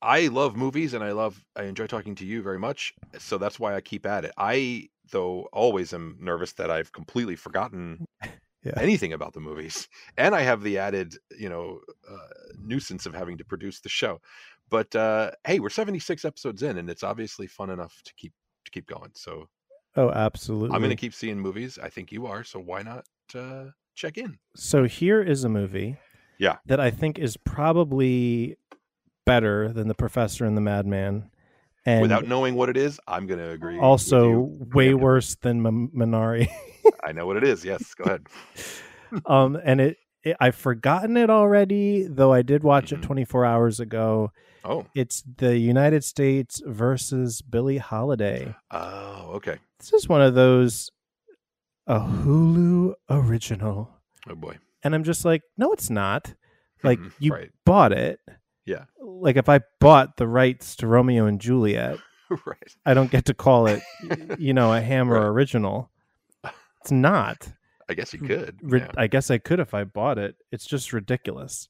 I 0.00 0.28
love 0.28 0.56
movies 0.56 0.94
and 0.94 1.04
I 1.04 1.12
love, 1.12 1.44
I 1.56 1.64
enjoy 1.64 1.86
talking 1.86 2.14
to 2.16 2.24
you 2.24 2.42
very 2.42 2.58
much. 2.58 2.94
So 3.18 3.36
that's 3.36 3.58
why 3.60 3.74
I 3.74 3.80
keep 3.80 4.06
at 4.06 4.24
it. 4.24 4.32
I, 4.38 4.88
though, 5.10 5.48
always 5.52 5.92
am 5.92 6.16
nervous 6.20 6.52
that 6.54 6.70
I've 6.70 6.92
completely 6.92 7.36
forgotten 7.36 8.06
Yeah. 8.62 8.72
anything 8.76 9.12
about 9.12 9.32
the 9.32 9.40
movies. 9.40 9.88
And 10.16 10.34
I 10.34 10.42
have 10.42 10.62
the 10.62 10.78
added, 10.78 11.16
you 11.36 11.48
know, 11.48 11.80
uh, 12.08 12.16
nuisance 12.62 13.06
of 13.06 13.14
having 13.14 13.38
to 13.38 13.44
produce 13.44 13.80
the 13.80 13.88
show. 13.88 14.20
But 14.68 14.94
uh, 14.94 15.32
hey, 15.44 15.58
we're 15.58 15.70
76 15.70 16.24
episodes 16.24 16.62
in 16.62 16.78
and 16.78 16.88
it's 16.88 17.02
obviously 17.02 17.46
fun 17.48 17.70
enough 17.70 18.00
to 18.04 18.14
keep 18.16 18.32
to 18.66 18.70
keep 18.70 18.86
going. 18.86 19.10
So 19.14 19.48
Oh, 19.96 20.10
absolutely. 20.10 20.74
I'm 20.74 20.80
going 20.82 20.90
to 20.90 20.96
keep 20.96 21.14
seeing 21.14 21.40
movies. 21.40 21.76
I 21.82 21.88
think 21.88 22.12
you 22.12 22.26
are. 22.26 22.44
So 22.44 22.60
why 22.60 22.82
not 22.82 23.04
uh, 23.34 23.66
check 23.94 24.18
in? 24.18 24.38
So 24.56 24.84
here 24.84 25.22
is 25.22 25.44
a 25.44 25.48
movie 25.48 25.96
Yeah. 26.38 26.56
that 26.66 26.80
I 26.80 26.90
think 26.90 27.18
is 27.18 27.36
probably 27.36 28.56
better 29.26 29.72
than 29.72 29.88
The 29.88 29.94
Professor 29.94 30.44
and 30.44 30.56
the 30.56 30.60
Madman. 30.60 31.30
And 31.86 32.02
Without 32.02 32.26
knowing 32.28 32.56
what 32.56 32.68
it 32.68 32.76
is, 32.76 33.00
I'm 33.08 33.26
going 33.26 33.40
to 33.40 33.50
agree. 33.50 33.78
also 33.78 34.30
way 34.74 34.88
preemptively. 34.90 34.94
worse 35.00 35.34
than 35.36 35.66
M- 35.66 35.90
Minari. 35.96 36.48
I 37.04 37.12
know 37.12 37.26
what 37.26 37.36
it 37.36 37.44
is. 37.44 37.64
Yes, 37.64 37.94
go 37.94 38.04
ahead. 38.04 38.26
um 39.26 39.58
and 39.64 39.80
it, 39.80 39.96
it 40.22 40.36
I've 40.40 40.54
forgotten 40.56 41.16
it 41.16 41.30
already, 41.30 42.06
though 42.08 42.32
I 42.32 42.42
did 42.42 42.62
watch 42.62 42.90
Mhm. 42.90 42.98
it 42.98 43.02
24 43.02 43.44
hours 43.46 43.80
ago. 43.80 44.30
Oh, 44.62 44.84
It's 44.94 45.22
the 45.38 45.56
United 45.56 46.04
States 46.04 46.60
versus 46.66 47.40
Billie 47.40 47.78
Holiday. 47.78 48.54
oh, 48.70 49.30
okay. 49.36 49.56
This 49.78 49.94
is 49.94 50.06
one 50.08 50.20
of 50.20 50.34
those 50.34 50.90
a 51.86 52.00
Hulu 52.00 52.94
original. 53.08 53.90
Oh 54.28 54.34
boy. 54.34 54.58
And 54.82 54.94
I'm 54.94 55.04
just 55.04 55.24
like, 55.24 55.42
no, 55.58 55.72
it's 55.72 55.90
not. 55.90 56.34
Like 56.82 56.98
Mhm, 56.98 57.12
you 57.18 57.32
right, 57.34 57.50
bought 57.66 57.92
it. 57.92 58.20
Yeah. 58.64 58.84
Like 58.98 59.36
if 59.36 59.50
I 59.50 59.60
bought 59.80 60.16
the 60.16 60.26
rights 60.26 60.76
to 60.76 60.86
Romeo 60.86 61.26
and 61.26 61.38
Juliet, 61.38 61.98
right. 62.46 62.74
I 62.86 62.94
don't 62.94 63.10
get 63.10 63.26
to 63.26 63.34
call 63.34 63.66
it, 63.66 63.82
you 64.38 64.54
know, 64.54 64.72
a 64.72 64.80
Hammer 64.80 65.16
Right. 65.20 65.26
original. 65.26 65.90
It's 66.80 66.90
not. 66.90 67.52
I 67.90 67.92
guess 67.92 68.14
you 68.14 68.20
could. 68.20 68.60
Yeah. 68.66 68.90
I 68.96 69.08
guess 69.08 69.30
I 69.30 69.36
could 69.36 69.60
if 69.60 69.74
I 69.74 69.84
bought 69.84 70.16
it. 70.16 70.36
It's 70.52 70.64
just 70.64 70.94
ridiculous. 70.94 71.68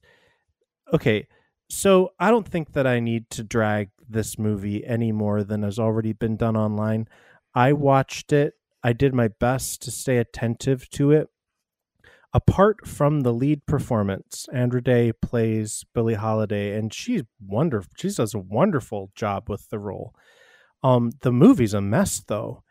Okay, 0.93 1.27
so 1.69 2.13
I 2.17 2.31
don't 2.31 2.47
think 2.47 2.71
that 2.71 2.87
I 2.87 3.01
need 3.01 3.29
to 3.31 3.43
drag 3.43 3.89
this 4.07 4.39
movie 4.39 4.85
any 4.85 5.11
more 5.11 5.43
than 5.43 5.63
has 5.63 5.77
already 5.77 6.13
been 6.13 6.37
done 6.37 6.55
online. 6.55 7.09
I 7.53 7.73
watched 7.73 8.31
it. 8.31 8.53
I 8.83 8.93
did 8.93 9.13
my 9.13 9.27
best 9.27 9.81
to 9.83 9.91
stay 9.91 10.17
attentive 10.17 10.89
to 10.91 11.11
it. 11.11 11.29
Apart 12.33 12.87
from 12.87 13.21
the 13.21 13.33
lead 13.33 13.65
performance, 13.65 14.47
Andra 14.53 14.81
Day 14.81 15.11
plays 15.11 15.83
Billie 15.93 16.13
Holiday, 16.13 16.77
and 16.77 16.93
she's 16.93 17.23
wonderful. 17.45 17.91
She 17.97 18.09
does 18.09 18.33
a 18.33 18.39
wonderful 18.39 19.11
job 19.15 19.49
with 19.49 19.69
the 19.69 19.79
role. 19.79 20.15
Um, 20.81 21.11
the 21.21 21.31
movie's 21.31 21.73
a 21.73 21.81
mess, 21.81 22.21
though 22.25 22.63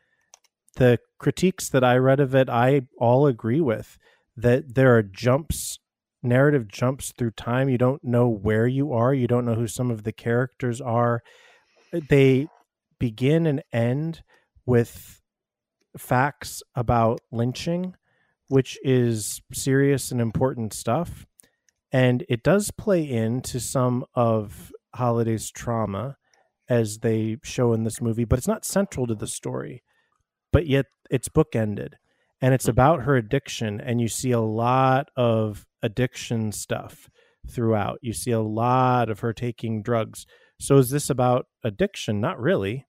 the 0.77 0.99
critiques 1.19 1.69
that 1.69 1.85
I 1.85 1.97
read 1.97 2.21
of 2.21 2.35
it, 2.35 2.49
I 2.49 2.83
all 2.99 3.27
agree 3.27 3.61
with 3.61 3.99
that 4.37 4.75
there 4.75 4.97
are 4.97 5.03
jumps, 5.03 5.79
narrative 6.23 6.69
jumps 6.69 7.13
through 7.13 7.33
time. 7.33 7.69
You 7.69 7.79
don't 7.79 8.05
know 8.05 8.29
where 8.29 8.67
you 8.67 8.93
are, 8.93 9.13
you 9.13 9.27
don't 9.27 9.45
know 9.45 9.55
who 9.55 9.67
some 9.67 9.91
of 9.91 10.05
the 10.05 10.13
characters 10.13 10.81
are. 10.81 11.23
They 11.93 12.49
begin 12.99 13.47
and 13.47 13.63
end 13.73 14.23
with 14.65 15.20
facts 15.99 16.63
about 16.75 17.21
lynching, 17.31 17.95
which 18.49 18.79
is 18.83 19.43
serious 19.53 20.11
and 20.11 20.21
important 20.21 20.73
stuff. 20.73 21.27
And 21.93 22.25
it 22.29 22.43
does 22.43 22.71
play 22.71 23.09
into 23.09 23.61
some 23.61 24.05
of 24.15 24.73
Holiday's 24.95 25.51
trauma 25.51 26.17
as 26.69 26.99
they 26.99 27.37
show 27.43 27.73
in 27.73 27.85
this 27.85 28.01
movie, 28.01 28.25
but 28.25 28.39
it's 28.39 28.49
not 28.49 28.65
central 28.65 29.07
to 29.07 29.15
the 29.15 29.27
story 29.27 29.83
but 30.53 30.67
yet 30.67 30.87
it's 31.11 31.29
bookended. 31.29 31.95
And 32.41 32.55
it's 32.55 32.67
Mhm. 32.67 32.71
about 32.71 33.03
her 33.03 33.17
addiction 33.17 33.81
and 33.81 34.01
you 34.01 34.09
see 34.09 34.31
a 34.33 34.41
lot 34.41 35.11
of 35.17 35.67
addiction 35.83 36.53
stuff 36.53 37.09
throughout. 37.49 37.99
You 38.03 38.13
see 38.13 38.31
a 38.31 38.41
lot 38.41 39.11
of 39.11 39.21
her 39.21 39.33
taking 39.33 39.83
drugs. 39.83 40.27
So 40.59 40.79
is 40.79 40.91
this 40.91 41.11
about 41.11 41.47
addiction? 41.63 42.21
Not 42.21 42.41
really 42.41 42.87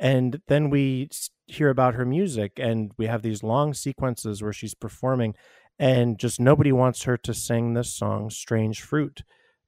And 0.00 0.40
then 0.48 0.70
we 0.70 1.10
hear 1.46 1.68
about 1.68 1.94
her 1.94 2.06
music, 2.06 2.52
and 2.56 2.90
we 2.96 3.06
have 3.06 3.22
these 3.22 3.42
long 3.42 3.74
sequences 3.74 4.42
where 4.42 4.52
she's 4.52 4.74
performing, 4.74 5.34
and 5.78 6.18
just 6.18 6.40
nobody 6.40 6.72
wants 6.72 7.02
her 7.02 7.18
to 7.18 7.34
sing 7.34 7.74
this 7.74 7.94
song, 7.94 8.30
Strange 8.30 8.80
Fruit, 8.80 9.22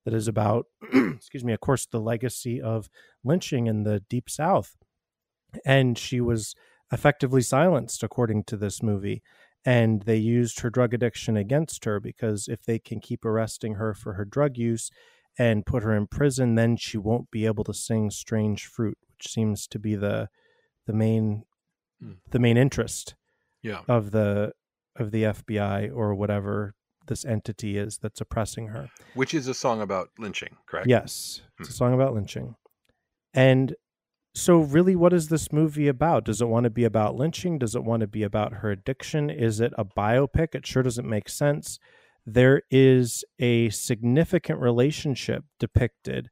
that 0.05 0.15
is 0.15 0.29
about, 0.29 0.67
excuse 0.93 1.45
me, 1.45 1.53
of 1.53 1.61
course, 1.61 1.87
the 1.87 2.01
legacy 2.01 2.61
of 2.61 2.89
lynching 3.23 3.67
in 3.67 3.85
the 3.85 4.01
Deep 4.09 4.29
South. 4.31 4.77
And 5.67 5.99
she 5.99 6.21
was 6.21 6.55
effectively 6.91 7.43
silenced, 7.43 8.03
according 8.03 8.45
to 8.45 8.57
this 8.57 8.83
movie. 8.83 9.23
And 9.65 10.03
they 10.03 10.17
used 10.17 10.61
her 10.61 10.71
drug 10.71 10.93
addiction 10.93 11.37
against 11.37 11.85
her 11.85 12.01
because 12.01 12.49
if 12.49 12.65
they 12.65 12.79
can 12.79 13.01
keep 13.01 13.25
arresting 13.25 13.75
her 13.75 13.95
for 13.95 14.15
her 14.15 14.25
drug 14.25 14.57
use 14.57 14.91
and 15.39 15.65
put 15.65 15.83
her 15.83 15.97
in 15.97 16.07
prison, 16.07 16.57
then 16.57 16.77
she 16.77 16.99
won't 16.99 17.31
be 17.31 17.47
able 17.47 17.65
to 17.65 17.75
sing 17.75 18.11
Strange 18.11 18.67
Fruit, 18.67 18.99
which 19.23 19.33
seems 19.33 19.67
to 19.69 19.79
be 19.79 19.95
the 19.95 20.29
the 20.87 20.93
main 20.93 21.45
mm. 22.03 22.17
the 22.31 22.39
main 22.39 22.57
interest 22.57 23.15
yeah. 23.63 23.81
of 23.89 24.11
the 24.11 24.53
of 24.97 25.11
the 25.11 25.23
FBI 25.23 25.91
or 25.95 26.15
whatever 26.15 26.75
this 27.07 27.25
entity 27.25 27.79
is 27.79 27.99
that's 27.99 28.21
oppressing 28.21 28.69
her. 28.69 28.91
Which 29.15 29.33
is 29.33 29.47
a 29.47 29.55
song 29.55 29.81
about 29.81 30.11
lynching, 30.19 30.57
correct? 30.67 30.89
Yes. 30.89 31.43
It's 31.59 31.69
a 31.69 31.73
hmm. 31.73 31.77
song 31.77 31.95
about 31.95 32.15
lynching. 32.15 32.55
And 33.35 33.75
so 34.35 34.59
really 34.59 34.95
what 34.95 35.13
is 35.13 35.29
this 35.29 35.53
movie 35.53 35.89
about? 35.89 36.25
Does 36.25 36.41
it 36.41 36.49
want 36.49 36.65
to 36.65 36.71
be 36.71 36.85
about 36.85 37.17
lynching? 37.17 37.59
Does 37.59 37.75
it 37.75 37.85
want 37.85 38.03
to 38.03 38.07
be 38.07 38.23
about 38.23 38.55
her 38.55 38.71
addiction? 38.71 39.31
Is 39.31 39.61
it 39.61 39.73
a 39.79 39.85
biopic? 39.85 40.55
It 40.55 40.67
sure 40.67 40.83
doesn't 40.83 41.09
make 41.09 41.29
sense. 41.29 41.79
There 42.25 42.63
is 42.71 43.25
a 43.41 43.71
significant 43.71 44.61
relationship 44.61 45.45
depicted 45.59 46.29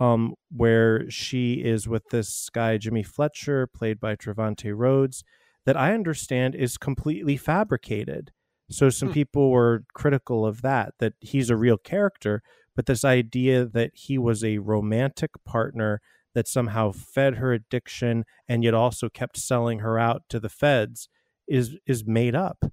um, 0.00 0.34
where 0.50 1.08
she 1.10 1.54
is 1.54 1.88
with 1.88 2.08
this 2.10 2.48
guy, 2.52 2.78
Jimmy 2.78 3.02
Fletcher, 3.02 3.66
played 3.66 4.00
by 4.00 4.16
Trevante 4.16 4.72
Rhodes, 4.74 5.22
that 5.66 5.76
I 5.76 5.94
understand 5.94 6.54
is 6.54 6.76
completely 6.76 7.36
fabricated. 7.36 8.32
So 8.70 8.90
some 8.90 9.08
hmm. 9.08 9.14
people 9.14 9.50
were 9.50 9.84
critical 9.94 10.44
of 10.44 10.62
that, 10.62 10.94
that 10.98 11.14
he's 11.20 11.50
a 11.50 11.56
real 11.56 11.78
character, 11.78 12.42
but 12.74 12.86
this 12.86 13.04
idea 13.04 13.64
that 13.66 13.92
he 13.94 14.18
was 14.18 14.42
a 14.42 14.58
romantic 14.58 15.30
partner 15.44 16.00
that 16.34 16.48
somehow 16.48 16.90
fed 16.90 17.36
her 17.36 17.52
addiction 17.52 18.24
and 18.48 18.64
yet 18.64 18.74
also 18.74 19.08
kept 19.08 19.36
selling 19.38 19.78
her 19.78 19.98
out 19.98 20.22
to 20.28 20.40
the 20.40 20.48
feds 20.48 21.08
is 21.46 21.76
is 21.86 22.04
made 22.06 22.34
up. 22.34 22.64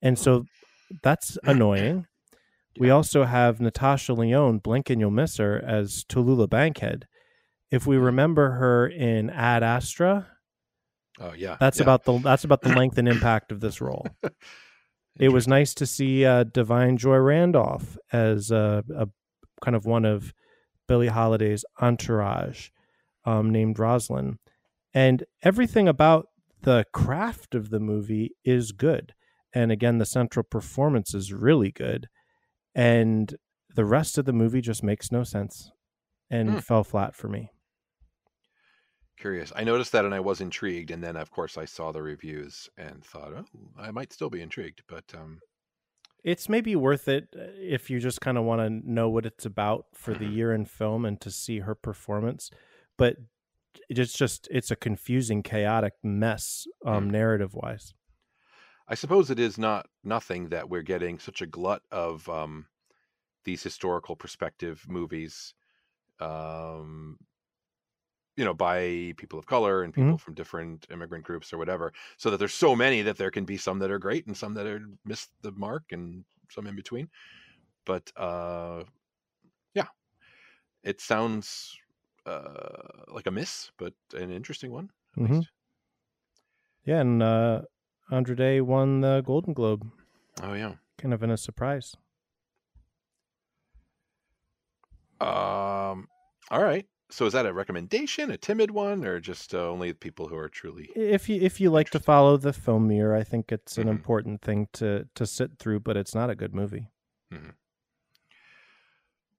And 0.00 0.18
so 0.18 0.44
that's 1.02 1.36
annoying. 1.44 2.06
We 2.78 2.90
also 2.90 3.24
have 3.24 3.60
Natasha 3.60 4.14
Lyonne, 4.14 4.58
blink 4.58 4.90
and 4.90 5.00
you'll 5.00 5.10
miss 5.10 5.36
her, 5.36 5.62
as 5.64 6.04
Tallulah 6.04 6.50
Bankhead. 6.50 7.06
If 7.70 7.86
we 7.86 7.96
remember 7.96 8.52
her 8.52 8.86
in 8.86 9.30
Ad 9.30 9.62
Astra, 9.62 10.26
oh 11.20 11.32
yeah, 11.32 11.56
that's 11.60 11.78
yeah. 11.78 11.84
about 11.84 12.04
the 12.04 12.18
that's 12.18 12.44
about 12.44 12.62
the 12.62 12.68
length 12.76 12.98
and 12.98 13.08
impact 13.08 13.52
of 13.52 13.60
this 13.60 13.80
role. 13.80 14.06
it 15.18 15.30
was 15.30 15.46
nice 15.46 15.74
to 15.74 15.86
see 15.86 16.24
uh, 16.24 16.44
Da'Vine 16.44 16.96
Joy 16.96 17.16
Randolph 17.16 17.96
as 18.12 18.50
a, 18.50 18.84
a, 18.96 19.08
kind 19.62 19.76
of 19.76 19.86
one 19.86 20.04
of 20.04 20.32
Billie 20.88 21.08
Holiday's 21.08 21.64
entourage, 21.80 22.70
um, 23.24 23.50
named 23.50 23.78
Rosalind, 23.78 24.38
and 24.92 25.24
everything 25.42 25.88
about 25.88 26.28
the 26.62 26.84
craft 26.92 27.54
of 27.54 27.70
the 27.70 27.80
movie 27.80 28.32
is 28.44 28.72
good. 28.72 29.14
And 29.54 29.70
again, 29.70 29.98
the 29.98 30.06
central 30.06 30.42
performance 30.42 31.14
is 31.14 31.32
really 31.32 31.70
good, 31.70 32.08
and 32.74 33.36
the 33.74 33.84
rest 33.84 34.18
of 34.18 34.24
the 34.24 34.32
movie 34.32 34.60
just 34.60 34.82
makes 34.82 35.10
no 35.10 35.24
sense 35.24 35.70
and 36.30 36.50
hmm. 36.50 36.58
fell 36.58 36.84
flat 36.84 37.14
for 37.14 37.28
me 37.28 37.50
curious. 39.24 39.52
I 39.56 39.64
noticed 39.64 39.92
that 39.92 40.04
and 40.04 40.14
I 40.14 40.20
was 40.20 40.42
intrigued, 40.42 40.90
and 40.90 41.02
then 41.02 41.16
of 41.16 41.30
course 41.30 41.56
I 41.56 41.64
saw 41.64 41.92
the 41.92 42.02
reviews 42.02 42.68
and 42.76 43.02
thought, 43.02 43.32
oh, 43.34 43.44
I 43.78 43.90
might 43.90 44.12
still 44.12 44.28
be 44.28 44.42
intrigued, 44.42 44.82
but 44.86 45.04
um, 45.14 45.40
it's 46.22 46.48
maybe 46.48 46.76
worth 46.76 47.08
it 47.08 47.28
uh, 47.34 47.44
if 47.58 47.88
you 47.88 48.00
just 48.00 48.20
kind 48.20 48.36
of 48.36 48.44
want 48.44 48.60
to 48.60 48.90
know 48.90 49.08
what 49.08 49.24
it's 49.24 49.46
about 49.46 49.86
for 49.94 50.12
the 50.12 50.26
mm-hmm. 50.26 50.34
year 50.34 50.52
in 50.52 50.66
film 50.66 51.06
and 51.06 51.20
to 51.22 51.30
see 51.30 51.60
her 51.60 51.74
performance. 51.74 52.50
But 52.98 53.16
it's 53.88 54.12
just 54.12 54.46
it's 54.50 54.70
a 54.70 54.76
confusing, 54.76 55.42
chaotic 55.42 55.94
mess, 56.02 56.66
um, 56.84 57.08
mm. 57.08 57.12
narrative 57.12 57.54
wise. 57.54 57.94
I 58.86 58.94
suppose 58.94 59.30
it 59.30 59.38
is 59.38 59.56
not 59.56 59.86
nothing 60.02 60.48
that 60.50 60.68
we're 60.68 60.82
getting 60.82 61.18
such 61.18 61.40
a 61.40 61.46
glut 61.46 61.82
of 61.90 62.28
um, 62.28 62.66
these 63.44 63.62
historical 63.62 64.16
perspective 64.16 64.84
movies 64.88 65.54
um, 66.20 67.18
you 68.36 68.44
know 68.44 68.54
by 68.54 69.12
people 69.16 69.38
of 69.38 69.46
color 69.46 69.82
and 69.82 69.94
people 69.94 70.10
mm-hmm. 70.10 70.16
from 70.16 70.34
different 70.34 70.86
immigrant 70.90 71.24
groups 71.24 71.52
or 71.52 71.58
whatever 71.58 71.92
so 72.16 72.30
that 72.30 72.38
there's 72.38 72.54
so 72.54 72.74
many 72.74 73.02
that 73.02 73.16
there 73.16 73.30
can 73.30 73.44
be 73.44 73.56
some 73.56 73.78
that 73.78 73.90
are 73.90 73.98
great 73.98 74.26
and 74.26 74.36
some 74.36 74.54
that 74.54 74.66
are 74.66 74.82
missed 75.04 75.30
the 75.42 75.52
mark 75.52 75.84
and 75.92 76.24
some 76.50 76.66
in 76.66 76.74
between 76.74 77.08
but 77.84 78.10
uh 78.16 78.82
yeah 79.74 79.86
it 80.82 81.00
sounds 81.00 81.76
uh 82.26 82.88
like 83.08 83.26
a 83.26 83.30
miss 83.30 83.70
but 83.78 83.92
an 84.14 84.30
interesting 84.30 84.72
one 84.72 84.90
mm-hmm. 85.16 85.40
yeah 86.84 87.00
and 87.00 87.22
uh 87.22 87.62
Andra 88.10 88.36
Day 88.36 88.60
won 88.60 89.00
the 89.00 89.22
Golden 89.24 89.54
Globe. 89.54 89.90
Oh 90.42 90.54
yeah. 90.54 90.74
Kind 90.98 91.14
of 91.14 91.22
in 91.22 91.30
a 91.30 91.36
surprise. 91.36 91.96
Um 95.20 96.08
all 96.50 96.62
right 96.62 96.86
so 97.14 97.26
is 97.26 97.32
that 97.34 97.46
a 97.46 97.52
recommendation, 97.52 98.30
a 98.30 98.36
timid 98.36 98.70
one, 98.72 99.04
or 99.04 99.20
just 99.20 99.54
uh, 99.54 99.70
only 99.70 99.92
people 99.92 100.26
who 100.26 100.36
are 100.36 100.48
truly? 100.48 100.90
If 100.96 101.28
you 101.28 101.40
if 101.40 101.60
you 101.60 101.70
like 101.70 101.90
to 101.90 102.00
follow 102.00 102.36
the 102.36 102.52
film 102.52 102.88
mirror, 102.88 103.14
I 103.14 103.22
think 103.22 103.52
it's 103.52 103.76
an 103.76 103.84
mm-hmm. 103.84 103.92
important 103.92 104.42
thing 104.42 104.68
to 104.74 105.06
to 105.14 105.26
sit 105.26 105.58
through, 105.58 105.80
but 105.80 105.96
it's 105.96 106.14
not 106.14 106.30
a 106.30 106.34
good 106.34 106.54
movie. 106.54 106.88
Mm-hmm. 107.32 107.50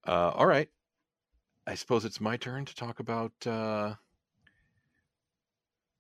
Uh, 0.07 0.31
all 0.35 0.45
right, 0.45 0.69
I 1.67 1.75
suppose 1.75 2.05
it's 2.05 2.21
my 2.21 2.37
turn 2.37 2.63
to 2.65 2.75
talk 2.75 2.99
about 2.99 3.33
uh, 3.45 3.95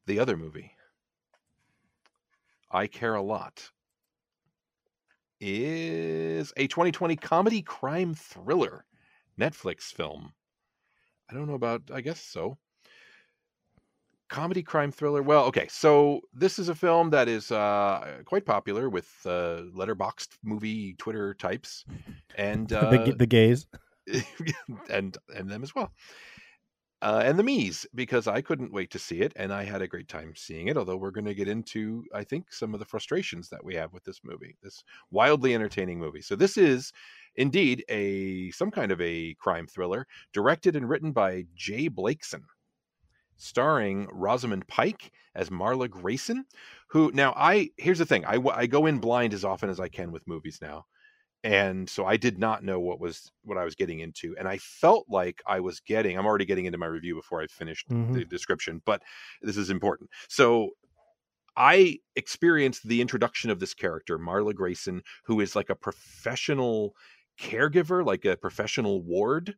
the 0.05 0.19
other 0.19 0.37
movie. 0.37 0.74
I 2.75 2.87
care 2.87 3.15
a 3.15 3.21
lot. 3.21 3.71
Is 5.41 6.53
a 6.57 6.67
2020 6.67 7.15
comedy 7.17 7.61
crime 7.61 8.13
thriller 8.13 8.85
Netflix 9.39 9.83
film 9.83 10.31
I 11.29 11.33
don't 11.33 11.47
know 11.47 11.55
about. 11.55 11.83
I 11.93 12.01
guess 12.01 12.21
so. 12.21 12.57
Comedy 14.29 14.63
crime 14.63 14.91
thriller. 14.91 15.21
Well, 15.21 15.45
okay. 15.45 15.67
So 15.69 16.21
this 16.33 16.59
is 16.59 16.69
a 16.69 16.75
film 16.75 17.09
that 17.11 17.27
is 17.27 17.51
uh, 17.51 18.21
quite 18.25 18.45
popular 18.45 18.89
with 18.89 19.09
uh, 19.25 19.61
Letterboxd 19.75 20.29
movie 20.43 20.95
Twitter 20.97 21.33
types, 21.33 21.85
and 22.35 22.71
uh, 22.73 22.91
the, 22.91 23.15
the 23.17 23.27
gays, 23.27 23.67
and 24.89 25.17
and 25.35 25.49
them 25.49 25.63
as 25.63 25.73
well. 25.73 25.91
Uh, 27.05 27.21
and 27.23 27.37
the 27.37 27.43
me's 27.43 27.85
because 27.93 28.25
I 28.25 28.41
couldn't 28.41 28.73
wait 28.73 28.89
to 28.89 28.97
see 28.97 29.21
it, 29.21 29.31
and 29.35 29.53
I 29.53 29.63
had 29.63 29.83
a 29.83 29.87
great 29.87 30.07
time 30.07 30.33
seeing 30.35 30.69
it. 30.69 30.75
Although 30.75 30.97
we're 30.97 31.11
going 31.11 31.25
to 31.25 31.35
get 31.35 31.47
into, 31.47 32.03
I 32.11 32.23
think, 32.23 32.51
some 32.51 32.73
of 32.73 32.79
the 32.79 32.85
frustrations 32.85 33.47
that 33.49 33.63
we 33.63 33.75
have 33.75 33.93
with 33.93 34.03
this 34.03 34.21
movie, 34.23 34.57
this 34.63 34.83
wildly 35.11 35.53
entertaining 35.53 35.99
movie. 35.99 36.23
So 36.23 36.35
this 36.35 36.57
is 36.57 36.91
indeed 37.35 37.85
a 37.89 38.49
some 38.49 38.71
kind 38.71 38.91
of 38.91 38.99
a 39.01 39.35
crime 39.35 39.67
thriller, 39.67 40.07
directed 40.33 40.75
and 40.75 40.89
written 40.89 41.11
by 41.11 41.45
J 41.53 41.91
Blakeson, 41.91 42.41
starring 43.37 44.07
Rosamund 44.11 44.67
Pike 44.67 45.11
as 45.35 45.51
Marla 45.51 45.87
Grayson. 45.87 46.43
Who 46.87 47.11
now 47.13 47.35
I 47.37 47.69
here's 47.77 47.99
the 47.99 48.07
thing 48.07 48.25
I 48.25 48.39
I 48.51 48.65
go 48.65 48.87
in 48.87 48.97
blind 48.97 49.35
as 49.35 49.45
often 49.45 49.69
as 49.69 49.79
I 49.79 49.89
can 49.89 50.11
with 50.11 50.27
movies 50.27 50.57
now, 50.59 50.87
and 51.45 51.87
so 51.87 52.07
I 52.07 52.17
did 52.17 52.39
not 52.39 52.63
know 52.63 52.79
what 52.79 52.99
was 52.99 53.31
what 53.43 53.59
I 53.59 53.63
was 53.63 53.75
getting 53.75 53.99
into, 53.99 54.35
and 54.39 54.47
I 54.47 54.57
felt 54.57 55.05
like 55.07 55.43
I 55.45 55.59
was 55.59 55.79
getting. 55.79 56.17
I'm 56.17 56.25
already 56.25 56.43
getting 56.43 56.65
into 56.65 56.79
my 56.79 56.87
review 56.87 57.13
before 57.13 57.39
I 57.39 57.45
finished 57.45 57.87
mm-hmm. 57.87 58.13
the 58.13 58.25
description, 58.25 58.81
but 58.83 59.03
this 59.43 59.55
is 59.55 59.69
important. 59.69 60.09
So 60.27 60.71
I 61.55 61.99
experienced 62.15 62.87
the 62.87 62.99
introduction 62.99 63.51
of 63.51 63.59
this 63.59 63.75
character, 63.75 64.17
Marla 64.17 64.55
Grayson, 64.55 65.03
who 65.23 65.39
is 65.39 65.55
like 65.55 65.69
a 65.69 65.75
professional 65.75 66.95
caregiver, 67.39 68.03
like 68.03 68.25
a 68.25 68.35
professional 68.35 69.03
ward, 69.03 69.55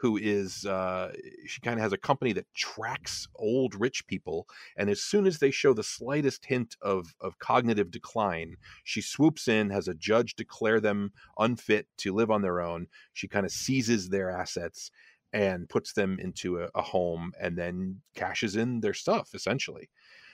who 0.00 0.16
is 0.16 0.64
uh, 0.64 1.12
she 1.46 1.60
kind 1.60 1.78
of 1.78 1.82
has 1.82 1.92
a 1.92 1.98
company 1.98 2.32
that 2.32 2.46
tracks 2.54 3.28
old 3.36 3.78
rich 3.78 4.06
people, 4.06 4.46
and 4.78 4.88
as 4.88 5.02
soon 5.02 5.26
as 5.26 5.38
they 5.38 5.50
show 5.50 5.74
the 5.74 5.82
slightest 5.82 6.46
hint 6.46 6.76
of 6.80 7.14
of 7.20 7.38
cognitive 7.38 7.90
decline, 7.90 8.56
she 8.84 9.02
swoops 9.02 9.46
in, 9.46 9.68
has 9.68 9.88
a 9.88 9.94
judge 9.94 10.36
declare 10.36 10.80
them 10.80 11.12
unfit 11.38 11.86
to 11.98 12.14
live 12.14 12.30
on 12.30 12.40
their 12.40 12.62
own. 12.62 12.86
She 13.12 13.28
kind 13.28 13.44
of 13.44 13.52
seizes 13.52 14.08
their 14.08 14.30
assets 14.30 14.90
and 15.34 15.68
puts 15.68 15.92
them 15.92 16.18
into 16.18 16.60
a, 16.62 16.68
a 16.74 16.82
home, 16.82 17.32
and 17.38 17.56
then 17.56 18.00
cashes 18.14 18.56
in 18.56 18.80
their 18.80 18.94
stuff 18.94 19.34
essentially. 19.34 19.90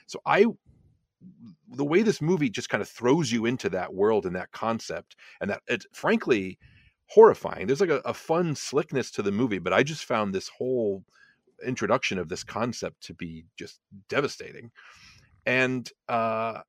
So 0.07 0.21
I 0.25 0.45
the 1.69 1.85
way 1.85 2.03
this 2.03 2.21
movie 2.21 2.49
just 2.49 2.69
kind 2.69 2.81
of 2.81 2.87
throws 2.87 3.31
you 3.31 3.45
into 3.45 3.69
that 3.69 3.93
world 3.93 4.25
and 4.25 4.35
that 4.35 4.51
concept 4.51 5.15
and 5.41 5.49
that 5.49 5.61
it 5.67 5.83
frankly 5.91 6.57
horrifying. 7.09 7.67
There's 7.67 7.81
like 7.81 7.89
a, 7.89 8.01
a, 8.05 8.13
fun 8.13 8.55
slickness 8.55 9.11
to 9.11 9.21
the 9.21 9.31
movie, 9.31 9.59
but 9.59 9.73
I 9.73 9.83
just 9.83 10.05
found 10.05 10.33
this 10.33 10.49
whole 10.49 11.03
introduction 11.65 12.19
of 12.19 12.29
this 12.29 12.43
concept 12.43 13.01
to 13.01 13.13
be 13.13 13.45
just 13.57 13.79
devastating 14.09 14.71
and 15.47 15.91
uh 16.09 16.59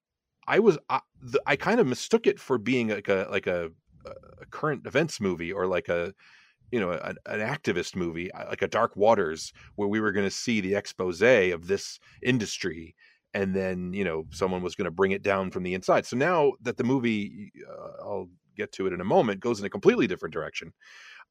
i 0.47 0.59
was 0.59 0.79
i, 0.89 1.01
the, 1.21 1.43
I 1.47 1.57
kind 1.57 1.81
of 1.81 1.87
mistook 1.87 2.27
it 2.27 2.41
for 2.41 2.57
being 2.57 2.89
like 2.89 3.09
a 3.09 3.27
like 3.31 3.47
a, 3.47 3.71
a 4.07 4.47
current 4.47 4.87
events 4.87 5.21
movie 5.21 5.53
or 5.53 5.67
like 5.67 5.89
a 5.89 6.15
you 6.71 6.81
know 6.81 6.93
an, 6.93 7.17
an 7.27 7.41
activist 7.41 7.97
movie 7.97 8.33
uh, 8.33 8.49
like 8.49 8.63
a 8.63 8.69
dark 8.69 8.97
waters 8.97 9.53
where 9.75 9.89
we 9.89 10.01
were 10.01 10.13
going 10.13 10.27
to 10.27 10.31
see 10.31 10.61
the 10.61 10.75
expose 10.75 11.21
of 11.21 11.67
this 11.67 11.99
industry 12.23 12.95
and 13.35 13.55
then 13.55 13.93
you 13.93 14.05
know 14.05 14.25
someone 14.31 14.63
was 14.63 14.75
going 14.75 14.87
to 14.87 14.91
bring 14.91 15.11
it 15.11 15.23
down 15.23 15.51
from 15.51 15.65
the 15.65 15.75
inside 15.75 16.07
so 16.07 16.17
now 16.17 16.53
that 16.63 16.77
the 16.77 16.85
movie 16.85 17.53
uh, 17.69 18.03
i'll 18.03 18.29
get 18.59 18.73
to 18.73 18.87
it 18.87 18.93
in 18.93 19.01
a 19.01 19.05
moment 19.05 19.41
goes 19.41 19.61
in 19.61 19.67
a 19.67 19.71
completely 19.71 20.07
different 20.07 20.35
direction. 20.35 20.73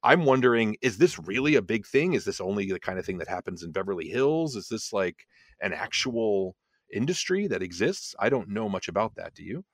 I'm 0.02 0.24
wondering 0.24 0.76
is 0.82 0.98
this 0.98 1.18
really 1.18 1.56
a 1.56 1.62
big 1.62 1.86
thing? 1.86 2.14
Is 2.14 2.24
this 2.24 2.40
only 2.40 2.70
the 2.70 2.80
kind 2.80 2.98
of 2.98 3.04
thing 3.04 3.18
that 3.18 3.28
happens 3.28 3.62
in 3.62 3.72
beverly 3.72 4.08
hills? 4.08 4.56
Is 4.56 4.68
this 4.68 4.92
like 4.92 5.26
an 5.60 5.72
actual 5.72 6.56
industry 6.92 7.46
that 7.48 7.62
exists? 7.62 8.14
I 8.18 8.28
don't 8.28 8.48
know 8.48 8.68
much 8.68 8.88
about 8.88 9.14
that. 9.16 9.34
Do 9.34 9.44
you? 9.44 9.64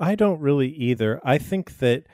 I 0.00 0.14
don't 0.14 0.40
really 0.40 0.68
either. 0.68 1.20
I 1.24 1.38
think 1.38 1.78
that 1.78 2.04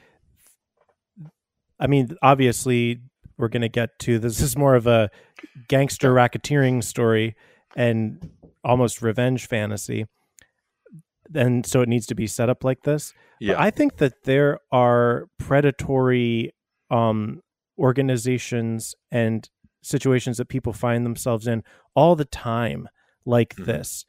I 1.79 1.87
mean, 1.87 2.17
obviously, 2.23 3.01
we're 3.37 3.49
going 3.49 3.63
to 3.63 3.69
get 3.69 3.99
to 4.01 4.19
this 4.21 4.41
is 4.41 4.57
more 4.57 4.75
of 4.75 4.87
a 4.87 5.11
gangster 5.69 6.13
racketeering 6.13 6.83
story 6.83 7.37
and 7.77 8.31
almost 8.65 9.03
revenge 9.03 9.47
fantasy. 9.47 10.07
And 11.35 11.65
so 11.65 11.81
it 11.81 11.89
needs 11.89 12.07
to 12.07 12.15
be 12.15 12.27
set 12.27 12.49
up 12.49 12.65
like 12.65 12.83
this. 12.83 13.13
Yeah. 13.41 13.55
But 13.55 13.63
I 13.63 13.71
think 13.71 13.97
that 13.97 14.25
there 14.25 14.61
are 14.73 15.29
predatory 15.39 16.53
um, 16.91 17.41
organizations 17.79 18.95
and 19.11 19.49
situations 19.83 20.39
that 20.39 20.49
people 20.49 20.73
find 20.73 21.05
themselves 21.05 21.47
in 21.47 21.63
all 21.95 22.17
the 22.17 22.25
time, 22.25 22.89
like 23.25 23.55
mm-hmm. 23.55 23.65
this. 23.65 24.05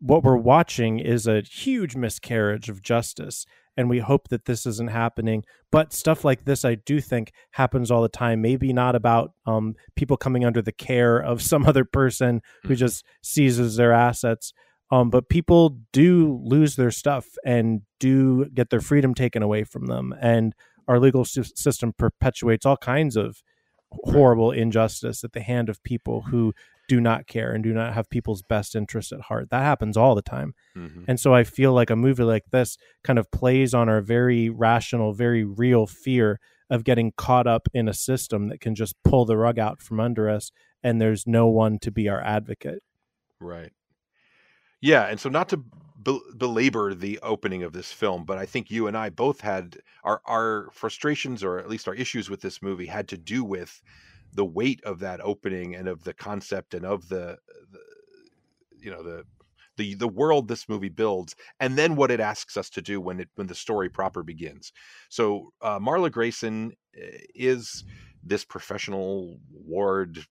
What 0.00 0.22
we're 0.22 0.36
watching 0.36 0.98
is 0.98 1.26
a 1.26 1.42
huge 1.42 1.94
miscarriage 1.94 2.68
of 2.68 2.82
justice 2.82 3.44
and 3.76 3.88
we 3.88 3.98
hope 3.98 4.28
that 4.28 4.44
this 4.44 4.66
isn't 4.66 4.90
happening. 4.90 5.42
But 5.72 5.92
stuff 5.92 6.24
like 6.24 6.44
this, 6.44 6.64
I 6.64 6.74
do 6.74 7.00
think 7.00 7.32
happens 7.52 7.90
all 7.90 8.02
the 8.02 8.08
time. 8.08 8.42
Maybe 8.42 8.72
not 8.72 8.94
about 8.94 9.32
um, 9.46 9.74
people 9.96 10.16
coming 10.18 10.44
under 10.44 10.60
the 10.60 10.72
care 10.72 11.18
of 11.18 11.40
some 11.40 11.64
other 11.66 11.84
person 11.84 12.42
who 12.62 12.70
mm-hmm. 12.70 12.74
just 12.76 13.04
seizes 13.22 13.76
their 13.76 13.92
assets. 13.92 14.52
Um, 14.90 15.10
but 15.10 15.28
people 15.28 15.78
do 15.92 16.40
lose 16.42 16.76
their 16.76 16.90
stuff 16.90 17.28
and 17.44 17.82
do 18.00 18.46
get 18.46 18.70
their 18.70 18.80
freedom 18.80 19.14
taken 19.14 19.42
away 19.42 19.64
from 19.64 19.86
them. 19.86 20.14
And 20.20 20.52
our 20.88 20.98
legal 20.98 21.24
system 21.24 21.92
perpetuates 21.96 22.66
all 22.66 22.76
kinds 22.76 23.16
of 23.16 23.42
horrible 23.92 24.50
injustice 24.50 25.22
at 25.24 25.32
the 25.32 25.40
hand 25.40 25.68
of 25.68 25.82
people 25.82 26.22
who 26.22 26.52
do 26.88 27.00
not 27.00 27.28
care 27.28 27.52
and 27.52 27.62
do 27.62 27.72
not 27.72 27.94
have 27.94 28.10
people's 28.10 28.42
best 28.42 28.74
interests 28.74 29.12
at 29.12 29.20
heart. 29.22 29.50
That 29.50 29.62
happens 29.62 29.96
all 29.96 30.16
the 30.16 30.22
time. 30.22 30.54
Mm-hmm. 30.76 31.04
And 31.06 31.20
so 31.20 31.32
I 31.32 31.44
feel 31.44 31.72
like 31.72 31.90
a 31.90 31.96
movie 31.96 32.24
like 32.24 32.46
this 32.50 32.76
kind 33.04 33.18
of 33.18 33.30
plays 33.30 33.74
on 33.74 33.88
our 33.88 34.00
very 34.00 34.50
rational, 34.50 35.12
very 35.12 35.44
real 35.44 35.86
fear 35.86 36.40
of 36.68 36.82
getting 36.82 37.12
caught 37.16 37.46
up 37.46 37.68
in 37.72 37.88
a 37.88 37.94
system 37.94 38.48
that 38.48 38.60
can 38.60 38.74
just 38.74 38.96
pull 39.04 39.24
the 39.24 39.36
rug 39.36 39.58
out 39.58 39.80
from 39.80 40.00
under 40.00 40.28
us 40.28 40.50
and 40.82 41.00
there's 41.00 41.26
no 41.26 41.46
one 41.46 41.78
to 41.80 41.92
be 41.92 42.08
our 42.08 42.20
advocate. 42.20 42.82
Right. 43.40 43.72
Yeah, 44.80 45.06
and 45.06 45.20
so 45.20 45.28
not 45.28 45.48
to 45.50 45.64
belabor 46.36 46.94
the 46.94 47.18
opening 47.22 47.62
of 47.62 47.72
this 47.74 47.92
film, 47.92 48.24
but 48.24 48.38
I 48.38 48.46
think 48.46 48.70
you 48.70 48.86
and 48.86 48.96
I 48.96 49.10
both 49.10 49.40
had 49.42 49.78
our 50.04 50.22
our 50.24 50.70
frustrations 50.72 51.44
or 51.44 51.58
at 51.58 51.68
least 51.68 51.86
our 51.88 51.94
issues 51.94 52.30
with 52.30 52.40
this 52.40 52.62
movie 52.62 52.86
had 52.86 53.08
to 53.08 53.18
do 53.18 53.44
with 53.44 53.82
the 54.32 54.44
weight 54.44 54.80
of 54.84 55.00
that 55.00 55.20
opening 55.20 55.74
and 55.74 55.88
of 55.88 56.04
the 56.04 56.14
concept 56.14 56.72
and 56.72 56.86
of 56.86 57.08
the, 57.08 57.36
the 57.72 57.80
you 58.78 58.90
know 58.90 59.02
the 59.02 59.24
the 59.76 59.94
the 59.94 60.08
world 60.08 60.48
this 60.48 60.68
movie 60.68 60.88
builds 60.88 61.34
and 61.60 61.76
then 61.76 61.96
what 61.96 62.10
it 62.10 62.20
asks 62.20 62.56
us 62.56 62.70
to 62.70 62.82
do 62.82 63.00
when 63.00 63.20
it 63.20 63.28
when 63.34 63.46
the 63.46 63.54
story 63.54 63.88
proper 63.88 64.22
begins. 64.22 64.72
So 65.08 65.52
uh, 65.62 65.78
marla 65.78 66.10
grayson 66.10 66.72
eh, 66.96 67.18
is 67.34 67.84
this 68.22 68.44
professional 68.44 69.38
ward 69.52 70.24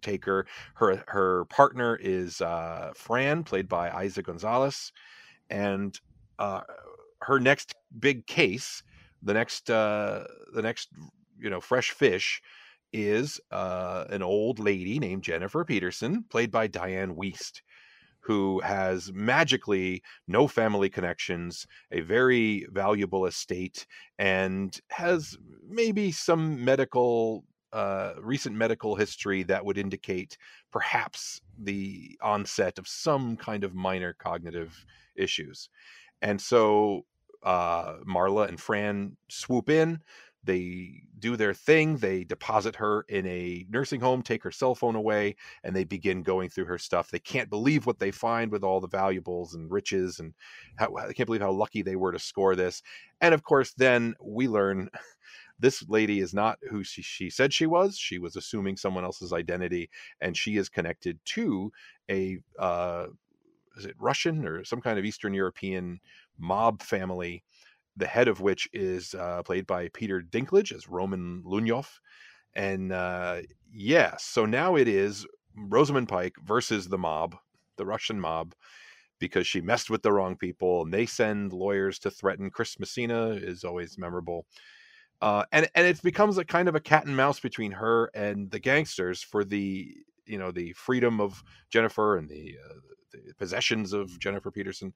caretaker 0.00 0.46
her 0.74 1.02
her 1.08 1.44
partner 1.46 1.98
is 2.00 2.40
uh, 2.40 2.92
fran 2.94 3.42
played 3.44 3.68
by 3.68 3.90
eiza 3.90 4.22
gonzalez 4.22 4.92
and 5.50 6.00
uh, 6.38 6.60
her 7.20 7.40
next 7.40 7.74
big 7.98 8.26
case 8.26 8.82
the 9.22 9.34
next 9.34 9.70
uh, 9.70 10.24
the 10.54 10.62
next 10.62 10.88
you 11.38 11.50
know 11.50 11.60
fresh 11.60 11.90
fish 11.90 12.40
is 12.92 13.40
uh, 13.50 14.04
an 14.10 14.22
old 14.22 14.58
lady 14.58 14.98
named 14.98 15.22
Jennifer 15.22 15.64
Peterson, 15.64 16.24
played 16.30 16.50
by 16.50 16.68
Dianne 16.68 17.16
Wiest, 17.16 17.60
who 18.20 18.60
has 18.60 19.12
magically 19.12 20.02
no 20.26 20.48
family 20.48 20.88
connections, 20.88 21.66
a 21.92 22.00
very 22.00 22.66
valuable 22.70 23.26
estate, 23.26 23.86
and 24.18 24.80
has 24.90 25.36
maybe 25.68 26.10
some 26.10 26.64
medical, 26.64 27.44
uh, 27.72 28.14
recent 28.20 28.56
medical 28.56 28.96
history 28.96 29.42
that 29.44 29.64
would 29.64 29.78
indicate 29.78 30.36
perhaps 30.70 31.40
the 31.58 32.18
onset 32.22 32.78
of 32.78 32.88
some 32.88 33.36
kind 33.36 33.64
of 33.64 33.74
minor 33.74 34.14
cognitive 34.14 34.84
issues. 35.16 35.68
And 36.22 36.40
so 36.40 37.04
uh, 37.42 37.96
Marla 38.06 38.48
and 38.48 38.60
Fran 38.60 39.16
swoop 39.28 39.68
in 39.70 40.00
they 40.48 41.02
do 41.18 41.36
their 41.36 41.52
thing. 41.52 41.96
They 41.96 42.24
deposit 42.24 42.76
her 42.76 43.04
in 43.08 43.26
a 43.26 43.66
nursing 43.68 44.00
home, 44.00 44.22
take 44.22 44.42
her 44.44 44.50
cell 44.50 44.74
phone 44.74 44.94
away, 44.94 45.36
and 45.64 45.76
they 45.76 45.84
begin 45.84 46.22
going 46.22 46.48
through 46.48 46.66
her 46.66 46.78
stuff. 46.78 47.10
They 47.10 47.18
can't 47.18 47.50
believe 47.50 47.86
what 47.86 47.98
they 47.98 48.10
find 48.10 48.50
with 48.50 48.64
all 48.64 48.80
the 48.80 48.88
valuables 48.88 49.54
and 49.54 49.70
riches, 49.70 50.20
and 50.20 50.32
how, 50.76 50.94
they 51.06 51.12
can't 51.12 51.26
believe 51.26 51.42
how 51.42 51.52
lucky 51.52 51.82
they 51.82 51.96
were 51.96 52.12
to 52.12 52.18
score 52.18 52.56
this. 52.56 52.82
And 53.20 53.34
of 53.34 53.42
course, 53.42 53.74
then 53.74 54.14
we 54.24 54.48
learn 54.48 54.88
this 55.58 55.84
lady 55.88 56.20
is 56.20 56.34
not 56.34 56.58
who 56.70 56.84
she, 56.84 57.02
she 57.02 57.30
said 57.30 57.52
she 57.52 57.66
was. 57.66 57.96
She 57.96 58.18
was 58.18 58.36
assuming 58.36 58.76
someone 58.76 59.04
else's 59.04 59.32
identity, 59.32 59.90
and 60.20 60.36
she 60.36 60.56
is 60.56 60.68
connected 60.68 61.18
to 61.26 61.72
a 62.10 62.38
uh, 62.58 63.06
is 63.76 63.84
it 63.84 63.96
Russian 63.98 64.46
or 64.46 64.64
some 64.64 64.80
kind 64.80 64.98
of 64.98 65.04
Eastern 65.04 65.34
European 65.34 66.00
mob 66.38 66.82
family 66.82 67.44
the 67.98 68.06
head 68.06 68.28
of 68.28 68.40
which 68.40 68.68
is 68.72 69.14
uh, 69.14 69.42
played 69.42 69.66
by 69.66 69.88
Peter 69.88 70.22
Dinklage 70.22 70.72
as 70.72 70.88
Roman 70.88 71.42
Lunyov. 71.44 71.88
And 72.54 72.92
uh, 72.92 73.40
yeah, 73.72 74.14
so 74.18 74.46
now 74.46 74.76
it 74.76 74.88
is 74.88 75.26
Rosamund 75.56 76.08
Pike 76.08 76.36
versus 76.42 76.88
the 76.88 76.96
mob, 76.96 77.36
the 77.76 77.84
Russian 77.84 78.20
mob, 78.20 78.54
because 79.18 79.46
she 79.46 79.60
messed 79.60 79.90
with 79.90 80.02
the 80.02 80.12
wrong 80.12 80.36
people, 80.36 80.82
and 80.82 80.94
they 80.94 81.06
send 81.06 81.52
lawyers 81.52 81.98
to 82.00 82.10
threaten. 82.10 82.50
Chris 82.50 82.78
Messina 82.78 83.30
is 83.30 83.64
always 83.64 83.98
memorable. 83.98 84.46
Uh, 85.20 85.44
and 85.52 85.68
and 85.74 85.86
it 85.86 86.00
becomes 86.02 86.38
a 86.38 86.44
kind 86.44 86.68
of 86.68 86.74
a 86.74 86.80
cat 86.80 87.06
and 87.06 87.16
mouse 87.16 87.40
between 87.40 87.72
her 87.72 88.10
and 88.14 88.50
the 88.50 88.58
gangsters 88.60 89.22
for 89.22 89.44
the 89.44 89.92
you 90.26 90.38
know 90.38 90.50
the 90.50 90.72
freedom 90.74 91.20
of 91.20 91.42
Jennifer 91.70 92.16
and 92.18 92.28
the, 92.28 92.56
uh, 92.64 92.74
the 93.12 93.34
possessions 93.34 93.92
of 93.92 94.18
Jennifer 94.20 94.50
Peterson, 94.50 94.94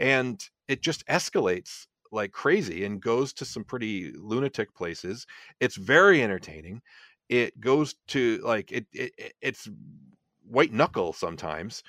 and 0.00 0.42
it 0.68 0.82
just 0.82 1.06
escalates 1.06 1.86
like 2.12 2.32
crazy 2.32 2.84
and 2.84 3.00
goes 3.02 3.32
to 3.34 3.44
some 3.44 3.64
pretty 3.64 4.12
lunatic 4.16 4.74
places. 4.74 5.26
It's 5.60 5.76
very 5.76 6.22
entertaining. 6.22 6.82
It 7.28 7.58
goes 7.60 7.94
to 8.08 8.38
like 8.44 8.72
it, 8.72 8.86
it 8.92 9.12
it's 9.40 9.68
white 10.46 10.72
knuckle 10.72 11.12
sometimes. 11.12 11.82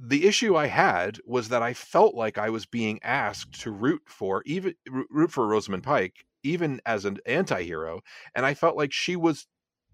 The 0.00 0.26
issue 0.26 0.56
I 0.56 0.66
had 0.66 1.18
was 1.24 1.48
that 1.48 1.62
I 1.62 1.72
felt 1.74 2.14
like 2.14 2.36
I 2.36 2.50
was 2.50 2.66
being 2.66 2.98
asked 3.02 3.60
to 3.62 3.70
root 3.70 4.02
for 4.06 4.42
even 4.44 4.74
root 4.88 5.30
for 5.30 5.46
Rosamund 5.46 5.82
Pike 5.84 6.26
even 6.42 6.80
as 6.86 7.04
an 7.04 7.18
anti-hero 7.26 8.00
and 8.34 8.44
I 8.44 8.54
felt 8.54 8.76
like 8.76 8.92
she 8.92 9.16
was 9.16 9.46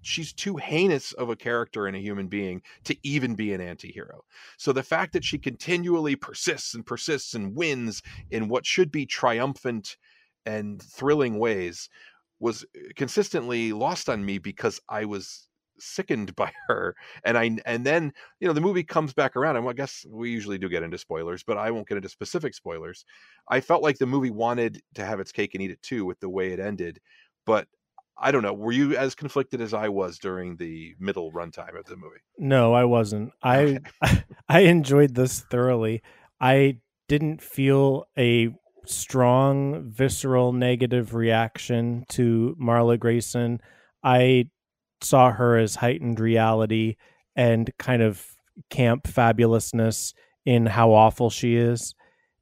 she's 0.02 0.32
too 0.32 0.56
heinous 0.56 1.12
of 1.12 1.28
a 1.28 1.36
character 1.36 1.86
and 1.86 1.96
a 1.96 2.00
human 2.00 2.28
being 2.28 2.62
to 2.84 2.96
even 3.02 3.34
be 3.34 3.52
an 3.52 3.60
anti-hero. 3.60 4.22
So 4.56 4.72
the 4.72 4.82
fact 4.82 5.12
that 5.12 5.24
she 5.24 5.38
continually 5.38 6.16
persists 6.16 6.74
and 6.74 6.86
persists 6.86 7.34
and 7.34 7.54
wins 7.54 8.02
in 8.30 8.48
what 8.48 8.64
should 8.64 8.92
be 8.92 9.06
triumphant 9.06 9.96
and 10.46 10.80
thrilling 10.80 11.38
ways 11.38 11.88
was 12.40 12.62
uh, 12.62 12.80
consistently 12.96 13.72
lost 13.72 14.08
on 14.08 14.24
me 14.24 14.38
because 14.38 14.80
I 14.88 15.04
was 15.04 15.47
sickened 15.80 16.34
by 16.36 16.50
her 16.66 16.94
and 17.24 17.36
i 17.38 17.56
and 17.66 17.84
then 17.84 18.12
you 18.40 18.46
know 18.46 18.54
the 18.54 18.60
movie 18.60 18.84
comes 18.84 19.12
back 19.12 19.36
around 19.36 19.56
and 19.56 19.68
i 19.68 19.72
guess 19.72 20.04
we 20.10 20.30
usually 20.30 20.58
do 20.58 20.68
get 20.68 20.82
into 20.82 20.98
spoilers 20.98 21.42
but 21.42 21.58
i 21.58 21.70
won't 21.70 21.88
get 21.88 21.96
into 21.96 22.08
specific 22.08 22.54
spoilers 22.54 23.04
i 23.48 23.60
felt 23.60 23.82
like 23.82 23.98
the 23.98 24.06
movie 24.06 24.30
wanted 24.30 24.80
to 24.94 25.04
have 25.04 25.20
its 25.20 25.32
cake 25.32 25.54
and 25.54 25.62
eat 25.62 25.70
it 25.70 25.82
too 25.82 26.04
with 26.04 26.18
the 26.20 26.28
way 26.28 26.52
it 26.52 26.60
ended 26.60 27.00
but 27.46 27.66
I 28.20 28.32
don't 28.32 28.42
know. 28.42 28.52
Were 28.52 28.72
you 28.72 28.96
as 28.96 29.14
conflicted 29.14 29.60
as 29.60 29.72
I 29.72 29.88
was 29.88 30.18
during 30.18 30.56
the 30.56 30.94
middle 30.98 31.30
runtime 31.30 31.78
of 31.78 31.84
the 31.84 31.96
movie? 31.96 32.18
No, 32.36 32.74
I 32.74 32.84
wasn't. 32.84 33.32
I. 33.44 33.78
I 34.48 34.60
enjoyed 34.60 35.14
this 35.14 35.40
thoroughly. 35.40 36.02
I 36.40 36.78
didn't 37.08 37.42
feel 37.42 38.08
a 38.16 38.50
strong 38.86 39.90
visceral 39.90 40.52
negative 40.52 41.14
reaction 41.14 42.04
to 42.10 42.56
Marla 42.60 42.98
Grayson. 42.98 43.60
I 44.02 44.48
saw 45.02 45.32
her 45.32 45.56
as 45.56 45.76
heightened 45.76 46.20
reality 46.20 46.96
and 47.36 47.70
kind 47.78 48.02
of 48.02 48.24
camp 48.70 49.04
fabulousness 49.04 50.14
in 50.44 50.66
how 50.66 50.92
awful 50.92 51.30
she 51.30 51.56
is. 51.56 51.94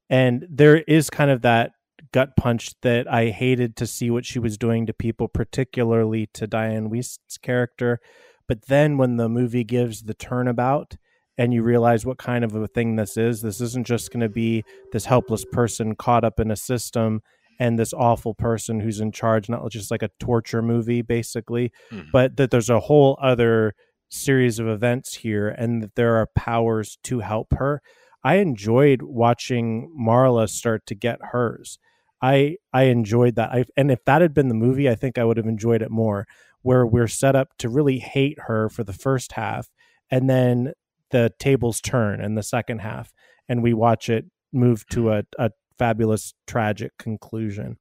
And 0.08 0.46
there 0.48 0.78
is 0.78 1.10
kind 1.10 1.30
of 1.30 1.42
that 1.42 1.72
gut 2.12 2.36
punch 2.36 2.70
that 2.82 3.12
I 3.12 3.30
hated 3.30 3.76
to 3.76 3.86
see 3.86 4.10
what 4.10 4.24
she 4.24 4.38
was 4.38 4.56
doing 4.56 4.86
to 4.86 4.92
people, 4.92 5.28
particularly 5.28 6.28
to 6.34 6.46
Dianne 6.46 6.88
Wiest's 6.88 7.38
character. 7.38 8.00
But 8.46 8.66
then 8.66 8.96
when 8.96 9.16
the 9.16 9.28
movie 9.28 9.64
gives 9.64 10.04
the 10.04 10.14
turnabout 10.14 10.96
and 11.36 11.52
you 11.52 11.62
realize 11.62 12.06
what 12.06 12.18
kind 12.18 12.44
of 12.44 12.54
a 12.54 12.68
thing 12.68 12.96
this 12.96 13.16
is, 13.16 13.42
this 13.42 13.60
isn't 13.60 13.86
just 13.86 14.12
going 14.12 14.20
to 14.20 14.28
be 14.28 14.64
this 14.92 15.06
helpless 15.06 15.44
person 15.44 15.96
caught 15.96 16.24
up 16.24 16.40
in 16.40 16.50
a 16.50 16.56
system 16.56 17.22
and 17.58 17.78
this 17.78 17.92
awful 17.92 18.34
person 18.34 18.80
who's 18.80 19.00
in 19.00 19.12
charge, 19.12 19.48
not 19.48 19.70
just 19.70 19.90
like 19.90 20.02
a 20.02 20.10
torture 20.20 20.62
movie, 20.62 21.02
basically, 21.02 21.72
mm-hmm. 21.90 22.08
but 22.12 22.36
that 22.36 22.50
there's 22.50 22.70
a 22.70 22.80
whole 22.80 23.18
other 23.20 23.74
series 24.08 24.58
of 24.58 24.68
events 24.68 25.14
here 25.14 25.48
and 25.48 25.82
that 25.82 25.94
there 25.94 26.16
are 26.16 26.28
powers 26.34 26.98
to 27.04 27.20
help 27.20 27.52
her. 27.54 27.82
I 28.22 28.36
enjoyed 28.36 29.02
watching 29.02 29.92
Marla 29.98 30.48
start 30.48 30.86
to 30.86 30.94
get 30.94 31.18
hers. 31.32 31.78
I 32.22 32.56
I 32.72 32.84
enjoyed 32.84 33.36
that. 33.36 33.50
I 33.52 33.64
and 33.76 33.90
if 33.90 34.04
that 34.04 34.22
had 34.22 34.34
been 34.34 34.48
the 34.48 34.54
movie, 34.54 34.88
I 34.88 34.94
think 34.94 35.18
I 35.18 35.24
would 35.24 35.36
have 35.36 35.46
enjoyed 35.46 35.82
it 35.82 35.90
more. 35.90 36.26
Where 36.62 36.84
we're 36.84 37.06
set 37.06 37.36
up 37.36 37.50
to 37.58 37.68
really 37.68 38.00
hate 38.00 38.38
her 38.46 38.68
for 38.68 38.82
the 38.82 38.92
first 38.92 39.32
half, 39.32 39.68
and 40.10 40.28
then 40.28 40.72
the 41.10 41.30
tables 41.38 41.80
turn 41.80 42.20
in 42.20 42.34
the 42.34 42.42
second 42.42 42.80
half, 42.80 43.12
and 43.48 43.62
we 43.62 43.72
watch 43.72 44.08
it 44.08 44.24
move 44.52 44.86
to 44.88 45.12
a, 45.12 45.22
a 45.38 45.50
fabulous 45.78 46.34
tragic 46.46 46.92
conclusion. 46.98 47.78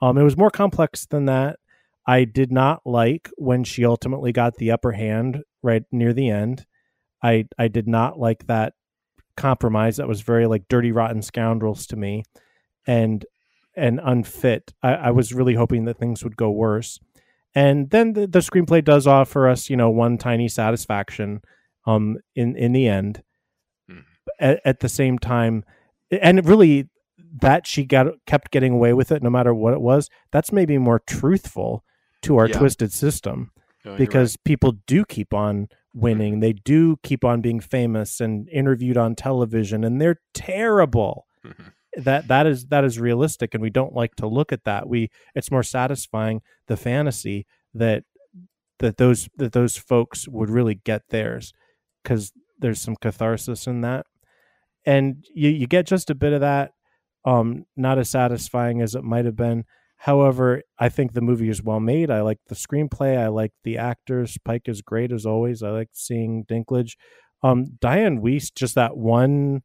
Um, 0.00 0.18
it 0.18 0.22
was 0.22 0.36
more 0.36 0.50
complex 0.50 1.06
than 1.06 1.26
that. 1.26 1.58
I 2.06 2.24
did 2.24 2.50
not 2.50 2.82
like 2.84 3.30
when 3.36 3.64
she 3.64 3.84
ultimately 3.84 4.32
got 4.32 4.56
the 4.56 4.72
upper 4.72 4.92
hand 4.92 5.42
right 5.62 5.84
near 5.92 6.12
the 6.12 6.28
end. 6.28 6.66
I 7.22 7.46
I 7.58 7.68
did 7.68 7.86
not 7.86 8.18
like 8.18 8.46
that 8.46 8.74
compromise. 9.36 9.96
That 9.96 10.08
was 10.08 10.20
very 10.22 10.46
like 10.46 10.64
dirty 10.68 10.90
rotten 10.92 11.22
scoundrels 11.22 11.86
to 11.88 11.96
me, 11.96 12.24
and 12.86 13.24
and 13.76 14.00
unfit. 14.02 14.74
I, 14.82 14.94
I 14.94 15.10
was 15.12 15.32
really 15.32 15.54
hoping 15.54 15.84
that 15.84 15.98
things 15.98 16.24
would 16.24 16.36
go 16.36 16.50
worse. 16.50 16.98
And 17.54 17.90
then 17.90 18.14
the, 18.14 18.26
the 18.26 18.40
screenplay 18.40 18.84
does 18.84 19.06
offer 19.06 19.48
us, 19.48 19.70
you 19.70 19.76
know, 19.76 19.90
one 19.90 20.18
tiny 20.18 20.48
satisfaction 20.48 21.42
um 21.86 22.18
in 22.34 22.56
in 22.56 22.72
the 22.72 22.88
end. 22.88 23.22
Mm. 23.88 24.04
At, 24.40 24.60
at 24.64 24.80
the 24.80 24.88
same 24.88 25.18
time, 25.18 25.64
and 26.10 26.44
really 26.44 26.88
that 27.40 27.66
she 27.66 27.84
got 27.84 28.06
kept 28.26 28.50
getting 28.50 28.72
away 28.72 28.92
with 28.92 29.10
it 29.12 29.22
no 29.22 29.30
matter 29.30 29.54
what 29.54 29.74
it 29.74 29.80
was 29.80 30.08
that's 30.30 30.52
maybe 30.52 30.78
more 30.78 31.00
truthful 31.00 31.84
to 32.22 32.36
our 32.36 32.46
yeah. 32.46 32.58
twisted 32.58 32.92
system 32.92 33.50
because 33.96 34.32
right. 34.32 34.44
people 34.44 34.72
do 34.86 35.04
keep 35.04 35.34
on 35.34 35.68
winning 35.94 36.40
they 36.40 36.52
do 36.52 36.96
keep 37.02 37.24
on 37.24 37.40
being 37.40 37.60
famous 37.60 38.20
and 38.20 38.48
interviewed 38.48 38.96
on 38.96 39.14
television 39.14 39.84
and 39.84 40.00
they're 40.00 40.20
terrible 40.32 41.26
mm-hmm. 41.44 41.68
that 41.96 42.28
that 42.28 42.46
is 42.46 42.66
that 42.66 42.84
is 42.84 42.98
realistic 42.98 43.54
and 43.54 43.62
we 43.62 43.70
don't 43.70 43.94
like 43.94 44.14
to 44.14 44.26
look 44.26 44.52
at 44.52 44.64
that 44.64 44.88
we 44.88 45.10
it's 45.34 45.50
more 45.50 45.62
satisfying 45.62 46.40
the 46.66 46.76
fantasy 46.76 47.46
that 47.74 48.04
that 48.78 48.96
those 48.96 49.28
that 49.36 49.52
those 49.52 49.76
folks 49.76 50.26
would 50.28 50.48
really 50.48 50.74
get 50.74 51.02
theirs 51.10 51.52
because 52.02 52.32
there's 52.58 52.80
some 52.80 52.96
catharsis 52.96 53.66
in 53.66 53.80
that 53.80 54.06
and 54.86 55.24
you 55.34 55.50
you 55.50 55.66
get 55.66 55.86
just 55.86 56.10
a 56.10 56.14
bit 56.14 56.32
of 56.32 56.40
that 56.40 56.72
um 57.24 57.64
not 57.76 57.98
as 57.98 58.10
satisfying 58.10 58.80
as 58.80 58.94
it 58.94 59.04
might 59.04 59.24
have 59.24 59.36
been 59.36 59.64
However, 60.02 60.62
I 60.80 60.88
think 60.88 61.12
the 61.12 61.20
movie 61.20 61.48
is 61.48 61.62
well 61.62 61.78
made. 61.78 62.10
I 62.10 62.22
like 62.22 62.40
the 62.48 62.56
screenplay. 62.56 63.16
I 63.16 63.28
like 63.28 63.52
the 63.62 63.78
actors. 63.78 64.36
Pike 64.44 64.62
is 64.66 64.82
great 64.82 65.12
as 65.12 65.24
always. 65.24 65.62
I 65.62 65.70
like 65.70 65.90
seeing 65.92 66.44
Dinklage. 66.44 66.96
Um, 67.44 67.66
Dianne 67.80 68.18
Wiest, 68.20 68.56
just 68.56 68.74
that 68.74 68.96
one 68.96 69.62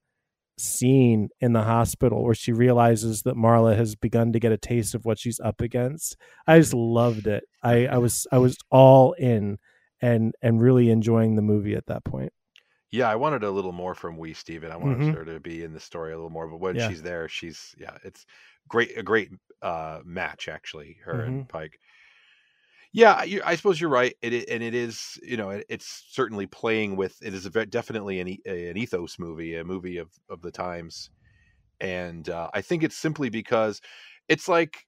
scene 0.60 1.30
in 1.41 1.54
the 1.54 1.63
hospital 1.63 2.24
where 2.24 2.36
she 2.36 2.52
realizes 2.52 3.24
that 3.24 3.36
Marla 3.36 3.76
has 3.78 3.96
begun 3.96 4.32
to 4.34 4.39
get 4.39 4.52
a 4.52 4.60
taste 4.60 4.93
of 4.93 5.06
what 5.06 5.17
she's 5.17 5.39
up 5.39 5.60
against. 5.60 6.15
I 6.46 6.60
just 6.60 6.76
loved 6.76 7.26
it. 7.26 7.43
I, 7.63 7.88
I 7.88 7.98
was 7.98 8.28
I 8.32 8.38
was 8.38 8.58
all 8.70 9.13
in 9.13 9.58
and 10.04 10.36
and 10.43 10.62
really 10.62 10.91
enjoying 10.91 11.36
the 11.36 11.41
movie 11.41 11.74
at 11.74 11.88
that 11.88 12.06
point. 12.06 12.32
Yeah, 12.91 13.10
I 13.10 13.15
wanted 13.15 13.43
a 13.43 13.52
little 13.52 13.73
more 13.73 13.93
from 13.93 14.17
Wiest 14.17 14.50
even. 14.50 14.71
I 14.71 14.78
wanted 14.78 15.00
mm-hmm. 15.00 15.13
her 15.13 15.26
to 15.26 15.39
be 15.39 15.63
in 15.63 15.73
the 15.73 15.80
story 15.80 16.13
a 16.13 16.15
little 16.15 16.30
more, 16.30 16.47
but 16.47 16.60
when 16.60 16.76
yeah. 16.76 16.88
she's 16.88 17.02
there, 17.02 17.28
she's 17.28 17.76
yeah, 17.78 17.97
it's 18.04 18.26
great 18.69 18.97
a 18.97 19.04
great 19.04 19.30
uh, 19.62 20.00
match 20.06 20.47
actually, 20.47 20.97
her 21.04 21.13
mm-hmm. 21.13 21.28
and 21.28 21.50
Pike. 21.50 21.80
Yeah, 22.93 23.12
I, 23.12 23.39
I 23.45 23.56
suppose 23.56 23.80
you're 23.80 23.89
right. 23.89 24.15
It, 24.21 24.50
and 24.50 24.63
it 24.63 24.73
is, 24.73 25.19
you 25.21 25.36
know, 25.36 25.50
it, 25.50 25.65
it's 25.69 26.06
certainly 26.10 26.45
playing 26.45 26.95
with. 26.95 27.17
It 27.21 27.34
is 27.34 27.45
a 27.45 27.50
very, 27.50 27.65
definitely 27.65 28.21
an, 28.21 28.30
an 28.45 28.78
ethos 28.78 29.19
movie, 29.19 29.56
a 29.56 29.65
movie 29.65 29.97
of 29.97 30.10
of 30.30 30.41
the 30.41 30.52
times, 30.52 31.10
and 31.82 32.30
uh, 32.30 32.50
I 32.54 32.62
think 32.62 32.84
it's 32.84 32.95
simply 32.95 33.30
because 33.30 33.82
it's 34.30 34.47
like 34.47 34.88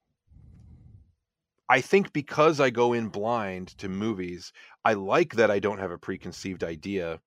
I 1.70 1.80
think 1.80 2.12
because 2.12 2.58
I 2.58 2.70
go 2.70 2.94
in 2.94 3.08
blind 3.08 3.78
to 3.78 3.88
movies, 3.88 4.52
I 4.84 4.94
like 4.94 5.36
that 5.36 5.52
I 5.52 5.60
don't 5.60 5.78
have 5.78 5.92
a 5.92 5.98
preconceived 5.98 6.64
idea, 6.64 7.20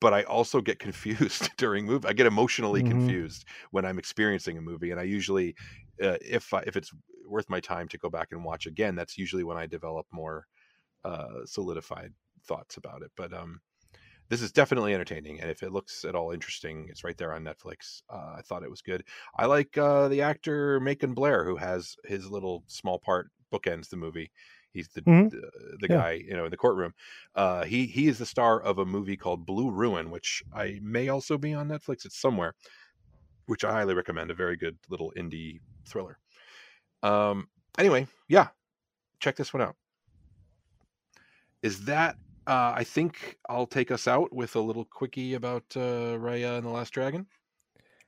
but 0.00 0.14
I 0.14 0.22
also 0.22 0.60
get 0.60 0.78
confused 0.78 1.50
during 1.56 1.86
movie. 1.86 2.08
I 2.08 2.12
get 2.12 2.26
emotionally 2.26 2.82
mm-hmm. 2.82 2.92
confused 2.92 3.44
when 3.70 3.84
I'm 3.84 3.98
experiencing 3.98 4.58
a 4.58 4.62
movie, 4.62 4.90
and 4.90 5.00
I 5.00 5.04
usually 5.04 5.54
uh, 6.02 6.16
if 6.20 6.52
I, 6.54 6.60
if 6.66 6.76
it's 6.76 6.92
worth 7.26 7.48
my 7.48 7.60
time 7.60 7.88
to 7.88 7.98
go 7.98 8.10
back 8.10 8.28
and 8.32 8.44
watch 8.44 8.66
again, 8.66 8.94
that's 8.94 9.18
usually 9.18 9.44
when 9.44 9.56
I 9.56 9.66
develop 9.66 10.06
more 10.10 10.46
uh, 11.04 11.44
solidified 11.44 12.12
thoughts 12.46 12.76
about 12.76 13.02
it. 13.02 13.10
But 13.16 13.32
um, 13.32 13.60
this 14.28 14.42
is 14.42 14.52
definitely 14.52 14.94
entertaining, 14.94 15.40
and 15.40 15.50
if 15.50 15.62
it 15.62 15.72
looks 15.72 16.04
at 16.04 16.14
all 16.14 16.32
interesting, 16.32 16.86
it's 16.88 17.04
right 17.04 17.16
there 17.16 17.34
on 17.34 17.44
Netflix. 17.44 18.02
Uh, 18.08 18.34
I 18.38 18.42
thought 18.42 18.62
it 18.62 18.70
was 18.70 18.82
good. 18.82 19.04
I 19.36 19.46
like 19.46 19.76
uh, 19.76 20.08
the 20.08 20.22
actor 20.22 20.80
Macon 20.80 21.14
Blair, 21.14 21.44
who 21.44 21.56
has 21.56 21.96
his 22.04 22.30
little 22.30 22.64
small 22.66 22.98
part 22.98 23.30
bookends 23.52 23.88
the 23.88 23.96
movie. 23.96 24.30
He's 24.72 24.88
the 24.88 25.02
mm-hmm. 25.02 25.28
the, 25.28 25.50
the 25.80 25.86
yeah. 25.88 25.96
guy 25.96 26.12
you 26.12 26.36
know 26.36 26.44
in 26.44 26.50
the 26.50 26.56
courtroom. 26.56 26.94
Uh, 27.34 27.64
he 27.64 27.86
he 27.86 28.08
is 28.08 28.18
the 28.18 28.26
star 28.26 28.60
of 28.60 28.78
a 28.78 28.84
movie 28.84 29.16
called 29.16 29.46
Blue 29.46 29.70
Ruin, 29.70 30.10
which 30.10 30.42
I 30.54 30.78
may 30.82 31.08
also 31.08 31.38
be 31.38 31.54
on 31.54 31.68
Netflix. 31.68 32.04
It's 32.04 32.20
somewhere 32.20 32.54
which 33.46 33.64
I 33.64 33.72
highly 33.72 33.94
recommend. 33.94 34.30
A 34.30 34.34
very 34.34 34.56
good 34.56 34.78
little 34.88 35.12
indie 35.16 35.60
thriller. 35.86 36.18
Um, 37.02 37.48
anyway, 37.78 38.06
yeah, 38.28 38.48
check 39.18 39.36
this 39.36 39.52
one 39.52 39.62
out. 39.62 39.76
Is 41.62 41.84
that? 41.84 42.16
Uh, 42.46 42.72
I 42.74 42.84
think 42.84 43.38
I'll 43.48 43.66
take 43.66 43.90
us 43.90 44.08
out 44.08 44.32
with 44.34 44.56
a 44.56 44.60
little 44.60 44.84
quickie 44.84 45.34
about 45.34 45.64
uh, 45.76 46.16
Raya 46.16 46.56
and 46.56 46.66
the 46.66 46.70
Last 46.70 46.90
Dragon. 46.90 47.26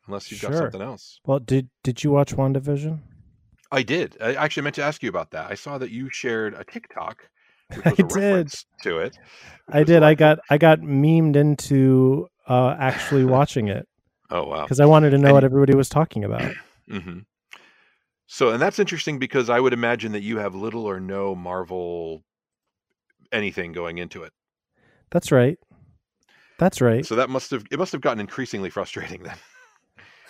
Unless 0.07 0.31
you've 0.31 0.41
sure. 0.41 0.51
got 0.51 0.59
something 0.59 0.83
else. 0.83 1.21
Well, 1.25 1.39
did 1.39 1.69
did 1.83 2.03
you 2.03 2.11
watch 2.11 2.35
WandaVision? 2.35 3.01
I 3.73 3.83
did. 3.83 4.19
I 4.21 4.35
actually 4.35 4.65
meant 4.65 4.77
to 4.77 4.83
ask 4.83 5.03
you 5.03 5.09
about 5.09 5.31
that. 5.31 5.51
I 5.51 5.55
saw 5.55 5.79
that 5.79 5.91
you 5.91 6.11
shared 6.11 6.55
a 6.55 6.63
TikTok. 6.63 7.27
I 7.85 7.91
did 7.93 8.53
to 8.83 8.99
it. 8.99 9.17
I 9.71 9.83
did. 9.83 10.03
I 10.03 10.15
got 10.15 10.41
I 10.51 10.59
got 10.59 10.81
memed 10.81 11.37
into 11.37 12.29
uh, 12.47 12.77
actually 12.79 13.25
watching 13.39 13.69
it. 13.69 13.89
Oh 14.31 14.45
wow! 14.45 14.63
Because 14.65 14.79
I 14.79 14.85
wanted 14.85 15.11
to 15.11 15.19
know 15.19 15.29
and, 15.29 15.35
what 15.35 15.45
everybody 15.45 15.75
was 15.75 15.89
talking 15.89 16.23
about. 16.23 16.53
Mm-hmm. 16.91 17.21
So, 18.27 18.51
and 18.51 18.61
that's 18.61 18.79
interesting 18.79 19.19
because 19.19 19.49
I 19.49 19.61
would 19.61 19.73
imagine 19.73 20.13
that 20.13 20.23
you 20.23 20.39
have 20.39 20.55
little 20.55 20.85
or 20.85 21.01
no 21.01 21.35
Marvel 21.35 22.23
anything 23.31 23.73
going 23.73 23.99
into 23.99 24.25
it. 24.25 24.33
That's 25.11 25.33
right. 25.33 25.59
That's 26.59 26.81
right. 26.81 27.07
So 27.07 27.15
that 27.15 27.31
must 27.31 27.51
have 27.53 27.65
it 27.71 27.79
must 27.79 27.93
have 27.93 28.01
gotten 28.01 28.21
increasingly 28.21 28.69
frustrating 28.69 29.23
then. 29.23 29.37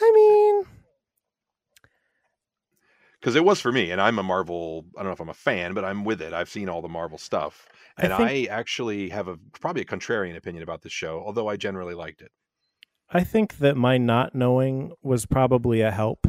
I 0.00 0.12
mean, 0.14 0.31
because 3.22 3.36
it 3.36 3.44
was 3.44 3.60
for 3.60 3.70
me, 3.70 3.92
and 3.92 4.00
I'm 4.00 4.18
a 4.18 4.22
Marvel. 4.22 4.84
I 4.96 5.00
don't 5.00 5.06
know 5.06 5.12
if 5.12 5.20
I'm 5.20 5.28
a 5.28 5.34
fan, 5.34 5.74
but 5.74 5.84
I'm 5.84 6.04
with 6.04 6.20
it. 6.20 6.32
I've 6.32 6.48
seen 6.48 6.68
all 6.68 6.82
the 6.82 6.88
Marvel 6.88 7.18
stuff, 7.18 7.68
and 7.96 8.12
I, 8.12 8.16
think, 8.16 8.50
I 8.50 8.52
actually 8.52 9.10
have 9.10 9.28
a 9.28 9.38
probably 9.60 9.82
a 9.82 9.86
contrarian 9.86 10.36
opinion 10.36 10.64
about 10.64 10.82
this 10.82 10.92
show, 10.92 11.22
although 11.24 11.48
I 11.48 11.56
generally 11.56 11.94
liked 11.94 12.20
it. 12.20 12.32
I 13.10 13.22
think 13.22 13.58
that 13.58 13.76
my 13.76 13.96
not 13.96 14.34
knowing 14.34 14.92
was 15.02 15.26
probably 15.26 15.82
a 15.82 15.92
help 15.92 16.26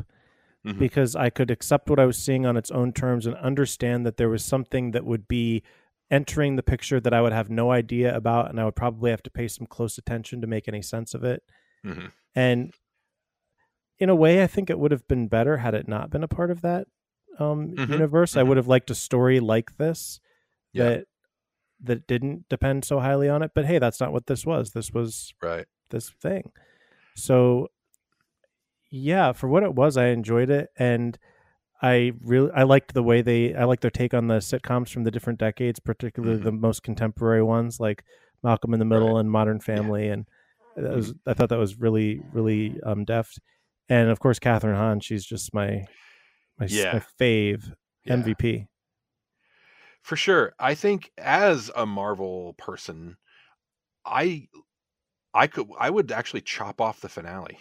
mm-hmm. 0.65 0.77
because 0.77 1.15
I 1.15 1.29
could 1.29 1.49
accept 1.49 1.89
what 1.89 1.99
I 1.99 2.05
was 2.05 2.17
seeing 2.17 2.45
on 2.45 2.57
its 2.57 2.69
own 2.69 2.93
terms 2.93 3.25
and 3.25 3.35
understand 3.37 4.05
that 4.05 4.17
there 4.17 4.29
was 4.29 4.45
something 4.45 4.91
that 4.91 5.05
would 5.05 5.27
be 5.27 5.63
entering 6.11 6.57
the 6.57 6.63
picture 6.63 6.99
that 6.99 7.13
I 7.13 7.21
would 7.21 7.33
have 7.33 7.49
no 7.49 7.71
idea 7.71 8.15
about, 8.15 8.49
and 8.49 8.59
I 8.59 8.65
would 8.65 8.75
probably 8.75 9.09
have 9.09 9.23
to 9.23 9.31
pay 9.31 9.47
some 9.47 9.65
close 9.65 9.97
attention 9.97 10.41
to 10.41 10.47
make 10.47 10.67
any 10.67 10.83
sense 10.83 11.15
of 11.15 11.23
it. 11.23 11.41
Mm-hmm. 11.83 12.07
And 12.35 12.73
in 13.99 14.09
a 14.09 14.15
way, 14.15 14.43
I 14.43 14.47
think 14.47 14.69
it 14.69 14.79
would 14.79 14.91
have 14.91 15.07
been 15.07 15.27
better 15.27 15.57
had 15.57 15.73
it 15.73 15.87
not 15.87 16.09
been 16.09 16.23
a 16.23 16.27
part 16.27 16.51
of 16.51 16.61
that 16.61 16.87
um, 17.39 17.69
mm-hmm. 17.69 17.91
universe. 17.91 18.35
I 18.35 18.39
mm-hmm. 18.39 18.49
would 18.49 18.57
have 18.57 18.67
liked 18.67 18.91
a 18.91 18.95
story 18.95 19.39
like 19.39 19.77
this 19.77 20.19
yeah. 20.71 20.83
that 20.83 21.05
that 21.83 22.07
didn't 22.07 22.47
depend 22.49 22.85
so 22.85 22.99
highly 22.99 23.29
on 23.29 23.43
it. 23.43 23.51
But 23.53 23.65
hey, 23.65 23.79
that's 23.79 23.99
not 23.99 24.13
what 24.13 24.27
this 24.27 24.45
was. 24.45 24.71
This 24.71 24.91
was 24.91 25.33
right. 25.41 25.65
This 25.89 26.09
thing. 26.09 26.51
So 27.15 27.69
yeah, 28.89 29.31
for 29.31 29.47
what 29.47 29.63
it 29.63 29.73
was, 29.73 29.97
I 29.97 30.07
enjoyed 30.07 30.49
it, 30.49 30.69
and 30.77 31.17
I 31.81 32.13
really 32.21 32.51
I 32.55 32.63
liked 32.63 32.93
the 32.93 33.03
way 33.03 33.21
they 33.21 33.55
I 33.55 33.65
liked 33.65 33.81
their 33.81 33.91
take 33.91 34.13
on 34.13 34.27
the 34.27 34.37
sitcoms 34.37 34.89
from 34.89 35.03
the 35.03 35.11
different 35.11 35.39
decades, 35.39 35.79
particularly 35.79 36.39
Mhm. 36.39 36.43
the 36.43 36.51
most 36.51 36.83
contemporary 36.83 37.43
ones 37.43 37.79
like 37.79 38.03
Malcolm 38.43 38.73
in 38.73 38.79
the 38.79 38.85
Middle 38.85 39.13
Right. 39.13 39.21
and 39.21 39.31
Modern 39.31 39.59
Family, 39.59 40.09
and 40.09 40.27
that 40.75 40.95
was 40.95 41.13
I 41.25 41.33
thought 41.33 41.49
that 41.49 41.59
was 41.59 41.79
really 41.79 42.21
really 42.31 42.79
um, 42.83 43.03
deft. 43.03 43.39
And 43.89 44.09
of 44.09 44.19
course, 44.19 44.39
Kathryn 44.39 44.75
Hahn, 44.75 44.99
she's 44.99 45.25
just 45.25 45.53
my 45.53 45.85
my, 46.59 46.67
Yeah. 46.67 46.93
my 46.93 47.03
fave 47.19 47.73
Yeah. 48.05 48.13
MVP. 48.15 48.67
For 50.01 50.15
sure. 50.15 50.53
I 50.59 50.75
think 50.75 51.11
as 51.17 51.71
a 51.75 51.85
Marvel 51.85 52.53
person, 52.57 53.17
I 54.05 54.47
I 55.33 55.47
could 55.47 55.67
I 55.79 55.89
would 55.89 56.11
actually 56.11 56.41
chop 56.41 56.81
off 56.81 57.01
the 57.01 57.09
finale. 57.09 57.57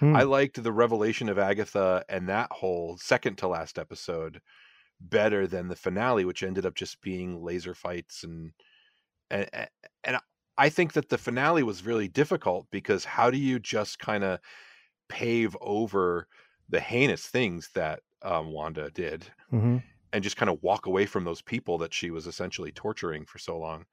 Hmm. 0.00 0.16
I 0.16 0.22
liked 0.22 0.62
the 0.62 0.72
revelation 0.72 1.28
of 1.28 1.38
Agatha 1.38 2.04
and 2.08 2.28
that 2.28 2.50
whole 2.52 2.96
second 2.98 3.38
to 3.38 3.48
last 3.48 3.78
episode 3.78 4.40
better 5.00 5.46
than 5.46 5.68
the 5.68 5.76
finale, 5.76 6.24
which 6.24 6.42
ended 6.42 6.66
up 6.66 6.74
just 6.74 7.00
being 7.02 7.42
laser 7.42 7.74
fights 7.74 8.24
and 8.24 8.52
and 9.30 9.48
and 10.04 10.18
I 10.58 10.68
think 10.70 10.92
that 10.94 11.08
the 11.08 11.18
finale 11.18 11.62
was 11.64 11.84
really 11.86 12.08
difficult 12.08 12.68
because 12.70 13.04
how 13.04 13.30
do 13.30 13.38
you 13.38 13.58
just 13.58 13.98
kind 13.98 14.24
of 14.24 14.40
pave 15.08 15.56
over 15.60 16.28
the 16.68 16.80
heinous 16.80 17.26
things 17.26 17.70
that 17.74 18.02
um, 18.22 18.52
Wanda 18.52 18.90
did 18.90 19.26
hmm 19.50 19.76
and 20.12 20.22
just 20.22 20.36
kind 20.36 20.50
of 20.50 20.62
walk 20.62 20.86
away 20.86 21.06
from 21.06 21.24
those 21.24 21.42
people 21.42 21.78
that 21.78 21.92
she 21.92 22.10
was 22.10 22.26
essentially 22.26 22.72
torturing 22.72 23.26
for 23.26 23.38
so 23.38 23.58
long. 23.58 23.84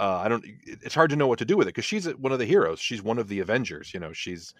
Uh, 0.00 0.18
I 0.18 0.28
don't. 0.28 0.44
it- 0.44 0.80
It's 0.82 0.94
hard 0.94 1.10
to 1.10 1.16
know 1.16 1.26
what 1.28 1.38
to 1.40 1.46
do 1.46 1.56
with 1.56 1.68
it 1.68 1.74
because 1.74 1.84
she's 1.86 2.08
one 2.16 2.32
of 2.32 2.38
the 2.40 2.46
heroes. 2.46 2.80
She's 2.80 3.02
one 3.02 3.18
of 3.18 3.28
the 3.28 3.40
Avengers. 3.40 3.94
You 3.94 4.00
know, 4.00 4.12
she's 4.12 4.54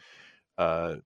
uh, 0.59 0.97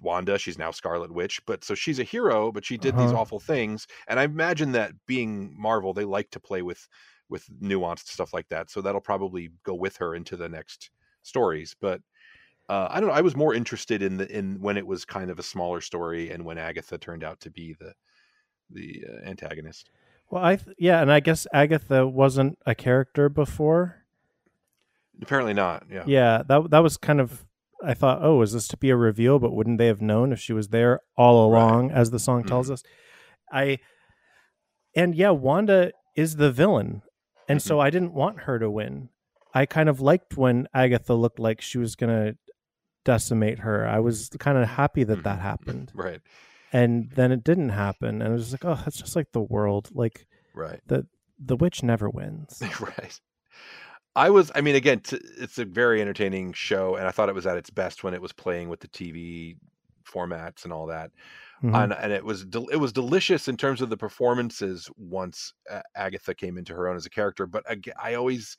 Wanda. 0.00 0.38
She's 0.38 0.58
now 0.58 0.70
Scarlet 0.70 1.12
Witch. 1.12 1.44
But 1.46 1.64
so 1.64 1.74
she's 1.74 1.98
a 1.98 2.04
hero, 2.04 2.52
but 2.52 2.64
she 2.64 2.76
did 2.78 2.96
these 2.96 3.12
Uh-huh. 3.12 3.14
awful 3.14 3.40
things. 3.40 3.86
And 4.08 4.20
I 4.20 4.24
imagine 4.24 4.72
that 4.72 4.94
being 5.06 5.54
Marvel, 5.60 5.92
they 5.94 6.04
like 6.04 6.30
to 6.30 6.40
play 6.40 6.62
with 6.62 6.88
with 7.28 7.46
nuanced 7.60 8.08
stuff 8.08 8.32
like 8.34 8.48
that. 8.48 8.70
So 8.70 8.82
that'll 8.82 9.00
probably 9.00 9.50
go 9.64 9.74
with 9.74 9.96
her 9.98 10.14
into 10.14 10.36
the 10.36 10.48
next 10.48 10.90
stories. 11.22 11.74
But 11.80 12.02
uh, 12.68 12.88
I 12.90 13.00
don't 13.00 13.08
know. 13.08 13.14
I 13.14 13.20
was 13.20 13.36
more 13.36 13.54
interested 13.54 14.02
in 14.02 14.16
the 14.16 14.30
in 14.30 14.60
when 14.60 14.76
it 14.76 14.86
was 14.86 15.04
kind 15.04 15.30
of 15.30 15.38
a 15.38 15.42
smaller 15.42 15.80
story 15.80 16.30
and 16.30 16.44
when 16.44 16.58
Agatha 16.58 16.98
turned 16.98 17.24
out 17.24 17.40
to 17.40 17.50
be 17.50 17.74
the 17.78 17.94
the 18.70 19.04
uh, 19.08 19.28
antagonist. 19.28 19.90
Well, 20.30 20.42
I 20.42 20.56
th- 20.56 20.76
yeah, 20.78 21.02
and 21.02 21.12
I 21.12 21.20
guess 21.20 21.46
Agatha 21.52 22.06
wasn't 22.06 22.58
a 22.64 22.74
character 22.74 23.28
before. 23.28 24.04
Apparently 25.20 25.52
not. 25.52 25.84
Yeah. 25.90 26.04
Yeah, 26.06 26.42
that 26.48 26.70
that 26.70 26.82
was 26.82 26.96
kind 26.96 27.20
of. 27.20 27.44
I 27.84 27.94
thought, 27.94 28.20
oh, 28.22 28.40
is 28.42 28.52
this 28.52 28.68
to 28.68 28.76
be 28.76 28.90
a 28.90 28.96
reveal? 28.96 29.40
But 29.40 29.52
wouldn't 29.52 29.78
they 29.78 29.88
have 29.88 30.00
known 30.00 30.32
if 30.32 30.38
she 30.38 30.52
was 30.52 30.68
there 30.68 31.00
all 31.16 31.44
along, 31.46 31.90
as 31.90 32.10
the 32.10 32.20
song 32.20 32.44
tells 32.44 32.70
us? 32.70 32.82
I 33.52 33.78
and 34.94 35.14
yeah, 35.14 35.30
Wanda 35.30 35.92
is 36.16 36.36
the 36.36 36.52
villain, 36.52 37.02
and 37.48 37.60
so 37.60 37.80
I 37.80 37.90
didn't 37.90 38.14
want 38.14 38.42
her 38.42 38.58
to 38.58 38.70
win. 38.70 39.08
I 39.54 39.66
kind 39.66 39.88
of 39.88 40.00
liked 40.00 40.36
when 40.36 40.66
Agatha 40.72 41.14
looked 41.14 41.38
like 41.38 41.60
she 41.60 41.76
was 41.78 41.96
gonna 41.96 42.34
decimate 43.04 43.60
her. 43.60 43.86
I 43.86 44.00
was 44.00 44.28
kind 44.38 44.58
of 44.58 44.68
happy 44.68 45.04
that 45.04 45.22
that 45.24 45.38
Mhm. 45.38 45.42
happened, 45.50 45.92
Right. 45.94 46.20
and 46.72 47.10
then 47.14 47.32
it 47.32 47.44
didn't 47.44 47.70
happen, 47.70 48.22
and 48.22 48.24
I 48.24 48.28
was 48.30 48.50
just 48.50 48.64
like, 48.64 48.64
oh, 48.64 48.80
that's 48.84 48.98
just 48.98 49.16
like 49.16 49.32
the 49.32 49.40
world. 49.42 49.90
Like 49.92 50.26
Right. 50.54 50.80
the 50.86 51.06
the 51.44 51.56
witch 51.56 51.82
never 51.82 52.08
wins. 52.08 52.60
right. 52.80 53.20
I 54.14 54.28
was. 54.30 54.52
I 54.54 54.60
mean, 54.60 54.74
again, 54.76 55.00
t- 55.00 55.18
it's 55.38 55.58
a 55.58 55.64
very 55.64 56.00
entertaining 56.02 56.52
show, 56.52 56.96
and 56.96 57.06
I 57.08 57.10
thought 57.10 57.28
it 57.30 57.34
was 57.34 57.46
at 57.46 57.56
its 57.56 57.70
best 57.70 58.04
when 58.04 58.12
it 58.14 58.20
was 58.20 58.32
playing 58.32 58.68
with 58.68 58.80
the 58.80 58.88
TV 58.88 59.56
formats 60.04 60.64
and 60.64 60.72
all 60.72 60.86
that. 60.88 61.10
Mhm. 61.62 61.84
and 61.84 61.92
and 61.92 62.12
it 62.12 62.24
was 62.24 62.44
del- 62.44 62.66
it 62.68 62.76
was 62.76 62.92
delicious 62.92 63.46
in 63.48 63.56
terms 63.56 63.80
of 63.80 63.88
the 63.88 63.96
performances 63.96 64.90
once 64.96 65.54
uh, 65.70 65.80
Agatha 65.94 66.34
came 66.34 66.58
into 66.58 66.74
her 66.74 66.88
own 66.88 66.96
as 66.96 67.06
a 67.06 67.10
character. 67.10 67.46
But 67.46 67.64
ag- 67.70 67.92
I 68.02 68.14
always 68.14 68.56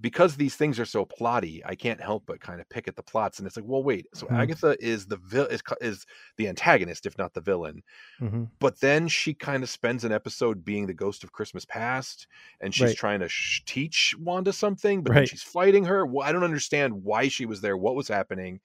because 0.00 0.36
these 0.36 0.56
things 0.56 0.78
are 0.78 0.84
so 0.84 1.06
plotty, 1.06 1.60
I 1.64 1.74
can't 1.74 2.00
help 2.00 2.24
but 2.26 2.40
kind 2.40 2.60
of 2.60 2.68
pick 2.68 2.88
at 2.88 2.96
the 2.96 3.02
plots, 3.02 3.38
and 3.38 3.46
it's 3.46 3.56
like, 3.56 3.66
well, 3.66 3.82
wait, 3.82 4.06
so 4.14 4.28
Mhm. 4.30 4.36
Agatha 4.36 4.76
is 4.80 5.06
the 5.06 5.16
vil- 5.18 5.46
is 5.46 5.62
is 5.80 6.06
the 6.36 6.48
antagonist, 6.48 7.06
if 7.06 7.16
not 7.18 7.34
the 7.34 7.40
villain. 7.40 7.82
Mhm. 8.20 8.50
But 8.58 8.80
then 8.80 9.08
she 9.08 9.34
kind 9.34 9.62
of 9.62 9.68
spends 9.70 10.04
an 10.04 10.12
episode 10.12 10.64
being 10.64 10.86
the 10.86 10.94
ghost 10.94 11.24
of 11.24 11.32
Christmas 11.32 11.64
past, 11.66 12.26
and 12.60 12.74
she's 12.74 12.94
Right. 12.94 12.96
trying 12.96 13.20
to 13.20 13.28
sh- 13.28 13.62
teach 13.66 14.14
Wanda 14.18 14.52
something, 14.52 15.02
but 15.02 15.12
then 15.14 15.22
Right. 15.22 15.26
she's 15.26 15.42
fighting 15.42 15.84
her. 15.86 16.06
Well, 16.06 16.26
I 16.26 16.32
don't 16.32 16.44
understand 16.44 17.04
why 17.04 17.28
she 17.28 17.46
was 17.46 17.60
there. 17.60 17.76
What 17.76 17.94
was 17.96 18.08
happening? 18.08 18.60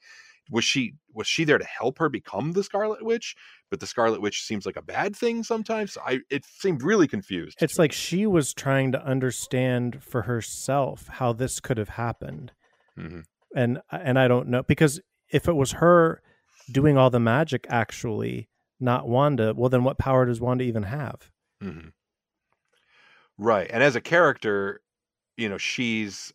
Was 0.50 0.66
she 0.66 0.96
was 1.14 1.28
she 1.28 1.44
there 1.44 1.58
to 1.58 1.66
help 1.66 1.98
her 2.00 2.10
become 2.10 2.54
the 2.54 2.64
Scarlet 2.64 3.04
Witch? 3.06 3.36
But 3.70 3.80
the 3.80 3.88
Scarlet 3.88 4.22
Witch 4.22 4.44
seems 4.44 4.66
like 4.66 4.76
a 4.76 4.82
bad 4.82 5.16
thing 5.16 5.44
sometimes. 5.44 5.98
I 6.06 6.20
it 6.30 6.44
seemed 6.46 6.82
really 6.84 7.08
confused. 7.08 7.58
It's 7.62 7.78
me. 7.78 7.84
like 7.84 7.92
she 7.94 8.26
was 8.26 8.54
trying 8.54 8.92
to 8.94 9.06
understand 9.06 10.04
for 10.04 10.24
herself 10.24 11.08
how 11.08 11.32
this 11.34 11.60
could 11.60 11.78
have 11.78 11.90
happened. 11.90 12.52
Mhm. 12.98 13.24
And 13.56 13.82
and 13.92 14.18
I 14.20 14.28
don't 14.28 14.48
know 14.50 14.64
because 14.64 15.00
if 15.30 15.48
it 15.48 15.54
was 15.56 15.74
her 15.74 16.22
doing 16.72 16.98
all 16.98 17.10
the 17.10 17.20
magic 17.20 17.66
actually, 17.70 18.50
not 18.80 19.08
Wanda, 19.08 19.54
well 19.56 19.70
then 19.70 19.84
what 19.84 19.98
power 19.98 20.26
does 20.26 20.42
Wanda 20.42 20.64
even 20.64 20.84
have? 20.84 21.30
Mhm. 21.64 21.92
Right. 23.38 23.70
And 23.72 23.82
as 23.84 23.96
a 23.96 24.02
character, 24.02 24.82
you 25.38 25.50
know, 25.50 25.58
she's 25.58 26.34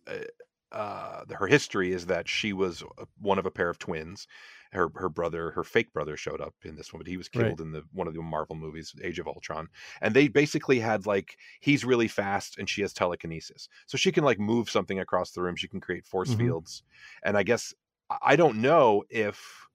uh, 0.72 1.24
uh 1.30 1.34
her 1.34 1.46
history 1.46 1.92
is 1.92 2.06
that 2.06 2.28
she 2.28 2.52
was 2.52 2.82
one 3.18 3.38
of 3.38 3.46
a 3.46 3.50
pair 3.50 3.68
of 3.70 3.78
twins. 3.78 4.26
Her 4.72 4.88
her 4.96 5.08
brother, 5.08 5.52
her 5.52 5.64
fake 5.64 5.92
brother 5.92 6.16
showed 6.16 6.40
up 6.40 6.54
in 6.64 6.76
this 6.76 6.92
one, 6.92 7.00
but 7.00 7.06
he 7.06 7.16
was 7.16 7.28
Right. 7.34 7.56
killed 7.56 7.60
in 7.60 7.72
the 7.72 7.82
one 7.92 8.06
of 8.08 8.14
the 8.14 8.22
Marvel 8.22 8.56
movies, 8.56 8.94
Age 9.02 9.18
of 9.18 9.26
Ultron. 9.28 9.68
And 10.00 10.14
they 10.14 10.28
basically 10.28 10.80
had 10.80 11.06
like 11.06 11.38
he's 11.60 11.84
really 11.84 12.08
fast 12.08 12.58
and 12.58 12.68
she 12.68 12.82
has 12.82 12.92
telekinesis. 12.92 13.68
So 13.86 13.96
she 13.96 14.12
can 14.12 14.24
like 14.24 14.38
move 14.40 14.68
something 14.68 14.98
across 14.98 15.30
the 15.32 15.42
room, 15.42 15.56
she 15.56 15.68
can 15.68 15.80
create 15.80 16.06
force 16.06 16.32
Mhm. 16.32 16.34
fields. 16.34 16.82
And 17.22 17.36
I 17.38 17.42
guess 17.42 17.72
I- 18.10 18.18
I 18.22 18.36
don't 18.36 18.60
know 18.60 19.04
if 19.08 19.66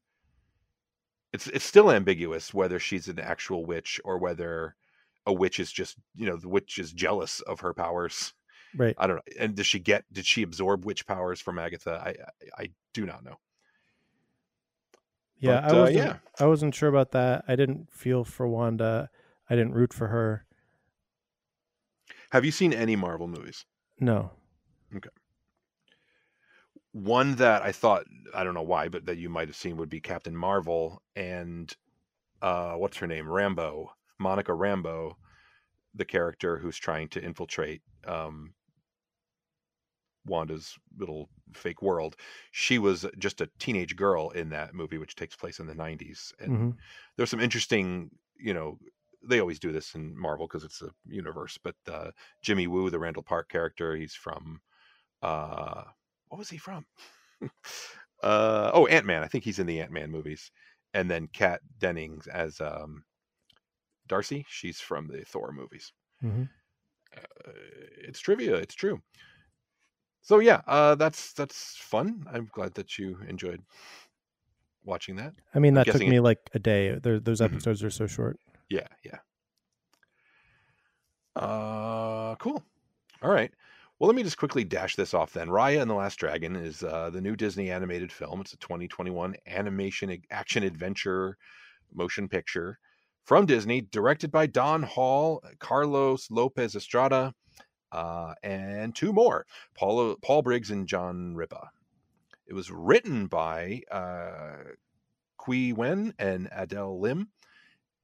it's 1.34 1.48
it's 1.48 1.66
still 1.66 1.92
ambiguous 1.92 2.54
whether 2.54 2.80
she's 2.80 3.08
an 3.08 3.20
actual 3.20 3.66
witch 3.66 4.00
or 4.04 4.18
whether 4.18 4.76
a 5.26 5.34
witch 5.34 5.60
is 5.60 5.72
just 5.72 5.98
you 6.16 6.26
know 6.26 6.36
the 6.36 6.50
witch 6.50 6.78
is 6.80 6.92
jealous 6.94 7.42
of 7.42 7.60
her 7.62 7.74
powers 7.74 8.34
Right. 8.76 8.96
i 8.98 9.08
don't 9.08 9.18
know 9.18 9.34
and 9.40 9.56
does 9.56 9.68
she 9.68 9.80
get 9.80 10.06
did 10.14 10.26
she 10.26 10.44
absorb 10.44 10.86
witch 10.86 11.06
powers 11.06 11.42
from 11.42 11.60
agatha 11.60 12.02
i 12.06 12.10
i, 12.58 12.64
I 12.64 12.70
do 12.94 13.06
not 13.06 13.24
know 13.24 13.38
Yeah, 15.40 15.62
But, 15.62 15.64
I 15.64 15.78
uh, 15.78 15.82
wasn't 15.82 15.98
yeah. 15.98 16.16
I 16.40 16.46
wasn't 16.46 16.76
sure 16.76 16.90
about 16.90 17.12
that. 17.12 17.44
I 17.48 17.56
didn't 17.56 17.92
feel 17.92 18.24
for 18.24 18.48
Wanda. 18.48 19.10
I 19.50 19.56
didn't 19.56 19.74
root 19.74 19.92
for 19.94 20.08
her. 20.08 20.46
have 22.32 22.46
you 22.46 22.52
seen 22.52 22.72
any 22.74 22.96
marvel 22.96 23.28
movies 23.28 23.66
No. 24.00 24.32
Okay 24.96 25.10
one 26.94 27.36
that 27.36 27.62
i 27.62 27.72
thought 27.72 28.04
i 28.36 28.44
don't 28.44 28.54
know 28.54 28.62
why 28.62 28.90
but 28.90 29.06
that 29.06 29.18
you 29.18 29.30
might 29.30 29.48
have 29.48 29.56
seen 29.56 29.78
would 29.78 29.90
be 29.90 30.02
captain 30.02 30.36
marvel 30.36 31.02
and 31.16 31.74
uh 32.42 32.74
what's 32.74 32.98
her 32.98 33.08
name 33.08 33.26
rambeau 33.26 33.88
monica 34.20 34.52
rambeau 34.52 35.14
the 35.96 36.04
character 36.06 36.58
who's 36.58 36.78
trying 36.78 37.08
to 37.08 37.24
infiltrate 37.24 37.82
um 38.06 38.54
wanda's 40.26 40.78
little 40.98 41.30
fake 41.54 41.82
world 41.82 42.16
she 42.52 42.78
was 42.80 43.06
just 43.18 43.42
a 43.42 43.50
teenage 43.60 43.96
girl 43.96 44.30
in 44.32 44.50
that 44.50 44.74
movie 44.74 44.98
which 44.98 45.16
takes 45.16 45.36
place 45.36 45.60
in 45.60 45.68
the 45.68 45.76
90s 45.76 46.34
and 46.40 46.54
Mhm. 46.54 46.82
there's 47.18 47.30
some 47.30 47.40
interesting 47.40 48.12
you 48.38 48.54
know 48.54 48.78
they 49.24 49.40
always 49.40 49.60
do 49.60 49.72
this 49.72 49.96
in 49.96 50.18
marvel 50.18 50.48
because 50.48 50.64
it's 50.64 50.82
a 50.82 50.92
universe 51.06 51.58
but 51.58 51.76
uh 51.88 52.12
jimmy 52.42 52.68
woo 52.68 52.90
the 52.90 53.00
randall 53.00 53.24
park 53.24 53.50
character 53.50 53.96
he's 53.96 54.16
from 54.16 54.62
uh 55.22 55.86
what 56.30 56.38
was 56.40 56.50
he 56.50 56.58
from 56.58 56.86
uh 58.24 58.72
oh 58.74 58.88
ant-man 58.88 59.24
i 59.24 59.28
think 59.28 59.44
he's 59.44 59.60
in 59.60 59.68
the 59.68 59.80
ant-man 59.82 60.12
movies 60.12 60.52
and 60.94 61.10
then 61.10 61.28
kat 61.28 61.62
dennings 61.80 62.28
as 62.28 62.62
um 62.62 63.04
darcy 64.06 64.46
she's 64.48 64.80
from 64.80 65.08
the 65.08 65.26
thor 65.26 65.52
movies 65.52 65.92
Mhm. 66.22 66.50
uh, 67.16 67.52
it's 67.98 68.20
trivia 68.20 68.56
it's 68.56 68.76
true 68.76 69.02
so 70.22 70.40
yeah 70.40 70.62
uh 70.68 70.96
that's 70.96 71.34
that's 71.34 71.76
fun 71.78 72.26
i'm 72.32 72.50
glad 72.54 72.74
that 72.76 72.98
you 72.98 73.18
enjoyed 73.28 73.62
watching 74.84 75.16
that 75.16 75.34
I 75.54 75.60
mean, 75.60 75.74
that 75.76 75.86
took 75.86 75.94
guessing 75.96 76.08
it- 76.08 76.12
me 76.12 76.20
like 76.20 76.40
a 76.54 76.60
day. 76.60 76.98
There, 76.98 77.20
those 77.20 77.40
Mhm. 77.42 77.46
episodes 77.46 77.84
are 77.84 77.92
so 77.92 78.08
short. 78.08 78.40
Yeah, 78.70 78.88
yeah. 79.04 79.20
Uh, 81.36 82.36
cool. 82.36 82.64
All 83.22 83.32
right. 83.32 83.52
Well, 84.00 84.08
let 84.08 84.16
me 84.16 84.24
just 84.24 84.38
quickly 84.38 84.64
dash 84.64 84.96
this 84.96 85.14
off 85.14 85.34
then. 85.34 85.48
Raya 85.50 85.82
and 85.82 85.90
the 85.90 85.94
Last 85.96 86.16
Dragon 86.18 86.56
is 86.56 86.82
uh, 86.84 87.12
the 87.12 87.22
new 87.22 87.36
Disney 87.36 87.70
animated 87.70 88.12
film. 88.12 88.42
It's 88.42 88.54
a 88.54 88.58
2021 88.58 89.36
animation 89.48 90.20
action 90.32 90.64
adventure 90.64 91.38
motion 91.94 92.28
picture 92.28 92.80
from 93.24 93.46
Disney, 93.46 93.82
directed 93.82 94.32
by 94.32 94.48
Don 94.48 94.82
Hall, 94.82 95.44
Carlos 95.60 96.32
Lopez 96.32 96.76
Estrada, 96.76 97.34
uh, 97.92 98.34
and 98.44 98.96
two 98.96 99.14
more, 99.14 99.46
Paul 99.76 100.16
Paul 100.22 100.42
Briggs 100.42 100.72
and 100.72 100.88
John 100.88 101.36
Ripa. 101.36 101.70
It 102.48 102.54
was 102.54 102.72
written 102.72 103.28
by 103.28 103.82
uh, 103.92 104.72
Qui 105.38 105.74
Nguyen 105.74 106.14
and 106.20 106.50
Adele 106.52 107.00
Lim 107.00 107.30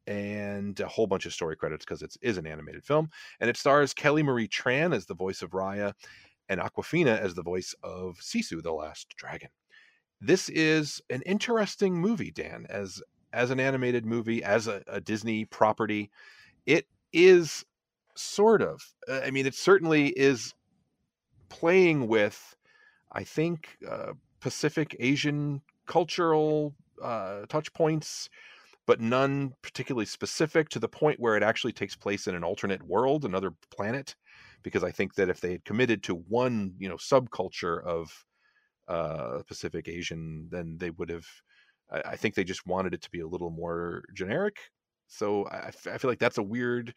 and 0.08 0.80
a 0.80 0.88
whole 0.88 1.06
bunch 1.06 1.26
of 1.26 1.34
story 1.34 1.56
credits 1.58 1.86
because 1.86 2.02
it 2.02 2.16
is 2.22 2.38
an 2.38 2.48
animated 2.48 2.86
film. 2.86 3.10
And 3.40 3.50
it 3.50 3.58
stars 3.58 3.94
Kelly 3.94 4.24
Marie 4.24 4.48
Tran 4.48 4.96
as 4.96 5.06
the 5.06 5.14
voice 5.14 5.42
of 5.42 5.52
Raya 5.52 5.94
and 6.50 6.62
Awkwafina 6.62 7.20
as 7.20 7.34
the 7.34 7.44
voice 7.44 7.76
of 7.84 8.18
Sisu, 8.20 8.64
the 8.64 8.72
Last 8.72 9.14
Dragon. 9.18 9.50
This 10.22 10.50
is 10.50 11.02
an 11.10 11.22
interesting 11.24 11.96
movie, 11.96 12.32
Dan, 12.32 12.66
as 12.70 13.02
as 13.34 13.52
an 13.52 13.60
animated 13.60 14.06
movie, 14.06 14.42
as 14.44 14.68
a, 14.68 14.82
a 14.88 15.02
Disney 15.02 15.46
property. 15.46 16.10
It 16.66 16.88
is 17.12 17.66
sort 18.20 18.62
of. 18.62 18.82
Uh, 19.08 19.22
I 19.24 19.32
mean, 19.32 19.46
it 19.46 19.56
certainly 19.56 20.10
is 20.10 20.54
playing 21.50 22.08
with, 22.08 22.56
I 23.12 23.24
think, 23.24 23.78
uh, 23.90 24.14
Pacific 24.40 24.96
Asian 25.00 25.62
cultural 25.88 26.76
uh, 27.02 27.46
touch 27.48 27.74
points, 27.74 28.30
but 28.86 29.02
none 29.02 29.54
particularly 29.62 30.06
specific 30.06 30.70
to 30.70 30.80
the 30.80 30.88
point 30.88 31.20
where 31.20 31.36
it 31.36 31.44
actually 31.44 31.74
takes 31.74 31.96
place 31.96 32.28
in 32.28 32.36
an 32.36 32.44
alternate 32.44 32.84
world, 32.84 33.26
another 33.26 33.52
planet. 33.76 34.16
Because 34.64 34.84
I 34.84 34.92
think 34.92 35.16
that 35.16 35.30
if 35.30 35.40
they 35.40 35.52
had 35.54 35.66
committed 35.66 36.04
to 36.04 36.16
one, 36.16 36.74
you 36.80 36.90
know, 36.90 36.96
subculture 36.96 37.84
of 37.84 38.26
uh, 38.88 39.42
Pacific 39.48 39.88
Asian, 39.88 40.48
then 40.50 40.78
they 40.80 40.90
would 40.92 41.10
have. 41.10 41.26
I, 41.90 42.18
think 42.18 42.36
they 42.36 42.44
just 42.44 42.68
wanted 42.68 42.94
it 42.94 43.02
to 43.04 43.12
be 43.12 43.22
a 43.22 43.28
little 43.28 43.50
more 43.50 44.04
generic. 44.14 44.58
So 45.08 45.48
I, 45.48 45.68
I 45.68 45.98
feel 45.98 46.12
like 46.12 46.20
that's 46.20 46.38
a 46.38 46.44
weird 46.44 46.94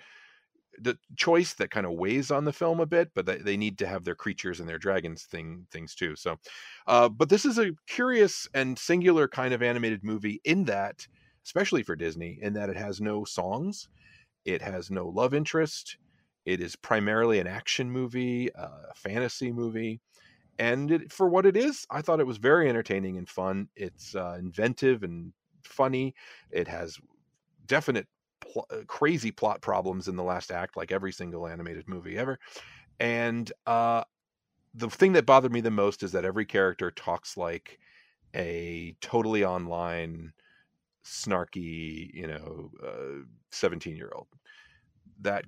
the 0.80 0.98
choice 1.16 1.54
that 1.54 1.70
kind 1.70 1.86
of 1.86 1.92
weighs 1.92 2.30
on 2.30 2.44
the 2.44 2.52
film 2.52 2.80
a 2.80 2.86
bit, 2.86 3.10
but 3.14 3.26
they, 3.26 3.38
they 3.38 3.56
need 3.56 3.78
to 3.78 3.86
have 3.86 4.04
their 4.04 4.14
creatures 4.14 4.60
and 4.60 4.68
their 4.68 4.78
dragons 4.78 5.24
thing 5.24 5.66
things 5.70 5.94
too. 5.94 6.16
So, 6.16 6.36
uh, 6.86 7.08
but 7.08 7.28
this 7.28 7.44
is 7.44 7.58
a 7.58 7.72
curious 7.86 8.48
and 8.54 8.78
singular 8.78 9.28
kind 9.28 9.54
of 9.54 9.62
animated 9.62 10.04
movie 10.04 10.40
in 10.44 10.64
that, 10.64 11.06
especially 11.44 11.82
for 11.82 11.96
Disney, 11.96 12.38
in 12.40 12.54
that 12.54 12.70
it 12.70 12.76
has 12.76 13.00
no 13.00 13.24
songs, 13.24 13.88
it 14.44 14.62
has 14.62 14.90
no 14.90 15.08
love 15.08 15.34
interest, 15.34 15.98
it 16.44 16.60
is 16.60 16.76
primarily 16.76 17.38
an 17.38 17.46
action 17.46 17.90
movie, 17.90 18.52
uh, 18.54 18.88
a 18.90 18.94
fantasy 18.94 19.52
movie. 19.52 20.00
And 20.58 20.90
it, 20.90 21.12
for 21.12 21.28
what 21.28 21.46
it 21.46 21.56
is, 21.56 21.86
I 21.90 22.02
thought 22.02 22.20
it 22.20 22.26
was 22.26 22.36
very 22.36 22.68
entertaining 22.68 23.16
and 23.16 23.28
fun. 23.28 23.68
It's 23.76 24.14
uh, 24.14 24.36
inventive 24.38 25.02
and 25.02 25.32
funny. 25.62 26.14
It 26.50 26.68
has 26.68 26.98
definite 27.66 28.06
pl- 28.53 28.66
uh, 28.70 28.84
crazy 28.86 29.30
plot 29.30 29.61
problems 29.61 30.09
in 30.09 30.16
the 30.16 30.22
last 30.22 30.51
act, 30.51 30.76
like 30.76 30.92
every 30.92 31.12
single 31.12 31.46
animated 31.46 31.88
movie 31.88 32.18
ever. 32.18 32.38
And 32.98 33.51
uh, 33.66 34.05
the 34.74 34.90
thing 34.90 35.12
that 35.14 35.26
bothered 35.26 35.53
me 35.53 35.61
the 35.61 35.70
most 35.70 36.03
is 36.03 36.12
that 36.12 36.24
every 36.24 36.44
character 36.44 36.90
talks 36.90 37.36
like 37.36 37.78
a 38.34 38.94
totally 39.01 39.44
online, 39.44 40.32
snarky, 41.05 42.12
you 42.14 42.26
know, 42.26 42.70
uh, 42.82 43.88
year 43.90 44.12
old. 44.14 44.28
That 45.20 45.44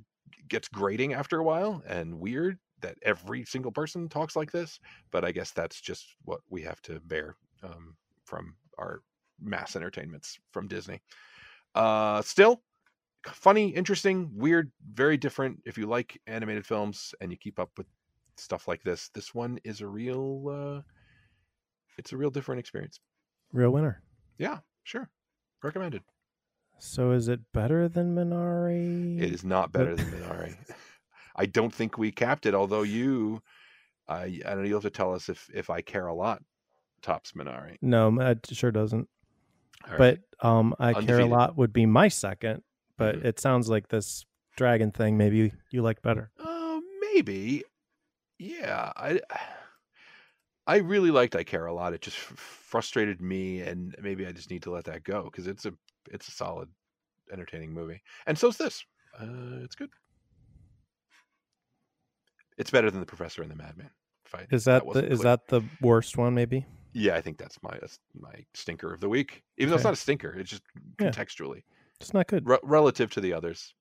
gets 0.48 0.68
grating 0.68 1.14
after 1.14 1.38
a 1.38 1.44
while 1.44 1.82
and 1.86 2.18
weird 2.18 2.58
that 2.80 2.96
every 3.02 3.44
single 3.44 3.72
person 3.72 4.08
talks 4.08 4.34
like 4.34 4.50
this. 4.50 4.80
But 5.10 5.24
I 5.24 5.32
guess 5.32 5.52
that's 5.52 5.80
just 5.80 6.06
what 6.24 6.40
we 6.50 6.62
have 6.62 6.82
to 6.82 7.00
bear 7.00 7.36
um, 7.62 7.96
from 8.24 8.54
our 8.78 9.02
mass 9.40 9.76
entertainments 9.76 10.38
from 10.52 10.68
Disney. 10.68 11.00
Uh, 11.74 12.22
still, 12.22 12.62
funny, 13.28 13.68
interesting, 13.68 14.30
weird, 14.34 14.72
very 14.92 15.16
different. 15.16 15.62
If 15.64 15.78
you 15.78 15.86
like 15.86 16.20
animated 16.26 16.66
films 16.66 17.14
and 17.20 17.30
you 17.30 17.38
keep 17.38 17.58
up 17.58 17.70
with 17.76 17.86
stuff 18.36 18.66
like 18.68 18.82
this, 18.82 19.10
this 19.14 19.34
one 19.34 19.58
is 19.64 19.80
a 19.80 19.86
real 19.86 20.44
uh 20.48 20.82
it's 21.98 22.12
a 22.12 22.16
real 22.16 22.30
different 22.30 22.58
experience. 22.58 23.00
Real 23.52 23.70
winner. 23.70 24.02
Yeah, 24.38 24.58
sure. 24.82 25.10
Recommended. 25.62 26.02
So 26.78 27.12
is 27.12 27.28
it 27.28 27.40
better 27.52 27.88
than 27.88 28.16
Minari? 28.16 29.20
It 29.20 29.32
is 29.32 29.44
not 29.44 29.70
better 29.72 29.94
than 29.94 30.06
Minari. 30.06 30.56
I 31.36 31.46
don't 31.46 31.72
think 31.72 31.96
we 31.96 32.10
capped 32.10 32.46
it, 32.46 32.54
although 32.54 32.82
you 32.82 33.42
I 34.08 34.40
I 34.44 34.50
don't 34.50 34.62
know, 34.62 34.68
you'll 34.68 34.80
have 34.80 34.90
to 34.92 34.96
tell 34.96 35.14
us 35.14 35.28
if 35.28 35.48
if 35.54 35.70
I 35.70 35.80
care 35.80 36.06
a 36.06 36.14
lot 36.14 36.42
tops 37.02 37.32
Minari. 37.32 37.76
No, 37.82 38.18
it 38.20 38.46
sure 38.52 38.70
doesn't. 38.72 39.08
But 39.96 40.20
um 40.40 40.74
I 40.78 40.88
Undefeated. 40.88 41.08
care 41.08 41.20
a 41.20 41.26
lot 41.26 41.56
would 41.56 41.72
be 41.72 41.86
my 41.86 42.08
second 42.08 42.62
but 42.96 43.16
mm-hmm. 43.16 43.26
it 43.26 43.40
sounds 43.40 43.68
like 43.68 43.88
this 43.88 44.24
dragon 44.56 44.90
thing 44.90 45.16
maybe 45.16 45.36
you, 45.36 45.50
you 45.70 45.82
like 45.82 46.02
better. 46.02 46.30
Uh, 46.38 46.80
maybe. 47.00 47.64
Yeah, 48.38 48.92
I 48.96 49.20
I 50.66 50.76
really 50.76 51.10
liked 51.10 51.36
I 51.36 51.44
Care 51.44 51.66
a 51.66 51.74
lot. 51.74 51.92
It 51.92 52.00
just 52.00 52.16
frustrated 52.16 53.20
me, 53.20 53.60
and 53.60 53.94
maybe 54.00 54.26
I 54.26 54.32
just 54.32 54.50
need 54.50 54.62
to 54.64 54.70
let 54.70 54.84
that 54.84 55.04
go 55.04 55.24
because 55.24 55.46
it's 55.46 55.66
a 55.66 55.72
it's 56.10 56.28
a 56.28 56.32
solid, 56.32 56.68
entertaining 57.32 57.72
movie, 57.72 58.02
and 58.26 58.38
so's 58.38 58.56
this. 58.56 58.84
Uh, 59.18 59.62
it's 59.62 59.74
good. 59.74 59.90
It's 62.58 62.70
better 62.70 62.90
than 62.90 63.00
the 63.00 63.06
Professor 63.06 63.42
and 63.42 63.50
the 63.50 63.56
Madman. 63.56 63.90
Fight. 64.24 64.46
Is 64.50 64.64
that, 64.64 64.84
that 64.86 64.94
the 64.94 65.12
is 65.12 65.20
that 65.20 65.48
the 65.48 65.62
worst 65.80 66.16
one? 66.16 66.34
Maybe. 66.34 66.64
Yeah, 66.92 67.16
I 67.16 67.20
think 67.20 67.38
that's 67.38 67.58
my 67.62 67.76
that's 67.80 67.98
my 68.18 68.44
stinker 68.54 68.92
of 68.92 69.00
the 69.00 69.08
week. 69.08 69.42
Even 69.58 69.68
okay. 69.68 69.70
though 69.70 69.76
it's 69.76 69.84
not 69.84 69.92
a 69.94 69.96
stinker, 69.96 70.34
it's 70.38 70.50
just 70.50 70.62
yeah. 71.00 71.10
It's 72.02 72.14
not 72.14 72.26
good. 72.26 72.46
Re- 72.46 72.58
relative 72.62 73.10
to 73.12 73.20
the 73.20 73.32
others. 73.32 73.74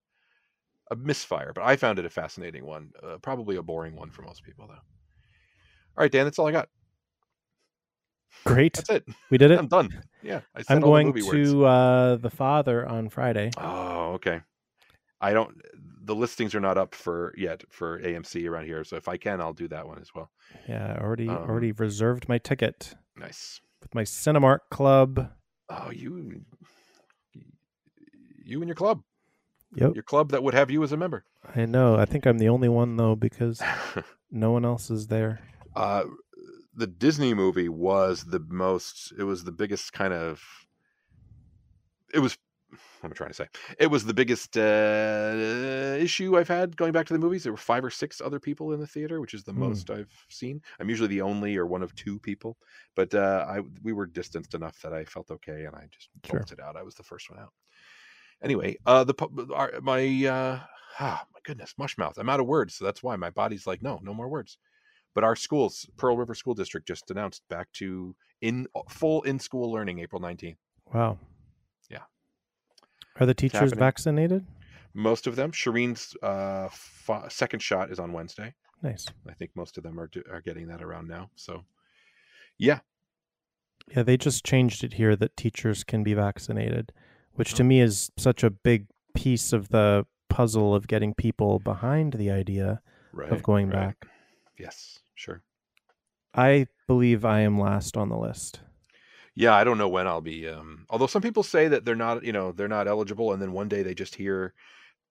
A 0.90 0.96
misfire, 0.96 1.54
but 1.54 1.64
I 1.64 1.78
found 1.78 2.00
it 2.00 2.06
a 2.06 2.10
fascinating 2.10 2.66
one. 2.66 2.92
Uh, 3.02 3.18
probably 3.18 3.56
a 3.56 3.64
boring 3.64 3.96
one 3.96 4.12
for 4.12 4.24
most 4.24 4.44
people, 4.44 4.68
though. 4.68 4.74
All 4.74 6.04
right, 6.04 6.12
Dan, 6.12 6.26
that's 6.26 6.38
all 6.38 6.48
I 6.48 6.52
got. 6.52 6.68
Great. 8.46 8.74
That's 8.74 8.90
it. 8.90 9.06
We 9.30 9.38
did 9.38 9.52
it. 9.52 9.60
I'm 9.60 9.68
done. 9.68 10.04
Yeah. 10.22 10.42
I 10.56 10.74
am 10.74 10.82
going 10.82 11.14
to 11.14 11.66
uh, 11.66 12.16
the 12.18 12.30
Father 12.30 12.86
on 12.86 13.10
Friday. 13.10 13.52
Oh, 13.58 14.14
okay. 14.14 14.42
I 15.22 15.34
don't. 15.34 15.56
The 16.04 16.16
listings 16.16 16.56
are 16.56 16.60
not 16.60 16.78
up 16.78 16.96
for 16.96 17.34
yet 17.38 17.64
for 17.70 18.00
AMC 18.02 18.50
around 18.50 18.66
here, 18.66 18.84
so 18.84 18.96
if 18.96 19.08
I 19.08 19.18
can, 19.18 19.40
I'll 19.40 19.54
do 19.54 19.68
that 19.68 19.88
one 19.88 20.00
as 20.00 20.10
well. 20.16 20.32
Yeah, 20.68 20.96
I 20.98 21.02
already 21.02 21.30
um, 21.30 21.38
already 21.38 21.72
reserved 21.72 22.28
my 22.28 22.40
ticket. 22.40 22.96
Nice. 23.16 23.62
With 23.82 23.94
my 23.94 24.04
Cinemark 24.04 24.60
Club. 24.72 25.30
Oh, 25.70 25.92
you 25.92 26.42
you 28.52 28.60
and 28.60 28.68
your 28.68 28.76
club. 28.76 29.02
Yep. 29.76 29.96
Your 29.96 30.04
club 30.04 30.32
that 30.32 30.44
would 30.44 30.54
have 30.54 30.70
you 30.70 30.84
as 30.84 30.92
a 30.92 30.98
member. 30.98 31.24
I 31.56 31.66
know. 31.66 31.96
I 31.96 32.06
think 32.06 32.26
I'm 32.26 32.38
the 32.38 32.50
only 32.50 32.70
one 32.70 32.98
though 32.98 33.16
because 33.16 33.62
no 34.32 34.52
one 34.52 34.66
else 34.66 34.90
is 34.90 35.08
there. 35.08 35.40
Uh, 35.76 36.04
the 36.76 36.88
Disney 36.88 37.34
movie 37.34 37.70
was 37.70 38.26
the 38.26 38.40
most. 38.50 39.14
It 39.18 39.24
was 39.24 39.44
the 39.44 39.52
biggest 39.52 39.94
kind 39.94 40.14
of. 40.14 40.42
It 42.14 42.20
was. 42.20 42.38
What 43.00 43.08
am 43.08 43.12
I 43.12 43.16
trying 43.16 43.30
to 43.32 43.36
say? 43.36 43.48
It 43.80 43.88
was 43.88 44.06
the 44.06 44.14
biggest 44.14 44.56
uh, 44.56 45.98
issue 46.00 46.38
I've 46.38 46.48
had 46.48 46.78
going 46.78 46.92
back 46.92 47.06
to 47.08 47.14
the 47.14 47.20
movies. 47.20 47.44
There 47.44 47.52
were 47.52 47.58
five 47.58 47.84
or 47.84 47.90
six 47.90 48.22
other 48.22 48.40
people 48.40 48.74
in 48.74 48.80
the 48.80 48.88
theater, 48.88 49.20
which 49.20 49.34
is 49.34 49.44
the 49.44 49.52
mm. 49.52 49.58
most 49.58 49.90
I've 49.90 50.14
seen. 50.30 50.62
I'm 50.80 50.88
usually 50.88 51.10
the 51.10 51.22
only 51.22 51.58
or 51.58 51.66
one 51.66 51.82
of 51.82 51.94
two 51.96 52.20
people, 52.20 52.58
but 52.96 53.14
uh, 53.14 53.46
I 53.50 53.62
we 53.84 53.92
were 53.92 54.06
distanced 54.06 54.54
enough 54.54 54.80
that 54.82 54.94
I 54.94 55.04
felt 55.06 55.32
okay, 55.32 55.66
and 55.66 55.76
I 55.76 55.88
just 55.92 56.10
sure. 56.26 56.40
bolted 56.40 56.60
out. 56.60 56.78
I 56.78 56.84
was 56.84 56.96
the 56.96 57.04
first 57.04 57.30
one 57.30 57.40
out 57.40 57.52
anyway, 58.44 58.78
uh, 58.86 59.04
the 59.04 59.48
our, 59.54 59.72
my 59.82 60.04
uh, 60.26 60.60
ah, 61.00 61.26
my 61.34 61.40
goodness, 61.44 61.76
mushmouth. 61.80 62.18
I'm 62.18 62.30
out 62.30 62.40
of 62.40 62.48
words, 62.48 62.76
so 62.76 62.86
that's 62.86 63.04
why 63.04 63.16
my 63.16 63.30
body's 63.30 63.68
like, 63.68 63.82
no, 63.82 64.00
no 64.04 64.14
more 64.14 64.30
words. 64.30 64.58
But 65.14 65.24
our 65.24 65.36
schools, 65.36 65.90
Pearl 65.98 66.16
River 66.16 66.34
School 66.34 66.54
District, 66.54 66.88
just 66.88 67.12
announced 67.12 67.44
back 67.50 67.72
to 67.74 68.16
in 68.42 68.68
full 68.90 69.22
in 69.24 69.40
school 69.40 69.72
learning 69.72 70.00
April 70.00 70.22
19th. 70.22 70.58
Wow. 70.94 71.20
Yeah. 71.90 72.04
Are 73.20 73.26
the 73.26 73.34
teachers 73.34 73.74
vaccinated? 73.74 74.46
Most 74.94 75.28
of 75.28 75.36
them. 75.36 75.52
Shireen's 75.52 76.16
uh, 76.24 76.66
f- 76.66 77.32
second 77.32 77.62
shot 77.62 77.92
is 77.92 78.00
on 78.00 78.14
Wednesday. 78.14 78.54
Nice. 78.82 79.06
I 79.30 79.34
think 79.34 79.52
most 79.56 79.78
of 79.78 79.84
them 79.84 80.00
are 80.00 80.10
are 80.32 80.42
getting 80.42 80.68
that 80.68 80.82
around 80.82 81.08
now. 81.08 81.30
So, 81.36 81.66
yeah. 82.58 82.80
Yeah, 83.96 84.04
they 84.04 84.18
just 84.18 84.46
changed 84.46 84.84
it 84.84 84.94
here 84.94 85.16
that 85.16 85.36
teachers 85.36 85.84
can 85.84 86.04
be 86.04 86.14
vaccinated 86.14 86.94
which 87.36 87.54
to 87.56 87.64
me 87.64 87.82
is 87.82 88.12
such 88.18 88.44
a 88.44 88.50
big 88.50 88.88
piece 89.14 89.54
of 89.54 89.70
the 89.70 90.06
puzzle 90.30 90.74
of 90.74 90.88
getting 90.88 91.14
people 91.14 91.60
behind 91.60 92.14
the 92.14 92.32
idea 92.32 92.82
right, 93.14 93.32
of 93.32 93.44
going 93.44 93.70
right. 93.70 93.88
back. 93.88 94.08
Yes, 94.58 95.00
sure. 95.16 95.42
I 96.34 96.68
believe 96.88 97.26
I 97.26 97.42
am 97.42 97.60
last 97.60 97.98
on 97.98 98.10
the 98.10 98.18
list. 98.18 98.62
Yeah, 99.36 99.54
I 99.54 99.64
don't 99.64 99.78
know 99.78 99.90
when 99.90 100.08
I'll 100.08 100.22
be. 100.22 100.48
Um, 100.48 100.86
although 100.90 101.08
some 101.08 101.22
people 101.22 101.44
say 101.44 101.68
that 101.70 101.86
they're 101.86 101.96
not, 101.96 102.24
you 102.24 102.34
know, 102.34 102.52
they're 102.52 102.68
not 102.68 102.88
eligible, 102.88 103.34
and 103.34 103.42
then 103.42 103.54
one 103.54 103.70
day 103.70 103.82
they 103.82 103.94
just 103.94 104.16
hear 104.16 104.54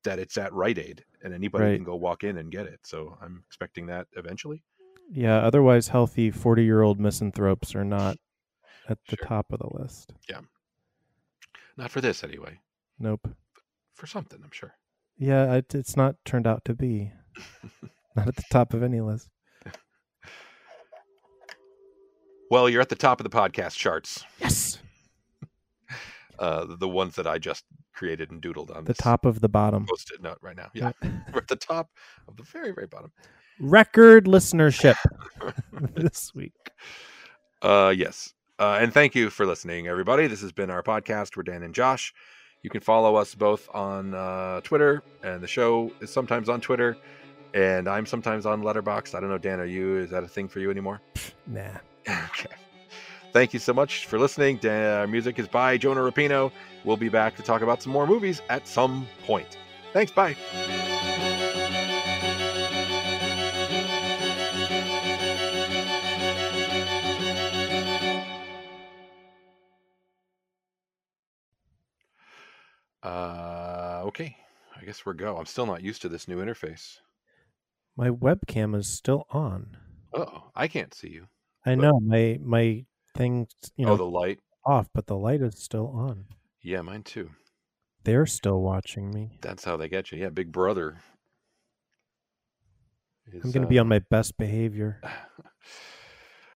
that 0.05 0.19
it's 0.19 0.39
at 0.39 0.53
Rite 0.53 0.79
Aid, 0.79 1.05
and 1.23 1.35
anybody 1.35 1.65
right. 1.65 1.75
can 1.75 1.85
go 1.85 1.97
walk 1.97 2.25
in 2.25 2.39
and 2.39 2.51
get 2.51 2.67
it. 2.67 2.81
So 2.83 3.17
I'm 3.21 3.43
expecting 3.47 3.87
that 3.87 4.07
eventually. 4.17 4.63
Yeah. 5.11 5.39
Otherwise, 5.39 5.89
healthy 5.89 6.31
forty-year-old 6.31 7.01
misanthropes 7.01 7.75
are 7.75 7.85
not 7.85 8.17
at 8.89 8.99
the 9.09 9.17
sure. 9.17 9.27
top 9.27 9.53
of 9.53 9.59
the 9.59 9.83
list. 9.83 10.15
Yeah. 10.29 10.41
Not 11.81 11.91
for 11.91 12.03
this, 12.03 12.23
anyway. 12.23 12.59
Nope. 12.99 13.27
For 13.95 14.07
something, 14.07 14.39
I'm 14.45 14.51
sure. 14.53 14.75
Yeah, 15.17 15.55
it, 15.55 15.75
it's 15.75 15.97
not 15.97 16.17
turned 16.27 16.47
out 16.47 16.63
to 16.67 16.75
be. 16.75 17.11
not 18.15 18.29
at 18.29 18.37
the 18.37 18.45
top 18.51 18.75
of 18.75 18.83
any 18.83 19.01
list. 19.01 19.31
Well, 22.51 22.69
you're 22.69 22.83
at 22.83 22.91
the 22.91 22.97
top 22.97 23.19
of 23.19 23.25
the 23.25 23.35
podcast 23.35 23.77
charts. 23.77 24.25
Yes. 24.39 24.79
Uh, 26.39 26.65
the 26.79 26.89
ones 26.89 27.17
that 27.17 27.27
I 27.27 27.37
just 27.37 27.65
created 27.95 28.31
and 28.31 28.41
doodled 28.41 28.75
on 28.75 28.87
The 28.87 28.95
top 28.95 29.27
of 29.27 29.43
the 29.43 29.49
bottom. 29.51 29.85
post-it 29.87 30.23
note 30.23 30.39
right 30.41 30.57
now. 30.57 30.71
Yeah, 30.73 30.93
we're 31.03 31.41
at 31.41 31.49
the 31.49 31.57
top 31.57 31.91
of 32.29 32.37
the 32.39 32.45
very 32.45 32.73
very 32.73 32.87
bottom. 32.87 33.13
Record 33.61 34.25
listenership 34.25 34.97
this 35.95 36.33
week. 36.35 36.55
Uh, 37.61 37.93
yes. 37.95 38.33
Uh, 38.61 38.79
and 38.79 38.93
thank 38.93 39.15
you 39.15 39.31
for 39.31 39.47
listening, 39.47 39.89
everybody. 39.89 40.27
This 40.27 40.43
has 40.43 40.53
been 40.53 40.69
our 40.69 40.83
podcast. 40.83 41.35
We're 41.35 41.45
Dan 41.45 41.63
and 41.63 41.75
Josh. 41.75 42.13
You 42.63 42.69
can 42.69 42.83
follow 42.83 43.17
us 43.17 43.35
both 43.35 43.67
on 43.73 44.13
uh, 44.13 44.61
Twitter, 44.61 45.03
and 45.23 45.43
the 45.43 45.49
show 45.49 45.91
is 46.03 46.13
sometimes 46.13 46.51
on 46.51 46.61
Twitter, 46.61 46.99
and 47.55 47.89
I'm 47.89 48.05
sometimes 48.05 48.45
on 48.45 48.61
Letterboxd. 48.61 49.15
I 49.15 49.21
don't 49.21 49.31
know, 49.31 49.39
Dan, 49.39 49.61
are 49.61 49.65
you? 49.65 49.97
Is 49.97 50.11
that 50.11 50.25
a 50.25 50.29
thing 50.29 50.47
for 50.47 50.61
you 50.61 50.71
anymore? 50.71 51.01
Nah. 51.47 51.79
okay. 52.07 52.55
Thank 53.33 53.53
you 53.53 53.59
so 53.59 53.73
much 53.73 54.07
for 54.07 54.21
listening. 54.21 54.59
Dan, 54.59 55.01
our 55.01 55.07
music 55.09 55.41
is 55.41 55.49
by 55.49 55.77
Jonah 55.77 56.01
Rapino. 56.01 56.53
We'll 56.85 56.97
be 56.97 57.09
back 57.09 57.35
to 57.37 57.43
talk 57.43 57.63
about 57.63 57.83
some 57.83 57.93
more 57.93 58.07
movies 58.07 58.41
at 58.51 58.69
some 58.69 59.09
point. 59.27 59.57
Thanks. 59.93 60.13
Bye. 60.13 60.37
Uh, 73.11 74.03
okay. 74.07 74.37
I 74.81 74.85
guess 74.85 75.05
we're 75.05 75.15
go. 75.15 75.37
I'm 75.37 75.47
still 75.47 75.67
not 75.67 75.83
used 75.83 76.03
to 76.03 76.09
this 76.09 76.29
new 76.29 76.39
interface. 76.43 76.99
My 77.97 78.09
webcam 78.11 78.77
is 78.77 78.87
still 78.89 79.27
on. 79.31 79.77
Oh, 80.15 80.51
I 80.55 80.69
can't 80.69 80.95
see 80.95 81.09
you. 81.09 81.27
I 81.67 81.75
But- 81.75 81.83
know 81.83 82.01
my 82.01 82.39
my 82.43 82.85
thing, 83.17 83.49
you 83.77 83.87
know, 83.87 83.93
oh, 83.93 83.97
the 83.97 84.05
light. 84.05 84.39
off, 84.65 84.89
but 84.95 85.07
the 85.07 85.17
light 85.17 85.43
is 85.43 85.59
still 85.63 85.89
on. 85.89 86.27
Yeah, 86.63 86.83
mine 86.83 87.03
too. 87.03 87.31
They're 88.05 88.27
still 88.27 88.61
watching 88.63 89.11
me. 89.13 89.39
That's 89.43 89.65
how 89.65 89.77
they 89.77 89.89
get 89.89 90.13
you. 90.13 90.19
Yeah, 90.19 90.31
Big 90.31 90.53
Brother. 90.53 90.99
I'm 93.33 93.41
going 93.53 93.63
to 93.63 93.67
uh, 93.67 93.67
be 93.67 93.79
on 93.79 93.89
my 93.89 93.99
best 93.99 94.37
behavior. 94.39 95.01